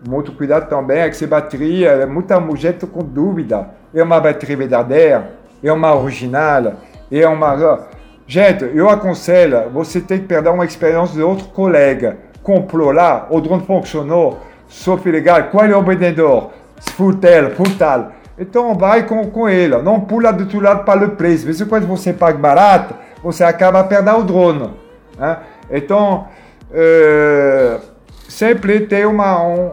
muito 0.07 0.32
cuidado 0.32 0.67
também 0.67 0.99
é 0.99 1.03
que 1.09 1.15
essa 1.15 1.28
bateria, 1.28 2.05
muita 2.07 2.41
gente 2.55 2.86
com 2.86 2.99
dúvida. 2.99 3.69
É 3.93 4.01
uma 4.03 4.19
bateria 4.19 4.57
verdadeira? 4.57 5.32
É 5.63 5.72
uma 5.72 5.95
original? 5.95 6.74
É 7.11 7.28
uma. 7.28 7.88
Gente, 8.26 8.63
eu 8.74 8.89
aconselho, 8.89 9.69
você 9.69 9.99
tem 9.99 10.19
que 10.19 10.26
perder 10.26 10.49
uma 10.49 10.65
experiência 10.65 11.15
de 11.15 11.22
outro 11.22 11.45
colega. 11.49 12.17
Comprou 12.41 12.91
lá, 12.91 13.28
o 13.30 13.39
drone 13.39 13.63
funcionou, 13.65 14.39
foi 14.67 15.11
legal, 15.11 15.43
qual 15.51 15.65
é 15.65 15.76
o 15.76 15.84
vendedor? 15.84 16.51
Futel, 16.95 17.51
futal. 17.51 18.13
Então 18.38 18.75
vai 18.75 19.05
com, 19.05 19.29
com 19.29 19.47
ele, 19.47 19.77
não 19.77 19.99
pula 19.99 20.34
do 20.34 20.43
outro 20.43 20.59
lado 20.59 20.84
para 20.84 21.05
o 21.05 21.11
preço. 21.11 21.45
Mas 21.45 21.61
quando 21.63 21.88
você 21.88 22.11
paga 22.11 22.38
barato, 22.38 22.95
você 23.23 23.43
acaba 23.43 23.84
perdendo 23.84 24.19
o 24.19 24.23
drone. 24.23 24.73
né? 25.17 25.38
Então, 25.69 26.27
eh, 26.73 27.79
sempre 28.27 28.82
tem 28.82 29.05
uma, 29.05 29.41
um, 29.43 29.69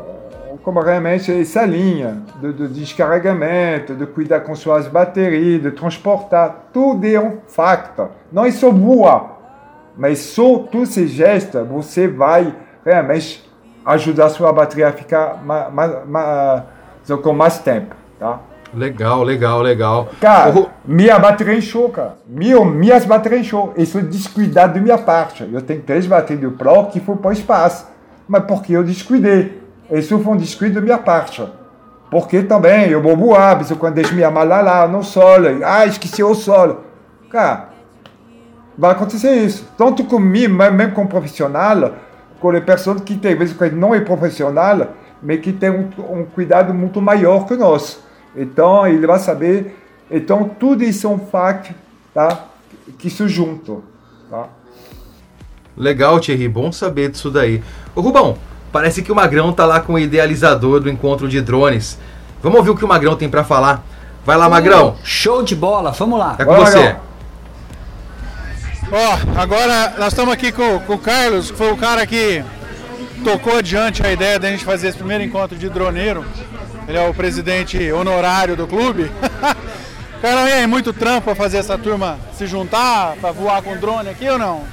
como 0.62 0.80
realmente 0.80 1.32
essa 1.32 1.64
linha 1.64 2.18
de, 2.40 2.52
de 2.52 2.68
descarregamento, 2.68 3.94
de 3.94 4.06
cuidar 4.06 4.40
com 4.40 4.54
suas 4.54 4.86
baterias, 4.86 5.62
de 5.62 5.70
transportar, 5.70 6.68
tudo 6.72 7.06
é 7.06 7.18
um 7.18 7.38
facto. 7.48 8.08
Não 8.30 8.44
é 8.44 8.50
só 8.50 8.70
voar, 8.70 9.38
mas 9.96 10.18
só 10.18 10.58
todos 10.58 10.90
esses 10.90 11.10
gestos 11.10 11.66
você 11.66 12.06
vai 12.06 12.54
realmente 12.84 13.48
ajudar 13.84 14.28
sua 14.28 14.52
bateria 14.52 14.88
a 14.88 14.92
ficar 14.92 15.42
ma, 15.42 15.70
ma, 15.70 15.88
ma, 16.04 16.66
com 17.16 17.32
mais 17.32 17.58
tempo, 17.58 17.94
tá? 18.18 18.40
Legal, 18.74 19.22
legal, 19.22 19.62
legal. 19.62 20.08
Cara, 20.20 20.52
minha 20.84 21.18
bateria 21.18 21.54
encheu, 21.54 21.88
cara. 21.88 22.18
Minha, 22.26 22.62
minhas 22.64 23.04
baterias 23.06 23.40
encheu. 23.40 23.72
Isso 23.76 23.98
é 23.98 24.02
descuidado 24.02 24.74
da 24.74 24.80
minha 24.80 24.98
parte. 24.98 25.48
Eu 25.50 25.62
tenho 25.62 25.80
três 25.80 26.06
baterias 26.06 26.50
do 26.50 26.56
Pro 26.56 26.86
que 26.86 27.00
foi 27.00 27.16
para 27.16 27.30
o 27.30 27.32
espaço. 27.32 27.86
Mas 28.28 28.44
porque 28.44 28.74
eu 28.74 28.84
descuidei. 28.84 29.62
Isso 29.90 30.18
foi 30.18 30.34
um 30.34 30.36
descuido 30.36 30.74
da 30.74 30.80
minha 30.82 30.98
parte. 30.98 31.42
Porque 32.10 32.42
também 32.42 32.90
eu 32.90 33.02
vou 33.02 33.16
voar, 33.16 33.56
mas 33.56 33.70
eu 33.70 33.76
quando 33.76 33.94
deixo 33.94 34.14
minha 34.14 34.30
mala 34.30 34.60
lá, 34.60 34.88
no 34.88 35.02
solo. 35.02 35.46
Ah, 35.64 35.86
esqueci 35.86 36.22
o 36.22 36.34
solo. 36.34 36.84
Cara, 37.30 37.70
vai 38.76 38.92
acontecer 38.92 39.32
isso. 39.32 39.66
Tanto 39.78 40.04
comigo, 40.04 40.54
mas 40.54 40.72
mesmo 40.72 40.94
como 40.94 41.08
profissional, 41.08 41.92
com 42.38 42.50
as 42.50 42.64
pessoas 42.64 43.00
que 43.00 43.16
tem, 43.16 43.34
vezes, 43.34 43.56
que 43.56 43.70
não 43.70 43.94
é 43.94 44.00
profissional, 44.00 44.88
mas 45.22 45.40
que 45.40 45.52
tem 45.52 45.70
um, 45.70 45.90
um 46.10 46.24
cuidado 46.24 46.72
muito 46.72 47.00
maior 47.00 47.46
que 47.46 47.54
nós. 47.56 48.00
Então, 48.36 48.86
ele 48.86 49.06
vai 49.06 49.18
saber. 49.18 49.76
Então, 50.10 50.48
tudo 50.48 50.84
isso 50.84 51.06
é 51.06 51.10
um 51.10 51.18
fato, 51.18 51.74
tá? 52.14 52.46
Que 52.98 53.10
se 53.10 53.28
juntam, 53.28 53.82
tá? 54.30 54.48
Legal, 55.76 56.18
Thierry, 56.18 56.48
bom 56.48 56.72
saber 56.72 57.10
disso 57.10 57.30
daí. 57.30 57.62
Ô 57.94 58.00
Rubão, 58.00 58.36
parece 58.72 59.02
que 59.02 59.12
o 59.12 59.14
Magrão 59.14 59.52
tá 59.52 59.64
lá 59.64 59.80
com 59.80 59.94
o 59.94 59.98
idealizador 59.98 60.80
do 60.80 60.88
encontro 60.88 61.28
de 61.28 61.40
drones. 61.40 61.98
Vamos 62.42 62.58
ouvir 62.58 62.70
o 62.70 62.76
que 62.76 62.84
o 62.84 62.88
Magrão 62.88 63.16
tem 63.16 63.28
pra 63.28 63.44
falar. 63.44 63.84
Vai 64.24 64.36
lá, 64.36 64.48
Magrão. 64.48 64.96
Show 65.04 65.42
de 65.42 65.54
bola, 65.54 65.92
vamos 65.92 66.18
lá. 66.18 66.36
É 66.38 66.44
com 66.44 66.54
você. 66.54 66.96
Ó, 68.90 69.40
agora 69.40 69.94
nós 69.98 70.08
estamos 70.08 70.32
aqui 70.32 70.50
com, 70.50 70.80
com 70.80 70.94
o 70.94 70.98
Carlos, 70.98 71.50
que 71.50 71.56
foi 71.56 71.70
o 71.70 71.76
cara 71.76 72.06
que 72.06 72.42
tocou 73.18 73.56
adiante 73.58 74.04
a 74.04 74.12
ideia 74.12 74.38
da 74.38 74.50
gente 74.50 74.64
fazer 74.64 74.88
esse 74.88 74.98
primeiro 74.98 75.24
encontro 75.24 75.56
de 75.56 75.68
droneiro. 75.68 76.24
Ele 76.86 76.96
é 76.96 77.08
o 77.08 77.12
presidente 77.12 77.92
honorário 77.92 78.56
do 78.56 78.66
clube. 78.66 79.10
Cara, 80.22 80.44
aí, 80.44 80.66
muito 80.66 80.92
trampo 80.92 81.32
fazer 81.34 81.58
essa 81.58 81.78
turma 81.78 82.18
se 82.32 82.46
juntar, 82.46 83.14
pra 83.20 83.30
voar 83.30 83.62
com 83.62 83.76
drone 83.76 84.08
aqui 84.08 84.28
ou 84.28 84.38
não? 84.38 84.64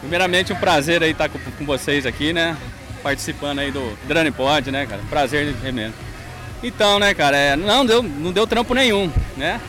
Primeiramente, 0.00 0.52
um 0.52 0.56
prazer 0.56 1.02
aí 1.02 1.10
estar 1.10 1.28
com, 1.28 1.38
com 1.38 1.64
vocês 1.66 2.06
aqui, 2.06 2.32
né? 2.32 2.56
Participando 3.02 3.58
aí 3.58 3.70
do 3.70 3.96
Drone 4.06 4.30
Pod, 4.30 4.70
né, 4.70 4.86
cara? 4.86 5.02
Prazer 5.10 5.54
imenso. 5.64 5.94
Então, 6.62 6.98
né, 6.98 7.12
cara, 7.12 7.36
é, 7.36 7.56
não, 7.56 7.84
deu, 7.84 8.02
não 8.02 8.32
deu 8.32 8.46
trampo 8.46 8.74
nenhum, 8.74 9.10
né? 9.36 9.60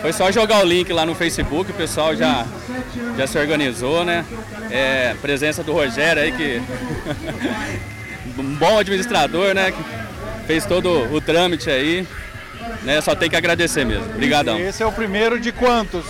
Foi 0.00 0.12
só 0.12 0.30
jogar 0.30 0.60
o 0.60 0.64
link 0.64 0.92
lá 0.92 1.04
no 1.06 1.14
Facebook, 1.14 1.70
o 1.70 1.74
pessoal 1.74 2.14
já, 2.14 2.46
já 3.16 3.26
se 3.26 3.38
organizou, 3.38 4.04
né? 4.04 4.24
É, 4.70 5.14
presença 5.20 5.62
do 5.62 5.72
Rogério 5.72 6.22
aí, 6.22 6.32
que. 6.32 6.62
um 8.38 8.54
bom 8.56 8.78
administrador, 8.78 9.54
né? 9.54 9.72
Que 9.72 10.46
fez 10.46 10.64
todo 10.66 11.12
o 11.12 11.20
trâmite 11.20 11.70
aí. 11.70 12.06
Né? 12.82 13.00
Só 13.00 13.14
tem 13.14 13.28
que 13.28 13.36
agradecer 13.36 13.84
mesmo. 13.84 14.04
Obrigadão. 14.06 14.58
Esse 14.58 14.82
é 14.82 14.86
o 14.86 14.92
primeiro 14.92 15.40
de 15.40 15.52
quantos? 15.52 16.04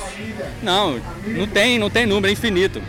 Não, 0.62 1.00
não 1.26 1.46
tem, 1.46 1.78
não 1.78 1.88
tem 1.90 2.06
número, 2.06 2.28
é 2.28 2.32
infinito. 2.32 2.82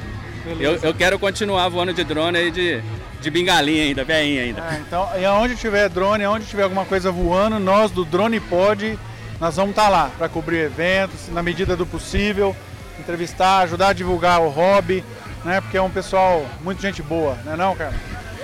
Eu, 0.59 0.75
eu 0.81 0.93
quero 0.93 1.19
continuar 1.19 1.67
voando 1.69 1.93
de 1.93 2.03
drone 2.03 2.37
aí 2.37 2.51
de, 2.51 2.81
de 3.19 3.29
bengalinha 3.29 3.83
ainda, 3.83 4.03
veinha 4.03 4.43
ainda. 4.43 4.61
É, 4.61 4.81
então, 4.85 5.09
e 5.19 5.25
aonde 5.25 5.55
tiver 5.55 5.89
drone, 5.89 6.23
aonde 6.23 6.45
tiver 6.45 6.63
alguma 6.63 6.85
coisa 6.85 7.11
voando, 7.11 7.59
nós 7.59 7.91
do 7.91 8.05
Drone 8.05 8.39
Pod, 8.39 8.97
nós 9.39 9.55
vamos 9.55 9.71
estar 9.71 9.89
lá 9.89 10.09
para 10.17 10.27
cobrir 10.29 10.57
eventos, 10.59 11.29
na 11.31 11.43
medida 11.43 11.75
do 11.75 11.85
possível, 11.85 12.55
entrevistar, 12.99 13.59
ajudar 13.59 13.89
a 13.89 13.93
divulgar 13.93 14.41
o 14.41 14.49
hobby, 14.49 15.03
né? 15.45 15.61
Porque 15.61 15.77
é 15.77 15.81
um 15.81 15.89
pessoal 15.89 16.45
muito 16.63 16.81
gente 16.81 17.01
boa, 17.01 17.35
né 17.45 17.55
não, 17.55 17.75
cara? 17.75 17.93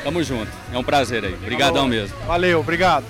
Tamo 0.04 0.22
junto, 0.22 0.50
é 0.74 0.78
um 0.78 0.84
prazer 0.84 1.24
aí. 1.24 1.34
Obrigadão 1.34 1.88
mesmo. 1.88 2.16
Valeu, 2.28 2.60
obrigado. 2.60 3.06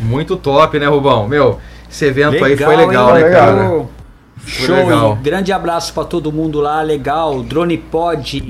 Muito 0.00 0.36
top, 0.36 0.78
né, 0.78 0.86
Rubão? 0.86 1.26
Meu, 1.26 1.58
esse 1.90 2.04
evento 2.04 2.44
aí 2.44 2.52
Legal, 2.54 2.72
foi 2.72 2.86
legal, 2.86 3.08
hein? 3.08 3.22
né, 3.24 3.28
Legal. 3.28 3.46
cara? 3.46 3.68
Foi 4.38 4.66
Show, 4.66 4.76
legal. 4.76 5.16
grande 5.16 5.52
abraço 5.52 5.92
pra 5.92 6.04
todo 6.04 6.32
mundo 6.32 6.60
lá, 6.60 6.80
legal. 6.80 7.42
Drone 7.42 7.76
Pod 7.76 8.42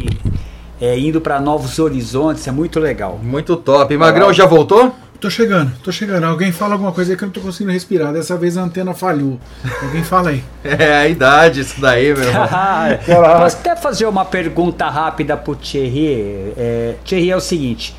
é, 0.80 0.98
indo 0.98 1.20
pra 1.20 1.40
novos 1.40 1.78
horizontes, 1.78 2.46
é 2.46 2.52
muito 2.52 2.78
legal. 2.78 3.18
Muito 3.22 3.56
top. 3.56 3.96
Magrão 3.96 4.32
já 4.32 4.46
voltou? 4.46 4.94
Tô 5.20 5.28
chegando, 5.28 5.72
tô 5.82 5.90
chegando. 5.90 6.24
Alguém 6.24 6.52
fala 6.52 6.74
alguma 6.74 6.92
coisa 6.92 7.12
aí 7.12 7.16
que 7.16 7.24
eu 7.24 7.26
não 7.26 7.32
tô 7.32 7.40
conseguindo 7.40 7.72
respirar. 7.72 8.12
Dessa 8.12 8.36
vez 8.36 8.56
a 8.56 8.62
antena 8.62 8.94
falhou. 8.94 9.40
Alguém 9.82 10.04
fala 10.04 10.30
aí. 10.30 10.44
É 10.62 10.96
a 10.96 11.08
idade, 11.08 11.60
isso 11.60 11.80
daí, 11.80 12.14
meu 12.14 12.22
irmão. 12.22 12.46
Posso 13.40 13.56
até 13.56 13.74
fazer 13.74 14.06
uma 14.06 14.24
pergunta 14.24 14.88
rápida 14.88 15.36
pro 15.36 15.56
Thierry? 15.56 16.52
É, 16.56 16.94
Thierry, 17.04 17.30
é 17.32 17.36
o 17.36 17.40
seguinte: 17.40 17.96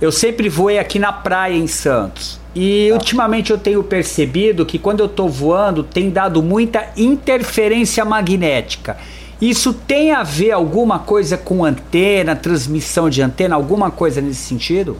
eu 0.00 0.10
sempre 0.10 0.48
voei 0.48 0.78
aqui 0.78 0.98
na 0.98 1.12
praia 1.12 1.54
em 1.54 1.66
Santos. 1.66 2.40
E 2.54 2.90
ultimamente 2.92 3.50
eu 3.50 3.58
tenho 3.58 3.82
percebido 3.82 4.64
que 4.64 4.78
quando 4.78 5.00
eu 5.00 5.08
tô 5.08 5.28
voando 5.28 5.82
tem 5.82 6.08
dado 6.08 6.42
muita 6.42 6.86
interferência 6.96 8.04
magnética. 8.04 8.96
Isso 9.40 9.74
tem 9.74 10.12
a 10.12 10.22
ver 10.22 10.52
alguma 10.52 11.00
coisa 11.00 11.36
com 11.36 11.64
antena, 11.64 12.36
transmissão 12.36 13.10
de 13.10 13.20
antena, 13.20 13.56
alguma 13.56 13.90
coisa 13.90 14.20
nesse 14.20 14.40
sentido? 14.40 14.96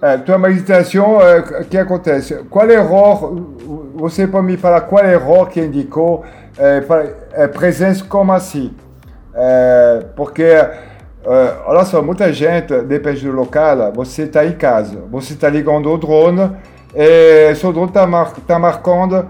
É, 0.00 0.16
tua 0.18 0.38
meditação, 0.38 1.18
o 1.18 1.64
que 1.64 1.76
acontece? 1.76 2.44
Qual 2.48 2.70
erro, 2.70 3.90
você 3.96 4.28
pode 4.28 4.46
me 4.46 4.56
falar 4.56 4.82
qual 4.82 5.04
erro 5.04 5.46
que 5.46 5.60
indicou 5.60 6.24
é, 6.56 6.84
é, 7.32 7.48
presença 7.48 8.04
como 8.04 8.32
assim? 8.32 8.72
É, 9.34 10.04
porque, 10.14 10.44
é, 10.44 10.68
olha 11.66 11.84
só, 11.84 12.00
muita 12.00 12.32
gente, 12.32 12.80
depende 12.82 13.26
do 13.26 13.32
local, 13.32 13.92
você 13.92 14.22
está 14.22 14.46
em 14.46 14.52
casa, 14.52 15.02
você 15.10 15.32
está 15.32 15.48
ligando 15.48 15.90
o 15.92 15.98
drone, 15.98 16.52
e 16.94 17.52
seu 17.56 17.72
drone 17.72 17.88
está 17.88 18.06
mar, 18.06 18.32
tá 18.46 18.56
marcando 18.56 19.28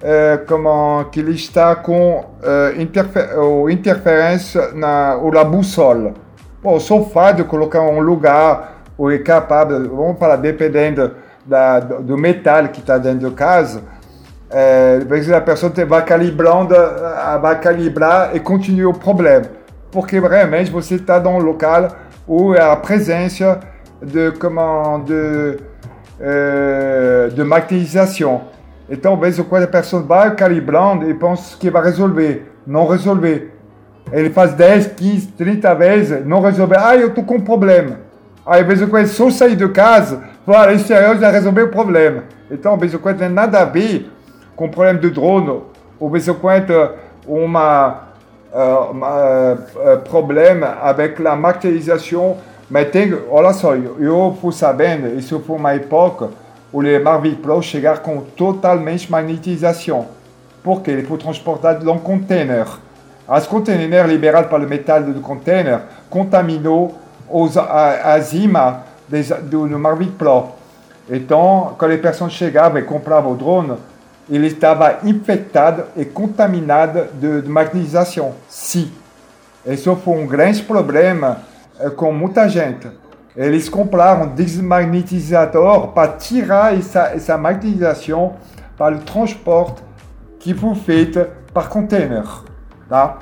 é, 0.00 0.36
como 0.46 1.06
que 1.06 1.18
ele 1.18 1.32
está 1.32 1.74
com 1.74 2.24
é, 2.40 2.80
interfe- 2.80 3.34
ou 3.36 3.68
interferência 3.68 4.70
na, 4.74 5.16
ou 5.16 5.32
na 5.32 5.42
bússola. 5.42 6.14
Bom, 6.62 6.78
só 6.78 7.00
o 7.00 7.04
fato 7.04 7.38
de 7.38 7.44
colocar 7.44 7.82
um 7.82 7.98
lugar 7.98 8.73
ou 8.96 9.10
é 9.10 9.18
capaz, 9.18 9.68
vamos 9.68 10.18
falar, 10.18 10.36
dependendo 10.36 11.12
da, 11.44 11.80
do 11.80 12.02
do 12.02 12.18
metal 12.18 12.68
que 12.68 12.80
está 12.80 12.98
dentro 12.98 13.30
da 13.30 13.36
casa, 13.36 13.82
é, 14.50 15.00
a 15.36 15.40
pessoa 15.40 15.72
vai 15.86 16.04
calibrando, 16.04 16.74
vai 17.40 17.60
calibrar 17.60 18.34
e 18.36 18.40
continua 18.40 18.90
o 18.90 18.98
problema. 18.98 19.64
porque 19.94 20.18
realmente 20.18 20.72
você 20.72 20.96
está 20.96 21.20
dans 21.20 21.36
um 21.36 21.38
local 21.38 21.88
où 22.26 22.52
a 22.52 22.74
presença 22.74 23.60
de 24.02 24.32
comment 24.32 25.04
de 25.04 25.58
euh, 26.20 27.28
de 27.28 27.44
martelisation. 27.44 28.42
Então, 28.90 29.16
vez 29.16 29.38
em 29.38 29.44
quando 29.44 29.64
a 29.64 29.68
pessoa 29.68 30.02
vai 30.02 30.34
calibrando 30.34 31.08
e 31.08 31.14
pensa 31.14 31.56
que 31.56 31.70
vai 31.70 31.82
resolver, 31.84 32.52
não 32.66 32.86
resolver. 32.88 33.52
Ele 34.12 34.30
faz 34.30 34.52
10, 34.52 34.88
15, 34.88 35.28
30 35.28 35.74
vezes, 35.74 36.26
não 36.26 36.40
resolve. 36.40 36.74
Ah, 36.76 36.96
eu 36.96 37.14
tô 37.14 37.22
com 37.22 37.36
um 37.36 37.40
problema. 37.40 38.00
Aí, 38.46 38.62
vezes, 38.62 38.88
quando 38.88 39.06
só 39.06 39.30
sair 39.30 39.56
de 39.56 39.68
casa, 39.68 40.22
fala, 40.44 40.72
isso 40.72 40.92
aí 40.92 41.18
já 41.18 41.30
resolveu 41.30 41.66
o 41.66 41.70
a 43.60 43.64
ver 43.64 44.10
com 44.54 44.66
o 44.66 44.68
problema 44.68 44.98
do 44.98 45.10
drone, 45.10 45.62
vezes, 46.10 46.34
quando 46.36 46.90
uma, 47.26 48.04
uh, 48.52 49.98
problema 50.08 50.78
avec 50.82 51.26
a 51.26 51.34
martelização, 51.34 52.36
mas 52.70 52.90
tem, 52.90 53.14
olha 53.30 53.52
só, 53.52 53.74
eu, 53.74 54.36
fui 54.40 54.52
sabendo, 54.52 55.18
isso 55.18 55.40
foi 55.40 55.56
uma 55.56 55.74
época 55.74 56.30
où 56.72 56.80
les 56.80 57.02
Mavic 57.02 57.36
Pro 57.36 57.60
container. 61.98 62.66
As 63.28 63.46
containers 63.46 64.08
liberados 64.08 64.50
par 64.50 64.58
le 64.58 64.66
métal 64.66 65.02
do 65.02 65.20
container 65.20 65.80
contaminou 66.10 66.94
os, 67.34 67.56
a, 67.56 68.14
as 68.14 68.32
imãs 68.32 68.76
des, 69.08 69.28
do, 69.28 69.68
Pro. 70.16 70.50
Então, 71.10 71.74
quando 71.76 71.90
as 71.90 72.00
pessoas 72.00 72.32
chegavam 72.32 72.78
e 72.78 72.82
compravam 72.82 73.32
o 73.32 73.36
drone, 73.36 73.76
ele 74.30 74.46
estava 74.46 75.00
infectado 75.02 75.84
e 75.96 76.04
contaminado 76.04 77.08
de, 77.14 77.42
de 77.42 77.48
magnetização. 77.48 78.34
Sim. 78.48 78.90
Isso 79.66 79.94
foi 79.96 80.14
um 80.14 80.26
grande 80.26 80.62
problema 80.62 81.40
com 81.96 82.12
muita 82.12 82.48
gente. 82.48 82.88
Eles 83.36 83.68
compraram 83.68 84.26
um 84.26 84.34
desmagnetizador 84.34 85.88
para 85.88 86.12
tirar 86.12 86.78
essa, 86.78 87.08
essa 87.08 87.36
magnetização 87.36 88.36
para 88.76 88.94
o 88.94 89.00
transporte 89.00 89.82
que 90.38 90.54
foi 90.54 90.74
feito 90.76 91.26
par 91.52 91.68
container. 91.68 92.24
Tá? 92.88 93.18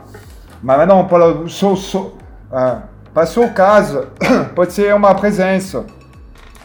Mas 0.62 0.86
não, 0.86 1.06
para, 1.06 1.48
so, 1.48 1.74
so, 1.76 2.18
ah, 2.52 2.82
para 3.12 3.24
o 3.24 3.26
seu 3.26 3.48
caso, 3.50 4.06
pode 4.54 4.72
ser 4.72 4.94
uma 4.94 5.14
presença. 5.14 5.84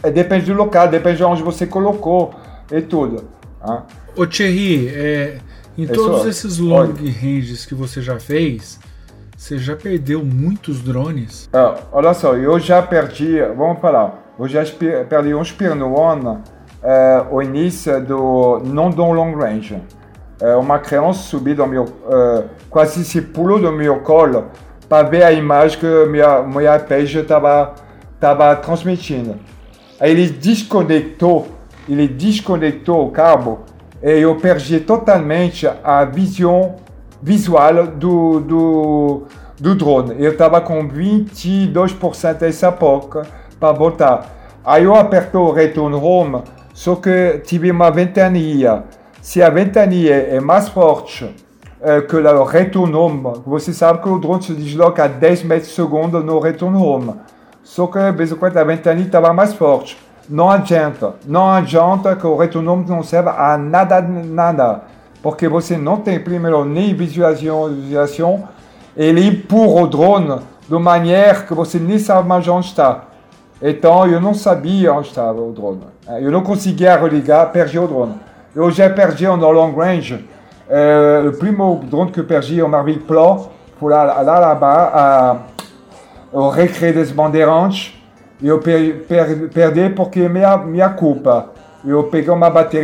É, 0.02 0.10
depende 0.10 0.46
do 0.46 0.54
local, 0.54 0.88
depende 0.88 1.18
de 1.18 1.24
onde 1.24 1.42
você 1.42 1.66
colocou 1.66 2.34
e 2.70 2.80
tudo. 2.80 3.24
Tá? 3.60 3.84
Ô 4.16 4.26
Thierry, 4.26 4.88
é, 4.88 5.38
em 5.76 5.84
É 5.84 5.86
todos 5.86 6.26
esses 6.26 6.58
long 6.58 6.92
ranges 7.22 7.66
que 7.66 7.74
você 7.74 8.00
já 8.00 8.18
fez, 8.18 8.78
você 9.36 9.58
já 9.58 9.76
perdeu 9.76 10.24
muitos 10.24 10.82
drones? 10.82 11.48
Ah, 11.52 11.76
olha 11.92 12.12
só, 12.14 12.36
eu 12.36 12.58
já 12.58 12.82
perdi, 12.82 13.40
vamos 13.56 13.80
falar, 13.80 14.34
eu 14.38 14.48
já 14.48 14.62
perdi 15.08 15.32
Spear 15.44 15.74
no 15.76 15.94
One 15.94 16.38
eh, 16.82 17.24
ao 17.30 17.42
início 17.42 18.00
do 18.04 18.60
não 18.64 18.90
do 18.90 19.04
long 19.04 19.34
range. 19.36 19.80
Eh, 20.40 20.54
uma 20.56 20.78
criança 20.78 21.20
subiu 21.20 21.54
do 21.54 21.66
meu, 21.66 21.84
eh, 21.84 22.44
quase 22.70 23.04
se 23.04 23.20
pulou 23.20 23.60
do 23.60 23.72
meu 23.72 24.00
colo 24.00 24.46
para 24.88 25.08
ver 25.08 25.22
a 25.22 25.32
imagem 25.32 25.78
que 25.78 26.06
minha, 26.06 26.42
minha 26.42 26.78
page 26.78 27.18
estava 27.18 27.74
tava 28.18 28.54
transmitindo. 28.56 29.36
Aí 30.00 30.10
ele 30.10 30.28
desconectou, 30.28 31.48
ele 31.88 32.08
desconectou 32.08 33.06
o 33.06 33.10
cabo 33.10 33.60
e 34.02 34.20
eu 34.20 34.36
perdi 34.36 34.80
totalmente 34.80 35.68
a 35.82 36.04
visão 36.04 36.76
visual 37.22 37.86
do, 37.86 38.40
do, 38.40 39.22
do 39.60 39.74
drone. 39.74 40.14
Eu 40.18 40.32
estava 40.32 40.60
com 40.60 40.88
22% 40.88 42.34
dessa 42.38 42.68
época 42.68 43.26
para 43.58 43.72
botar. 43.72 44.26
Aí 44.64 44.84
eu 44.84 44.94
apertou 44.94 45.48
o 45.48 45.52
return 45.52 45.94
home, 45.96 46.42
só 46.72 46.94
que 46.94 47.40
tive 47.44 47.70
uma 47.70 47.90
ventania. 47.90 48.84
Se 49.20 49.42
a 49.42 49.50
ventania 49.50 50.14
é 50.14 50.40
mais 50.40 50.68
forte 50.68 51.34
que 52.08 52.16
o 52.16 52.44
return 52.44 52.94
home, 52.94 53.40
você 53.46 53.72
sabe 53.72 54.02
que 54.02 54.08
o 54.08 54.18
drone 54.18 54.42
se 54.42 54.52
desloca 54.52 55.04
a 55.04 55.08
10 55.08 55.44
metros 55.44 55.68
por 55.68 55.74
segundo 55.74 56.22
no 56.22 56.40
return 56.40 56.76
home. 56.76 57.14
Só 57.62 57.86
que, 57.86 57.98
quando, 58.38 58.56
a 58.56 58.64
ventania 58.64 59.04
estava 59.04 59.32
mais 59.32 59.54
forte. 59.54 59.96
Não 60.28 60.50
adianta. 60.50 61.14
Não 61.26 61.48
adianta 61.50 62.16
que 62.16 62.26
o 62.26 62.36
retorno 62.36 62.84
não 62.86 63.02
serve 63.02 63.30
a 63.30 63.56
nada, 63.56 64.00
nada. 64.00 64.82
Porque 65.22 65.48
você 65.48 65.76
não 65.76 65.98
tem, 65.98 66.18
primeiro, 66.18 66.64
nem 66.64 66.94
visualização 66.94 68.48
ele 68.98 69.24
empurra 69.24 69.82
o 69.82 69.86
drone 69.86 70.40
de 70.68 70.76
maneira 70.76 71.42
que 71.42 71.54
você 71.54 71.78
nem 71.78 72.00
sabe 72.00 72.28
mais 72.28 72.48
onde 72.48 72.66
está. 72.66 73.04
Então, 73.62 74.04
eu 74.08 74.20
não 74.20 74.34
sabia 74.34 74.92
onde 74.92 75.06
estava 75.06 75.40
o 75.40 75.52
drone. 75.52 75.82
Eu 76.20 76.32
não 76.32 76.42
conseguia 76.42 76.96
religar, 76.96 77.50
perdi 77.52 77.78
o 77.78 77.86
drone. 77.86 78.14
Eu 78.56 78.68
já 78.72 78.90
perdi 78.90 79.24
no 79.24 79.50
long 79.52 79.72
range. 79.72 80.24
Eh, 80.70 81.24
o 81.26 81.32
primeiro 81.32 81.80
drone 81.84 82.10
que 82.10 82.20
eu 82.20 82.24
perdi, 82.24 82.60
o 82.62 82.68
Pro, 83.00 83.48
foi 83.78 83.92
lá, 83.92 84.02
lá, 84.02 84.22
lá, 84.22 84.38
lá 84.38 85.46
o 86.32 86.48
Recreio 86.48 86.94
des 86.94 87.10
Bandeirantes. 87.10 87.94
Eu 88.42 88.58
per, 88.60 89.04
per, 89.08 89.48
perdi 89.48 89.90
porque 89.90 90.28
minha, 90.28 90.56
minha 90.58 90.88
culpa. 90.90 91.50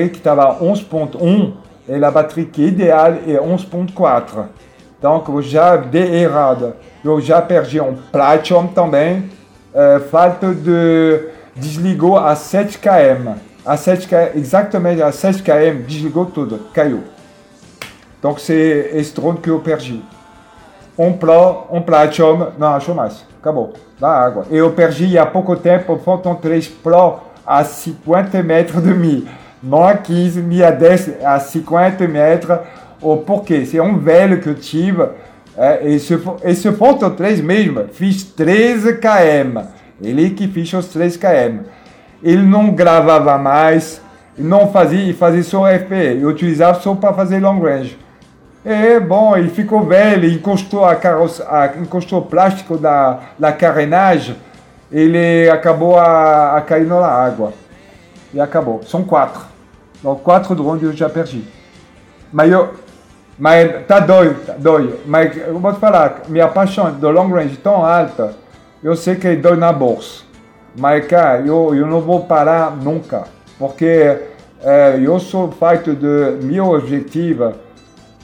Que 0.08 0.18
estava 0.18 0.58
11.1 0.60 1.52
e 1.88 2.02
a 2.02 2.10
bateria 2.10 2.44
que 2.46 2.64
é 2.64 2.68
ideal 2.68 3.12
é 3.26 3.34
11.4. 3.34 4.46
Então, 4.98 5.22
eu 5.28 5.42
já 5.42 5.76
dei 5.76 6.22
errado. 6.22 6.74
Eu 7.04 7.20
um 7.82 7.94
Platinum 8.10 8.68
de... 10.54 11.34
Desligou 11.56 12.18
a 12.18 12.34
7 12.34 12.78
km. 12.78 13.34
A 13.64 13.76
7 13.76 14.08
km, 14.08 14.14
exatamente 14.34 15.02
a 15.02 15.12
7 15.12 15.42
km, 15.42 15.86
desligou 15.86 16.26
tudo, 16.26 16.60
caiu. 16.72 17.04
Donc 18.24 18.40
c'est 18.40 19.12
drone 19.14 19.36
que 19.36 19.50
eu 19.50 19.60
perdi. 19.60 20.02
Um 20.98 21.12
Pro, 21.12 21.66
um 21.70 21.82
Platinum, 21.82 22.52
não 22.58 22.68
achou 22.68 22.94
mais, 22.94 23.22
acabou, 23.38 23.74
da 24.00 24.08
água. 24.08 24.46
Eu 24.50 24.70
perdi 24.70 25.18
há 25.18 25.26
pouco 25.26 25.54
tempo 25.56 25.92
o 25.92 25.98
Phantom 25.98 26.34
3 26.34 26.68
Pro 26.68 27.18
a 27.46 27.62
50 27.62 28.42
metros 28.42 28.82
de 28.82 28.94
mim. 28.94 29.28
Não 29.62 29.86
a 29.86 29.98
15, 29.98 30.40
nem 30.40 30.62
a 30.62 30.70
10, 30.70 31.22
a 31.22 31.38
50 31.38 32.08
metros. 32.08 32.60
Ou 33.02 33.18
porque 33.18 33.66
se 33.66 33.76
é 33.76 33.82
um 33.82 33.98
velho 33.98 34.40
que 34.40 34.48
eu 34.48 34.54
tive, 34.54 35.06
é, 35.54 35.86
esse, 35.86 36.18
esse 36.44 36.72
Phantom 36.72 37.10
3 37.10 37.42
mesmo, 37.42 37.88
fiz 37.92 38.24
13 38.24 39.00
km. 39.00 39.64
Ele 40.00 40.30
que 40.30 40.48
fez 40.48 40.72
os 40.72 40.86
13 40.86 41.18
km. 41.18 41.64
Ele 42.22 42.42
não 42.42 42.70
gravava 42.70 43.36
mais, 43.36 44.00
não 44.38 44.72
fazia, 44.72 45.12
fazia 45.12 45.42
só 45.42 45.66
FP. 45.66 46.20
Eu 46.22 46.30
utilizava 46.30 46.80
só 46.80 46.94
para 46.94 47.12
fazer 47.12 47.38
long 47.38 47.60
range. 47.60 48.02
É 48.64 48.98
bom, 48.98 49.36
ele 49.36 49.50
ficou 49.50 49.84
velho, 49.84 50.26
encostou 50.26 50.86
a 50.86 50.96
carroça, 50.96 51.46
a, 51.50 51.66
encostou 51.78 52.20
o 52.20 52.24
plástico 52.24 52.78
da, 52.78 53.20
da 53.38 53.52
carenagem, 53.52 54.36
ele 54.90 55.50
acabou 55.50 55.98
a, 55.98 56.56
a 56.56 56.60
cair 56.62 56.86
na 56.86 57.06
água. 57.06 57.52
E 58.32 58.40
acabou. 58.40 58.82
São 58.84 59.04
quatro. 59.04 59.42
Então, 59.98 60.16
quatro 60.16 60.54
drones 60.54 60.82
eu 60.82 60.92
já 60.94 61.10
perdi. 61.10 61.44
Mas 62.32 62.50
eu. 62.50 62.72
Mas 63.38 63.84
tá 63.86 64.00
doido, 64.00 64.46
tá 64.46 64.54
doido. 64.56 64.98
Mas 65.04 65.36
eu 65.36 65.58
vou 65.58 65.72
te 65.72 65.80
falar, 65.80 66.22
minha 66.28 66.48
paixão 66.48 66.90
do 66.90 67.10
long 67.10 67.28
range 67.28 67.56
tão 67.56 67.84
alta, 67.84 68.34
eu 68.82 68.96
sei 68.96 69.16
que 69.16 69.28
é 69.28 69.36
dói 69.36 69.56
na 69.56 69.72
bolsa. 69.72 70.22
Mas, 70.76 71.06
cara, 71.06 71.40
eu, 71.40 71.74
eu 71.74 71.86
não 71.86 72.00
vou 72.00 72.24
parar 72.24 72.74
nunca. 72.76 73.24
Porque 73.58 74.18
eh, 74.62 75.00
eu 75.02 75.18
sou 75.20 75.50
feito 75.52 75.94
de 75.94 76.44
meu 76.44 76.70
objetivo 76.70 77.54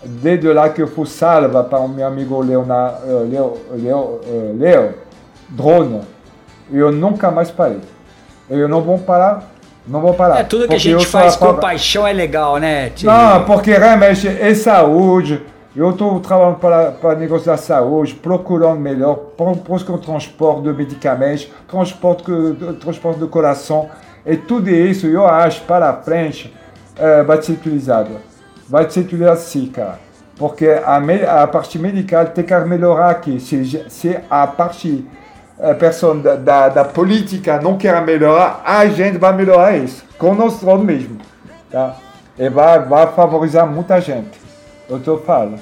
desde 0.04 0.52
lá 0.52 0.68
que 0.68 0.82
eu 0.82 0.88
fui 0.88 1.06
salva 1.06 1.62
para 1.64 1.78
o 1.78 1.88
meu 1.88 2.06
amigo 2.06 2.40
Leonardo, 2.40 3.06
uh, 3.06 3.28
Leo, 3.28 3.58
Leo, 3.72 3.98
uh, 3.98 4.56
Leo, 4.58 4.94
drone, 5.48 6.00
eu 6.72 6.90
nunca 6.92 7.30
mais 7.30 7.50
parei. 7.50 7.80
Eu 8.48 8.68
não 8.68 8.80
vou 8.82 8.98
parar, 8.98 9.50
não 9.86 10.00
vou 10.00 10.14
parar. 10.14 10.40
É, 10.40 10.44
tudo 10.44 10.66
que 10.68 10.74
a 10.74 10.78
gente 10.78 11.06
faz 11.06 11.34
a 11.34 11.38
com 11.38 11.54
paixão 11.54 12.06
é 12.06 12.12
legal, 12.12 12.56
né? 12.58 12.90
Thierry? 12.90 13.16
Não, 13.16 13.44
porque 13.44 13.72
realmente 13.72 14.26
é 14.26 14.54
saúde. 14.54 15.42
Eu 15.74 15.90
estou 15.90 16.18
trabalhando 16.18 16.58
para, 16.58 16.90
para 16.90 17.14
negócio 17.14 17.46
da 17.46 17.56
saúde, 17.56 18.14
procurando 18.14 18.80
melhor, 18.80 19.14
por, 19.14 19.56
por 19.58 19.84
que 19.84 19.92
o 19.92 19.98
transporte 19.98 20.62
de 20.62 20.72
medicamentos, 20.72 21.48
transporte, 21.68 22.24
transporte 22.80 23.20
do 23.20 23.28
coração, 23.28 23.88
e 24.26 24.36
tudo 24.36 24.68
isso 24.68 25.06
eu 25.06 25.24
acho 25.26 25.62
para 25.62 25.92
frente 26.02 26.52
eh, 26.98 27.22
vai 27.22 27.40
ser 27.40 27.52
utilizado. 27.52 28.10
Vai 28.70 28.88
ser 28.88 29.00
utilizado 29.00 29.40
sim, 29.40 29.66
cara. 29.66 29.98
Porque 30.36 30.80
a, 30.86 31.00
me- 31.00 31.24
a 31.24 31.44
parte 31.48 31.76
médica 31.76 32.24
tem 32.24 32.44
que 32.44 32.54
melhorar 32.60 33.10
aqui. 33.10 33.40
Se, 33.40 33.84
se 33.90 34.16
a 34.30 34.46
parte 34.46 35.04
a 35.58 35.74
pessoa 35.74 36.14
da, 36.14 36.36
da, 36.36 36.68
da 36.68 36.84
política 36.84 37.60
não 37.60 37.76
quer 37.76 38.00
melhorar, 38.06 38.62
a 38.64 38.86
gente 38.86 39.18
vai 39.18 39.34
melhorar 39.34 39.76
isso. 39.76 40.04
Com 40.16 40.34
nós 40.34 40.62
mesmo. 40.82 41.18
Tá? 41.70 41.96
E 42.38 42.48
vai, 42.48 42.78
vai 42.78 43.12
favorizar 43.12 43.66
muita 43.66 44.00
gente. 44.00 44.40
Eu 44.88 45.00
tô 45.00 45.18
falando. 45.18 45.58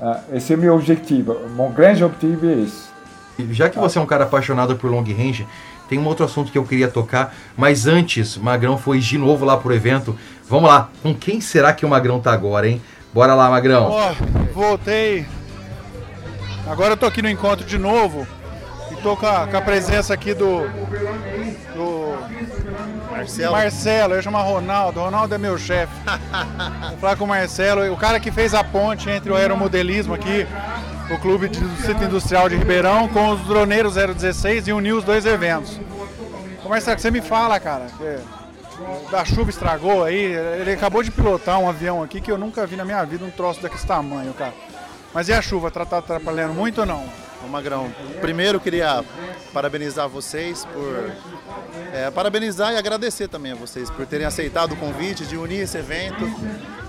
Ah, 0.00 0.20
esse 0.32 0.52
é 0.54 0.56
meu 0.56 0.74
objetivo. 0.76 1.36
Meu 1.56 1.68
grande 1.68 2.04
objetivo 2.04 2.46
é. 2.46 2.66
E 3.42 3.52
Já 3.52 3.68
que 3.68 3.78
você 3.78 3.98
é 3.98 4.00
um 4.00 4.06
cara 4.06 4.24
apaixonado 4.24 4.76
por 4.76 4.88
long 4.90 5.02
range, 5.02 5.46
tem 5.88 5.98
um 5.98 6.06
outro 6.06 6.24
assunto 6.24 6.50
que 6.50 6.56
eu 6.56 6.64
queria 6.64 6.88
tocar, 6.88 7.34
mas 7.56 7.86
antes, 7.86 8.38
Magrão 8.38 8.78
foi 8.78 9.00
de 9.00 9.18
novo 9.18 9.44
lá 9.44 9.56
pro 9.56 9.74
evento. 9.74 10.16
Vamos 10.48 10.68
lá, 10.68 10.90
com 11.02 11.14
quem 11.14 11.40
será 11.40 11.72
que 11.72 11.86
o 11.86 11.88
Magrão 11.88 12.20
tá 12.20 12.32
agora, 12.32 12.68
hein? 12.68 12.80
Bora 13.12 13.34
lá, 13.34 13.48
Magrão. 13.48 13.90
Ó, 13.90 14.14
voltei. 14.52 15.26
Agora 16.66 16.92
eu 16.92 16.96
tô 16.96 17.06
aqui 17.06 17.22
no 17.22 17.30
encontro 17.30 17.64
de 17.64 17.78
novo. 17.78 18.26
E 18.90 18.96
tô 18.96 19.16
com 19.16 19.26
a, 19.26 19.46
com 19.46 19.56
a 19.56 19.60
presença 19.60 20.12
aqui 20.12 20.34
do. 20.34 20.68
Do. 21.74 22.14
Marcelo. 23.10 23.52
Marcelo, 23.52 24.12
eu 24.12 24.16
ia 24.16 24.22
chamar 24.22 24.42
Ronaldo. 24.42 25.00
Ronaldo 25.00 25.34
é 25.34 25.38
meu 25.38 25.56
chefe. 25.56 25.92
Vou 26.90 26.98
falar 26.98 27.16
com 27.16 27.24
o 27.24 27.28
Marcelo, 27.28 27.92
o 27.92 27.96
cara 27.96 28.20
que 28.20 28.30
fez 28.30 28.54
a 28.54 28.62
ponte 28.62 29.08
entre 29.08 29.30
o 29.30 29.36
aeromodelismo 29.36 30.12
aqui, 30.14 30.46
o 31.10 31.18
clube 31.18 31.48
de, 31.48 31.60
do 31.60 31.82
Centro 31.82 32.04
Industrial 32.04 32.48
de 32.48 32.56
Ribeirão, 32.56 33.08
com 33.08 33.30
os 33.30 33.40
droneiros 33.42 33.94
016 33.94 34.68
e 34.68 34.72
uniu 34.72 34.98
os 34.98 35.04
dois 35.04 35.24
eventos. 35.24 35.80
Ô 36.64 36.68
Marcelo, 36.68 36.98
você 36.98 37.10
me 37.10 37.20
fala, 37.20 37.58
cara, 37.60 37.86
que 37.96 38.18
da 39.10 39.24
chuva 39.24 39.50
estragou 39.50 40.04
aí, 40.04 40.34
ele 40.60 40.72
acabou 40.72 41.02
de 41.02 41.10
pilotar 41.10 41.58
um 41.58 41.68
avião 41.68 42.02
aqui 42.02 42.20
que 42.20 42.30
eu 42.30 42.38
nunca 42.38 42.66
vi 42.66 42.76
na 42.76 42.84
minha 42.84 43.04
vida 43.04 43.24
um 43.24 43.30
troço 43.30 43.60
daquele 43.60 43.82
tamanho, 43.82 44.32
cara. 44.34 44.54
Mas 45.12 45.28
e 45.28 45.32
a 45.32 45.40
chuva, 45.40 45.70
tá, 45.70 45.84
tá 45.86 45.98
atrapalhando 45.98 46.54
muito 46.54 46.80
ou 46.80 46.86
não? 46.86 47.04
Ô 47.44 47.48
Magrão, 47.48 47.92
primeiro 48.20 48.58
queria 48.58 49.04
parabenizar 49.52 50.08
vocês 50.08 50.64
por. 50.64 51.12
é, 51.92 52.10
parabenizar 52.10 52.72
e 52.72 52.76
agradecer 52.76 53.28
também 53.28 53.52
a 53.52 53.54
vocês 53.54 53.90
por 53.90 54.06
terem 54.06 54.26
aceitado 54.26 54.72
o 54.72 54.76
convite 54.76 55.24
de 55.24 55.36
unir 55.36 55.60
esse 55.60 55.76
evento. 55.78 56.24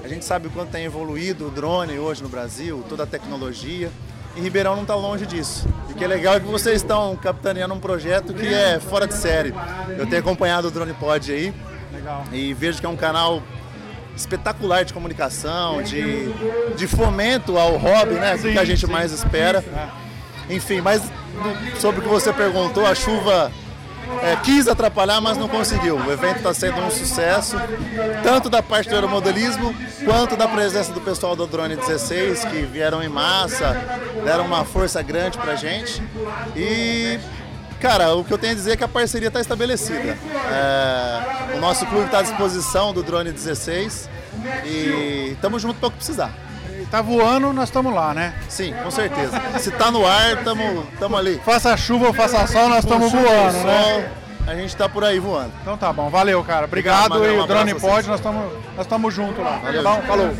A 0.03 0.07
gente 0.07 0.25
sabe 0.25 0.47
o 0.47 0.49
quanto 0.49 0.71
tem 0.71 0.85
evoluído 0.85 1.47
o 1.47 1.51
drone 1.51 1.99
hoje 1.99 2.23
no 2.23 2.29
Brasil, 2.29 2.83
toda 2.87 3.03
a 3.03 3.07
tecnologia. 3.07 3.91
E 4.35 4.41
Ribeirão 4.41 4.75
não 4.75 4.81
está 4.81 4.95
longe 4.95 5.25
disso. 5.25 5.67
E 5.89 5.93
o 5.93 5.95
que 5.95 6.03
é 6.03 6.07
legal 6.07 6.35
é 6.35 6.39
que 6.39 6.45
vocês 6.45 6.77
estão 6.77 7.15
capitaneando 7.15 7.73
um 7.73 7.79
projeto 7.79 8.33
que 8.33 8.47
é 8.47 8.79
fora 8.79 9.07
de 9.07 9.13
série. 9.13 9.53
Eu 9.97 10.07
tenho 10.07 10.21
acompanhado 10.21 10.67
o 10.67 10.71
Drone 10.71 10.93
Pod 10.93 11.31
aí 11.31 11.53
Legal. 11.95 12.23
e 12.31 12.53
vejo 12.53 12.79
que 12.79 12.85
é 12.85 12.89
um 12.89 12.95
canal 12.95 13.41
espetacular 14.15 14.85
de 14.85 14.93
comunicação, 14.93 15.81
de, 15.81 16.31
de 16.75 16.87
fomento 16.87 17.57
ao 17.57 17.77
hobby, 17.77 18.13
né? 18.15 18.37
Sim, 18.37 18.53
que 18.53 18.59
a 18.59 18.65
gente 18.65 18.85
sim. 18.85 18.91
mais 18.91 19.11
espera. 19.11 19.63
Enfim, 20.49 20.81
mas 20.81 21.01
sobre 21.79 21.99
o 21.99 22.03
que 22.03 22.09
você 22.09 22.31
perguntou, 22.31 22.85
a 22.85 22.95
chuva 22.95 23.51
é, 24.21 24.35
quis 24.37 24.67
atrapalhar, 24.67 25.19
mas 25.19 25.37
não 25.37 25.47
conseguiu. 25.47 25.97
O 25.97 26.11
evento 26.11 26.37
está 26.37 26.53
sendo 26.53 26.79
um 26.81 26.91
sucesso, 26.91 27.57
tanto 28.23 28.49
da 28.49 28.61
parte 28.61 28.89
do 28.89 28.95
aeromodelismo, 28.95 29.75
quanto 30.05 30.35
da 30.35 30.47
presença 30.47 30.93
do 30.93 31.01
pessoal 31.01 31.35
do 31.35 31.45
Drone 31.47 31.75
16, 31.75 32.45
que 32.45 32.61
vieram 32.61 33.03
em 33.03 33.09
massa, 33.09 33.75
deram 34.23 34.45
uma 34.45 34.63
força 34.63 35.01
grande 35.01 35.37
pra 35.37 35.55
gente. 35.55 36.01
E, 36.55 37.19
cara, 37.85 38.15
o 38.15 38.23
que 38.23 38.33
eu 38.33 38.37
tenho 38.37 38.53
a 38.53 38.55
dizer 38.55 38.71
é 38.71 38.77
que 38.77 38.83
a 38.83 38.87
parceria 38.87 39.27
está 39.27 39.39
estabelecida. 39.39 40.17
É, 40.51 41.55
o 41.55 41.59
nosso 41.59 41.85
clube 41.85 42.05
está 42.05 42.19
à 42.19 42.21
disposição 42.23 42.91
do 42.91 43.03
Drone 43.03 43.31
16 43.31 44.09
e 44.65 45.29
estamos 45.33 45.61
junto 45.61 45.79
para 45.79 45.87
o 45.87 45.91
que 45.91 45.97
precisar. 45.97 46.33
Tá 46.89 47.01
voando, 47.01 47.53
nós 47.53 47.69
estamos 47.69 47.93
lá, 47.93 48.13
né? 48.13 48.33
Sim, 48.49 48.73
com 48.83 48.89
certeza. 48.89 49.39
Se 49.59 49.69
tá 49.71 49.91
no 49.91 50.05
ar, 50.05 50.37
estamos 50.37 51.19
ali. 51.19 51.39
Faça 51.45 51.75
chuva 51.77 52.07
ou 52.07 52.13
faça 52.13 52.47
sol, 52.47 52.69
nós 52.69 52.83
estamos 52.83 53.11
voando, 53.11 53.57
né? 53.65 54.11
A 54.47 54.55
gente 54.55 54.75
tá 54.75 54.87
por 54.87 55.03
aí 55.03 55.19
voando. 55.19 55.51
Então 55.61 55.77
tá 55.77 55.91
bom, 55.91 56.09
valeu, 56.09 56.43
cara. 56.43 56.65
Obrigado, 56.65 57.15
Obrigado, 57.15 57.35
e 57.35 57.39
um 57.39 57.43
o 57.43 57.47
Drone. 57.47 57.73
Pod, 57.75 58.07
nós 58.07 58.19
estamos 58.19 59.01
nós 59.01 59.13
juntos 59.13 59.43
lá. 59.43 59.57
Valeu. 59.57 59.83
Tá 59.83 59.89
bom? 59.89 60.01
Falou. 60.03 60.35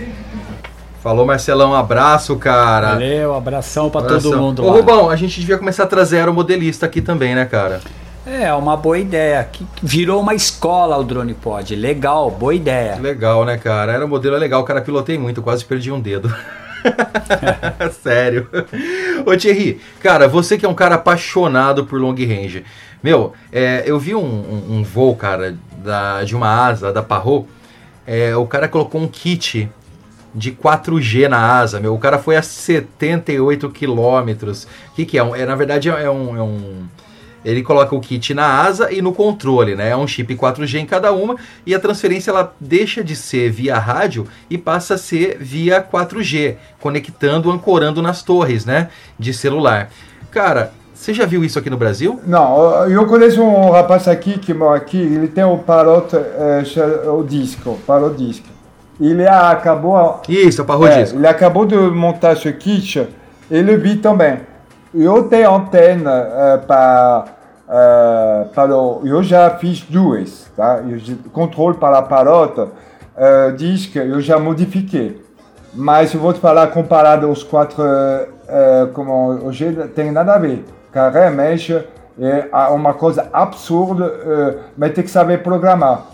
Falou, 1.05 1.23
Marcelão, 1.23 1.69
um 1.69 1.75
abraço, 1.75 2.35
cara. 2.35 2.93
Valeu, 2.93 3.35
abração 3.35 3.91
pra 3.91 4.01
Abração. 4.01 4.31
todo 4.31 4.41
mundo 4.41 4.63
Ô, 4.63 4.71
lá. 4.71 4.73
Rubão, 4.73 5.07
a 5.07 5.15
gente 5.15 5.39
devia 5.39 5.55
começar 5.55 5.83
a 5.83 5.85
trazer 5.85 6.17
aeromodelista 6.17 6.87
aqui 6.87 6.99
também, 6.99 7.35
né, 7.35 7.45
cara? 7.45 7.79
É, 8.25 8.51
uma 8.55 8.75
boa 8.75 8.97
ideia. 8.97 9.43
Que 9.43 9.63
virou 9.83 10.19
uma 10.19 10.33
escola 10.33 10.97
o 10.97 11.03
Drone 11.03 11.35
Pod. 11.35 11.75
Legal, 11.75 12.31
boa 12.31 12.55
ideia. 12.55 12.95
Legal, 12.99 13.45
né, 13.45 13.55
cara? 13.55 13.91
Aeromodelo 13.91 14.35
é 14.35 14.39
legal, 14.39 14.63
cara, 14.63 14.81
pilotei 14.81 15.15
muito, 15.15 15.43
quase 15.43 15.63
perdi 15.63 15.91
um 15.91 15.99
dedo. 16.01 16.33
Sério. 18.01 18.47
Ô 19.27 19.37
Thierry, 19.37 19.79
cara, 20.01 20.27
você 20.27 20.57
que 20.57 20.65
é 20.65 20.69
um 20.69 20.73
cara 20.73 20.95
apaixonado 20.95 21.85
por 21.85 22.01
long 22.01 22.15
range. 22.15 22.65
Meu, 23.03 23.33
é, 23.53 23.83
eu 23.85 23.99
vi 23.99 24.15
um, 24.15 24.23
um- 24.25 24.77
um 24.77 24.83
voo, 24.83 25.15
cara, 25.15 25.55
da, 25.83 26.23
de 26.23 26.35
uma 26.35 26.49
asa 26.65 26.91
da 26.91 27.03
Parrot. 27.03 27.45
É, 28.07 28.35
o 28.35 28.47
cara 28.47 28.67
colocou 28.67 28.99
um 28.99 29.07
kit 29.07 29.69
de 30.35 30.51
4G 30.51 31.27
na 31.29 31.39
asa, 31.39 31.79
meu. 31.79 31.95
O 31.95 31.99
cara 31.99 32.19
foi 32.19 32.35
a 32.35 32.41
78 32.41 33.69
quilômetros. 33.69 34.65
O 34.91 34.95
que, 34.95 35.05
que 35.05 35.17
é? 35.17 35.23
Um- 35.23 35.35
é? 35.35 35.45
Na 35.45 35.55
verdade, 35.55 35.89
é 35.89 36.09
um, 36.09 36.35
é 36.37 36.41
um- 36.43 36.83
Ele 37.43 37.61
coloca 37.61 37.95
o 37.95 37.99
kit 38.01 38.33
na 38.33 38.61
asa 38.63 38.91
e 38.91 39.03
no 39.03 39.13
controle, 39.13 39.75
né? 39.75 39.89
É 39.91 39.95
um 39.95 40.07
chip 40.07 40.35
4G 40.35 40.79
em 40.79 40.85
cada 40.85 41.11
uma 41.13 41.35
e 41.63 41.75
a 41.75 41.79
transferência 41.79 42.31
ela 42.31 42.51
deixa 42.59 43.03
de 43.03 43.15
ser 43.15 43.51
via 43.51 43.77
rádio 43.77 44.25
e 44.49 44.57
passa 44.57 44.95
a 44.95 44.97
ser 44.97 45.37
via 45.39 45.79
4G, 45.79 46.55
conectando, 46.81 47.51
ancorando 47.51 48.01
nas 48.01 48.23
torres, 48.23 48.65
né? 48.65 48.89
De 49.19 49.31
celular. 49.31 49.91
Cara, 50.31 50.73
você 50.91 51.13
já 51.13 51.23
viu 51.27 51.43
isso 51.43 51.59
aqui 51.59 51.69
no 51.69 51.77
Brasil? 51.77 52.19
Não, 52.25 52.87
eu 52.89 53.05
conheço 53.05 53.43
um 53.43 53.69
rapaz 53.69 54.07
aqui 54.07 54.39
que 54.39 54.51
mora 54.51 54.77
aqui, 54.77 54.97
ele 54.97 55.27
tem 55.27 55.43
o 55.43 55.57
Parrot, 55.59 56.15
eh, 56.15 56.63
cha- 56.65 57.11
o 57.11 57.23
disco, 57.23 57.77
Disco. 58.99 59.03
Ele 59.03 59.27
acabou... 59.27 60.21
Isso, 60.27 60.61
é. 60.87 61.01
Ele 61.01 61.27
acabou 61.27 61.65
de 61.65 61.75
montar 61.75 62.35
ce 62.35 62.51
kit, 62.53 63.07
ele 63.49 63.77
vi 63.77 63.97
também. 63.97 64.39
Eu 64.93 65.23
tenho 65.23 65.53
antena 65.53 66.11
eh, 66.11 66.57
para... 66.65 67.25
eh, 67.69 68.45
para 68.55 68.71
eu 68.71 69.21
já 69.21 69.49
fiz 69.51 69.81
duas, 69.81 70.49
tá? 70.55 70.81
Eu, 70.87 70.99
controle 71.33 71.75
para 71.77 71.97
a 71.97 72.01
Parrot, 72.01 72.69
eh, 73.17 73.51
disco, 73.51 73.97
eu 73.99 74.21
já 74.21 74.39
modifiquei. 74.39 75.21
Mas 75.73 76.13
eu 76.13 76.21
vou 76.21 76.31
te 76.31 76.39
falar, 76.39 76.67
comparado 76.67 77.27
aos 77.27 77.43
quatro, 77.43 77.83
eh, 77.83 78.87
como 78.93 79.45
hoje, 79.45 79.73
tem 79.93 80.11
nada 80.11 80.35
a 80.35 80.37
ver. 80.37 80.63
Cara, 80.93 81.11
realmente 81.11 81.73
é 82.17 82.47
a- 82.49 82.69
uma 82.71 82.93
coisa 82.93 83.27
absurda, 83.33 84.09
mas 84.77 84.93
tem 84.93 85.03
que 85.03 85.09
saber 85.11 85.43
programar. 85.43 86.05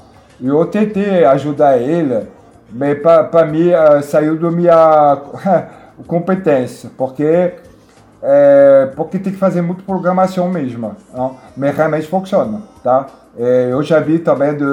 Eu 0.43 0.65
tentei 0.65 1.23
ajudar 1.23 1.77
ele, 1.77 2.27
mas 2.73 2.99
para 2.99 3.45
mim 3.45 3.69
eh, 3.69 4.01
saiu 4.01 4.39
da 4.39 4.49
minha 4.51 5.17
competência, 6.07 6.89
porque, 6.97 7.53
eh, 8.23 8.91
porque 8.95 9.19
tem 9.19 9.33
que 9.33 9.39
fazer 9.39 9.61
muita 9.61 9.83
programação 9.83 10.49
mesmo. 10.49 10.95
Não? 11.13 11.37
Mas 11.55 11.75
realmente 11.75 12.07
funciona, 12.07 12.61
tá? 12.83 13.07
Eh, 13.37 13.69
eu 13.71 13.81
já 13.83 13.99
vi 13.99 14.19
também 14.19 14.55
de, 14.55 14.63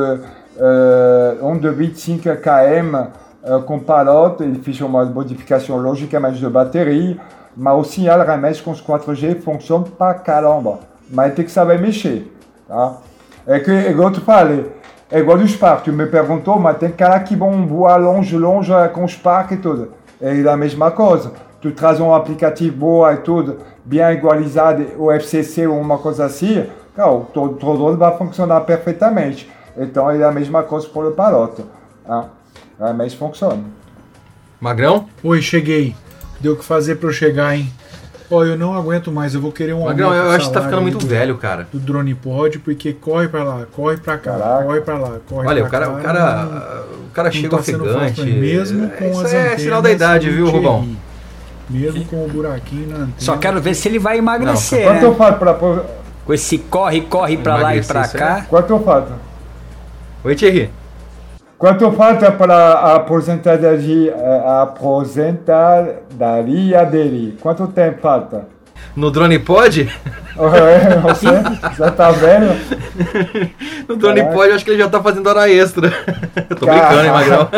eh, 0.58 1.36
um 1.42 1.56
de 1.56 1.70
25 1.70 2.22
km 2.36 3.08
eh, 3.44 3.62
com 3.64 3.78
Parrot, 3.78 4.42
ele 4.42 4.58
fez 4.60 4.80
uma 4.80 5.04
modificação 5.04 5.76
logicamente 5.76 6.38
de 6.38 6.48
bateria, 6.48 7.16
mas 7.56 7.78
o 7.78 7.84
sinal 7.84 8.20
realmente 8.24 8.62
com 8.62 8.72
os 8.72 8.80
4G 8.80 9.40
funciona 9.40 9.84
pra 9.96 10.14
caramba. 10.14 10.80
Mas 11.10 11.34
tem 11.34 11.44
que 11.44 11.50
saber 11.50 11.80
mexer, 11.80 12.30
tá? 12.66 12.98
É 13.46 13.60
que, 13.60 13.70
é 13.70 13.90
igual 13.90 14.08
eu 14.08 14.14
te 14.14 14.20
falei, 14.20 14.70
é 15.10 15.20
igual 15.20 15.38
do 15.38 15.48
Spark, 15.48 15.84
tu 15.84 15.92
me 15.92 16.06
perguntou, 16.06 16.58
mas 16.58 16.76
tem 16.76 16.90
cara 16.90 17.18
que 17.20 17.34
vão 17.34 17.66
voar 17.66 17.96
longe, 17.96 18.36
longe 18.36 18.72
eh, 18.72 18.88
com 18.88 19.04
o 19.04 19.08
Spark 19.08 19.52
e 19.52 19.56
tudo. 19.56 19.92
É 20.20 20.32
a 20.46 20.56
mesma 20.56 20.90
coisa. 20.90 21.32
Tu 21.60 21.72
traz 21.72 21.98
um 21.98 22.14
aplicativo 22.14 22.76
boa 22.76 23.14
e 23.14 23.16
tudo, 23.18 23.58
bem 23.84 24.00
igualizado, 24.12 24.86
o 24.98 25.10
FCC 25.10 25.66
ou 25.66 25.80
uma 25.80 25.98
coisa 25.98 26.24
assim, 26.24 26.66
cara, 26.94 27.10
o 27.10 27.24
todo, 27.24 27.54
todo 27.56 27.96
vai 27.96 28.16
funcionar 28.16 28.60
perfeitamente. 28.60 29.50
Então 29.76 30.10
é 30.10 30.22
a 30.22 30.30
mesma 30.30 30.62
coisa 30.62 30.86
para 30.88 31.08
o 31.08 31.12
Parrot. 31.12 31.64
Tá? 32.04 32.26
Realmente 32.78 33.16
funciona. 33.16 33.64
Magrão? 34.60 35.08
Oi, 35.22 35.40
cheguei. 35.40 35.96
Deu 36.40 36.52
o 36.52 36.56
que 36.56 36.64
fazer 36.64 36.96
pra 36.96 37.08
eu 37.08 37.12
chegar, 37.12 37.56
hein? 37.56 37.72
Ó, 38.30 38.44
eu 38.44 38.58
não 38.58 38.74
aguento 38.74 39.10
mais, 39.10 39.34
eu 39.34 39.40
vou 39.40 39.50
querer 39.50 39.72
um 39.72 39.84
Magrão, 39.84 40.08
aumento 40.10 40.26
eu 40.26 40.30
acho 40.32 40.48
que 40.48 40.52
tá 40.54 40.60
ficando 40.62 40.82
muito 40.82 40.98
do- 40.98 41.06
velho, 41.06 41.36
cara. 41.38 41.66
Do 41.72 41.78
drone 41.78 42.14
pod, 42.14 42.58
porque 42.58 42.92
corre 42.92 43.26
pra 43.26 43.42
lá, 43.42 43.64
corre 43.72 43.96
pra 43.96 44.18
cá, 44.18 44.62
corre 44.66 44.80
pra 44.82 44.98
lá, 44.98 45.12
corre 45.26 45.48
Olha, 45.48 45.60
pra 45.64 45.68
o 45.68 45.70
cara, 45.70 45.86
cá. 45.86 45.92
o 45.92 46.02
cara, 46.02 46.84
o 47.06 47.10
cara 47.14 47.28
não 47.28 47.32
chega 47.32 47.48
tá 47.48 47.56
ofegante. 47.56 48.22
mesmo 48.24 48.90
com 48.90 49.10
Isso 49.10 49.24
as 49.24 49.32
é 49.32 49.56
sinal 49.56 49.80
da 49.80 49.90
idade, 49.90 50.28
viu. 50.30 50.46
Rubão? 50.50 50.86
Mesmo 51.70 52.04
com 52.06 52.24
o 52.24 52.28
buraquinho 52.28 52.88
na 52.88 52.94
antena. 52.96 53.12
Só 53.18 53.36
quero 53.38 53.60
ver 53.60 53.74
se 53.74 53.88
ele 53.88 53.98
vai 53.98 54.18
emagrecer, 54.18 54.84
Quanto 54.84 55.00
né? 55.00 55.04
eu 55.06 55.14
falo 55.14 55.36
pra. 55.36 55.54
Com 56.24 56.34
esse 56.34 56.58
corre, 56.58 57.00
corre 57.02 57.38
pra 57.38 57.54
lá 57.54 57.74
e 57.74 57.78
Emagrecer, 57.78 57.92
pra 57.94 58.08
cá. 58.08 58.46
Quanto 58.48 58.70
eu 58.70 58.82
falta? 58.82 59.12
Oi, 60.24 60.34
Thierry. 60.34 60.70
Quanto 61.58 61.90
falta 61.92 62.30
para 62.30 62.54
a 62.54 62.96
aposentadoria, 62.96 64.14
a 64.14 64.62
aposentadoria 64.62 66.84
dele? 66.84 67.36
Quanto 67.40 67.66
tempo 67.66 68.00
falta? 68.00 68.58
no 68.98 69.10
Drone 69.10 69.38
Pod? 69.38 69.88
É, 70.38 71.00
você 71.00 71.26
já 71.76 71.90
tá 71.90 72.12
vendo? 72.12 72.46
No 73.88 73.96
Drone 73.96 74.20
Caraca. 74.20 74.36
Pod, 74.36 74.50
eu 74.50 74.54
acho 74.54 74.64
que 74.64 74.70
ele 74.70 74.78
já 74.78 74.88
tá 74.88 75.02
fazendo 75.02 75.26
hora 75.26 75.50
extra. 75.50 75.88
Eu 76.48 76.54
tô 76.54 76.64
brincando, 76.64 77.02
hein, 77.02 77.10
Magrão? 77.10 77.48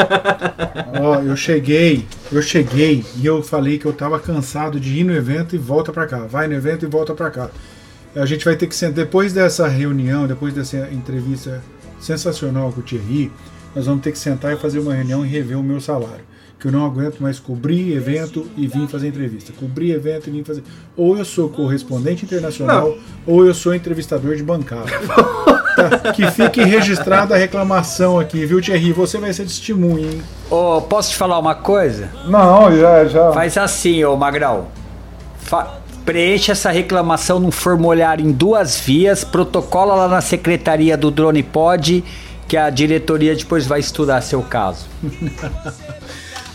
Ó, 1.03 1.21
eu 1.21 1.37
cheguei, 1.37 2.07
eu 2.33 2.41
cheguei 2.41 3.05
e 3.17 3.27
eu 3.27 3.43
falei 3.43 3.79
que 3.79 3.85
eu 3.85 3.93
tava 3.93 4.19
cansado 4.19 4.81
de 4.81 4.99
ir 4.99 5.05
no 5.05 5.15
evento 5.15 5.55
e 5.55 5.59
volta 5.59 5.93
pra 5.93 6.07
cá. 6.07 6.25
Vai 6.27 6.49
no 6.49 6.55
evento 6.55 6.87
e 6.87 6.89
volta 6.89 7.13
pra 7.13 7.31
cá. 7.31 7.51
A 8.17 8.25
gente 8.25 8.47
vai 8.47 8.57
ter 8.57 8.67
que 8.67 8.75
sentar, 8.75 8.95
depois 8.95 9.35
dessa 9.35 9.69
reunião, 9.69 10.27
depois 10.27 10.55
dessa 10.55 10.89
entrevista 10.91 11.63
sensacional 12.01 12.73
com 12.73 12.81
o 12.81 12.83
Thierry, 12.83 13.31
nós 13.75 13.87
vamos 13.87 14.03
ter 14.03 14.13
que 14.13 14.19
sentar 14.19 14.53
e 14.53 14.57
fazer 14.57 14.79
uma 14.79 14.95
reunião 14.95 15.25
e 15.25 15.29
rever 15.29 15.59
o 15.59 15.63
meu 15.63 15.81
salário. 15.81 16.29
Que 16.59 16.67
eu 16.69 16.73
não 16.73 16.85
aguento 16.85 17.21
mais 17.21 17.39
cobrir 17.39 17.93
evento 17.97 18.47
e 18.57 18.67
vir 18.67 18.87
fazer 18.87 19.09
entrevista. 19.09 19.51
Cobrir 19.59 19.93
evento 19.93 20.29
e 20.29 20.31
vir 20.31 20.45
fazer. 20.45 20.63
Ou 20.95 21.17
eu 21.17 21.25
sou 21.25 21.49
correspondente 21.49 22.25
internacional, 22.27 22.95
ou 23.27 23.47
eu 23.47 23.55
sou 23.55 23.75
entrevistador 23.75 24.37
de 24.37 24.43
bancada. 24.43 24.91
Tá, 25.71 26.13
que 26.13 26.29
fique 26.33 26.63
registrada 26.65 27.35
a 27.35 27.39
reclamação 27.39 28.19
aqui, 28.19 28.45
viu, 28.45 28.61
Thierry? 28.61 28.93
Você 28.93 29.19
vai 29.19 29.33
ser 29.33 29.45
testemunha, 29.45 30.05
hein? 30.11 30.21
Ô, 30.51 30.83
posso 30.83 31.11
te 31.13 31.17
falar 31.17 31.39
uma 31.39 31.55
coisa? 31.55 32.11
Não, 32.27 32.77
já, 32.77 33.05
já. 33.07 33.33
Faz 33.33 33.57
assim, 33.57 34.05
ô 34.05 34.17
Magrão. 34.17 34.67
Fa- 35.39 35.79
Preencha 36.05 36.53
essa 36.53 36.71
reclamação 36.71 37.39
num 37.39 37.53
formulário 37.53 38.27
em 38.27 38.33
duas 38.33 38.81
vias, 38.81 39.23
protocola 39.23 39.95
lá 39.95 40.09
na 40.09 40.21
secretaria 40.21 40.97
do 40.97 41.09
Drone 41.11 41.43
Pod, 41.43 42.03
que 42.51 42.57
a 42.57 42.69
diretoria 42.69 43.33
depois 43.37 43.65
vai 43.65 43.79
estudar 43.79 44.21
seu 44.23 44.43
caso. 44.43 44.87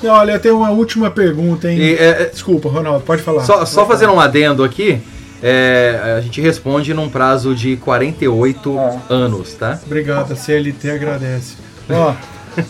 Não, 0.03 0.09
olha, 0.11 0.37
tem 0.37 0.51
uma 0.51 0.69
última 0.71 1.09
pergunta, 1.09 1.71
hein? 1.71 1.79
E, 1.79 1.95
é, 1.95 2.25
Desculpa, 2.25 2.67
Ronaldo, 2.67 3.05
pode 3.05 3.21
falar. 3.21 3.45
Só, 3.45 3.59
Pode 3.59 3.69
só 3.69 3.75
falar. 3.75 3.87
fazendo 3.87 4.11
um 4.13 4.19
adendo 4.19 4.61
aqui, 4.65 5.01
é, 5.41 6.15
a 6.17 6.19
gente 6.19 6.41
responde 6.41 6.93
num 6.93 7.07
prazo 7.09 7.55
de 7.55 7.77
48 7.77 8.77
anos, 9.09 9.53
tá? 9.53 9.79
Obrigado, 9.85 10.33
a 10.33 10.35
CLT 10.35 10.91
agradece. 10.91 11.55
Ó, 11.89 12.13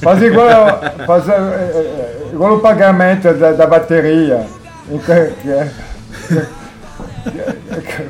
Faz 0.01 0.21
igual, 0.21 0.82
faz, 1.07 1.28
é, 1.28 1.32
é, 1.34 1.36
é, 1.36 2.30
igual 2.32 2.55
o 2.57 2.59
pagamento 2.59 3.34
da, 3.34 3.53
da 3.53 3.65
bateria. 3.65 4.45
Então, 4.89 5.15
que 5.41 5.49
é- 5.49 5.71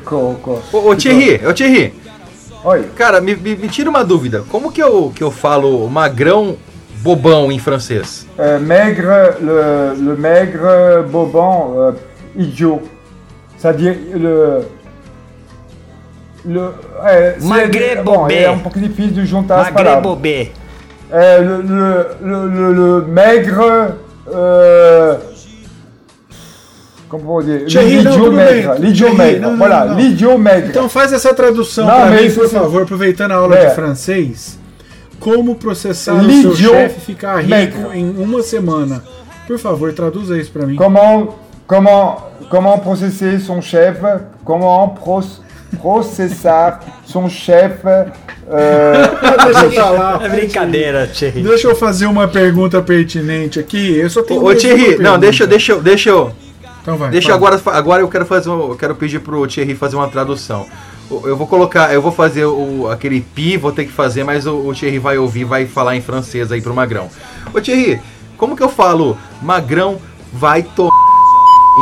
com- 0.04 0.34
com- 0.36 0.60
Ô, 0.72 0.90
ô 0.90 0.94
Thierry, 0.96 1.40
ô 1.46 1.52
Thierry. 1.54 1.94
Oi. 2.68 2.84
Cara, 2.96 3.20
me, 3.20 3.36
me- 3.36 3.54
me 3.56 3.68
tira 3.68 3.88
uma 3.88 4.02
dúvida. 4.04 4.42
Como 4.50 4.72
que 4.72 4.82
eu, 4.82 5.12
que 5.14 5.22
eu 5.22 5.30
falo 5.30 5.88
magrão 5.88 6.56
bobão 7.00 7.52
em 7.52 7.60
francês? 7.60 8.26
Euh, 8.36 8.58
maigre, 8.58 9.06
le, 9.40 9.94
le 10.10 10.16
maigre 10.16 11.02
bobon, 11.08 11.74
euh, 11.76 11.92
idiot. 12.34 12.82
C'est-à-dire 13.56 13.96
le. 14.14 14.62
le 16.44 16.72
é, 17.04 17.36
bom, 18.02 18.22
bobé. 18.22 18.42
É 18.42 18.50
um 18.50 18.58
pouco 18.58 18.80
difícil 18.80 19.12
de 19.12 19.24
juntar 19.24 19.60
as 19.60 19.64
Magre 19.66 19.84
palavras. 19.84 20.02
bobé. 20.02 20.50
É, 21.12 21.38
le, 21.38 21.62
le, 21.62 22.06
le, 22.20 22.46
le, 22.48 22.72
le 22.72 23.06
maigre. 23.06 23.94
euh, 24.28 25.16
como 27.08 27.24
vou 27.24 27.40
dizer? 27.42 27.64
Thierry, 27.66 28.02
não, 29.38 29.56
Voilà, 29.56 29.84
não. 29.86 29.96
l'idiot 29.96 30.36
maigre. 30.38 30.70
Então 30.70 30.88
faz 30.88 31.12
essa 31.12 31.32
tradução 31.34 31.86
mas 31.86 32.20
mim, 32.20 32.26
isso 32.26 32.40
por 32.40 32.48
você- 32.48 32.54
favor, 32.58 32.82
aproveitando 32.82 33.32
a 33.32 33.36
aula 33.36 33.56
É. 33.56 33.66
de 33.68 33.74
francês. 33.74 34.58
Como 35.20 35.54
processar 35.54 36.14
o 36.14 36.30
seu 36.42 36.54
chefe 36.56 37.00
ficar 37.00 37.40
rico 37.42 37.92
em 37.92 38.10
uma 38.18 38.42
semana? 38.42 39.02
Por 39.46 39.58
favor, 39.58 39.92
traduza 39.92 40.36
isso 40.38 40.50
pra 40.50 40.66
mim. 40.66 40.76
Comment, 40.76 41.28
comment, 41.66 42.16
comment 42.50 42.78
processer 42.78 43.40
son 43.40 43.62
chef 43.62 43.98
Comment 44.44 44.88
pro- 45.02 45.22
processar 45.80 46.80
son 47.04 47.28
chef 47.28 47.84
euh, 47.86 48.06
Deixa 49.46 49.64
eu 49.64 49.72
falar. 49.82 50.22
É 50.24 50.28
brincadeira, 50.28 51.06
Thierry. 51.06 51.42
Deixa 51.42 51.68
eu 51.68 51.74
fazer 51.76 52.06
uma 52.06 52.28
pergunta 52.28 52.80
pertinente 52.82 53.58
aqui. 53.58 53.96
Eu 53.96 54.10
só 54.10 54.22
tenho 54.22 54.44
Ô, 54.44 54.54
Thierry, 54.54 54.98
não, 54.98 55.18
deixa, 55.18 55.46
deixa, 55.46 55.72
eu- 55.72 55.80
deixa 55.82 56.10
eu. 56.10 56.32
Então 56.86 56.96
vai. 56.96 57.10
Deixa 57.10 57.36
fala. 57.36 57.36
agora, 57.56 57.78
agora 57.78 58.02
eu 58.02 58.08
quero 58.08 58.24
fazer, 58.24 58.48
um- 58.48 58.70
eu 58.70 58.76
quero 58.76 58.94
pedir 58.94 59.18
pro 59.18 59.44
Thierry 59.48 59.74
fazer 59.74 59.96
uma 59.96 60.06
tradução. 60.06 60.66
Eu 61.24 61.36
vou 61.36 61.48
colocar, 61.48 61.92
eu 61.92 62.00
vou 62.00 62.12
fazer 62.12 62.44
o, 62.44 62.88
aquele 62.88 63.20
pi, 63.20 63.56
vou 63.56 63.72
ter 63.72 63.86
que 63.86 63.92
fazer, 63.92 64.22
mas 64.22 64.46
o, 64.46 64.54
o 64.54 64.72
Thierry 64.72 65.00
vai 65.00 65.18
ouvir, 65.18 65.42
vai 65.42 65.66
falar 65.66 65.96
em 65.96 66.00
francês 66.00 66.52
aí 66.52 66.62
pro 66.62 66.72
Magrão. 66.72 67.08
Ô 67.52 67.60
Thierry, 67.60 68.00
como 68.36 68.56
que 68.56 68.62
eu 68.62 68.68
falo 68.68 69.18
Magrão 69.42 69.98
vai 70.32 70.62
to 70.62 70.88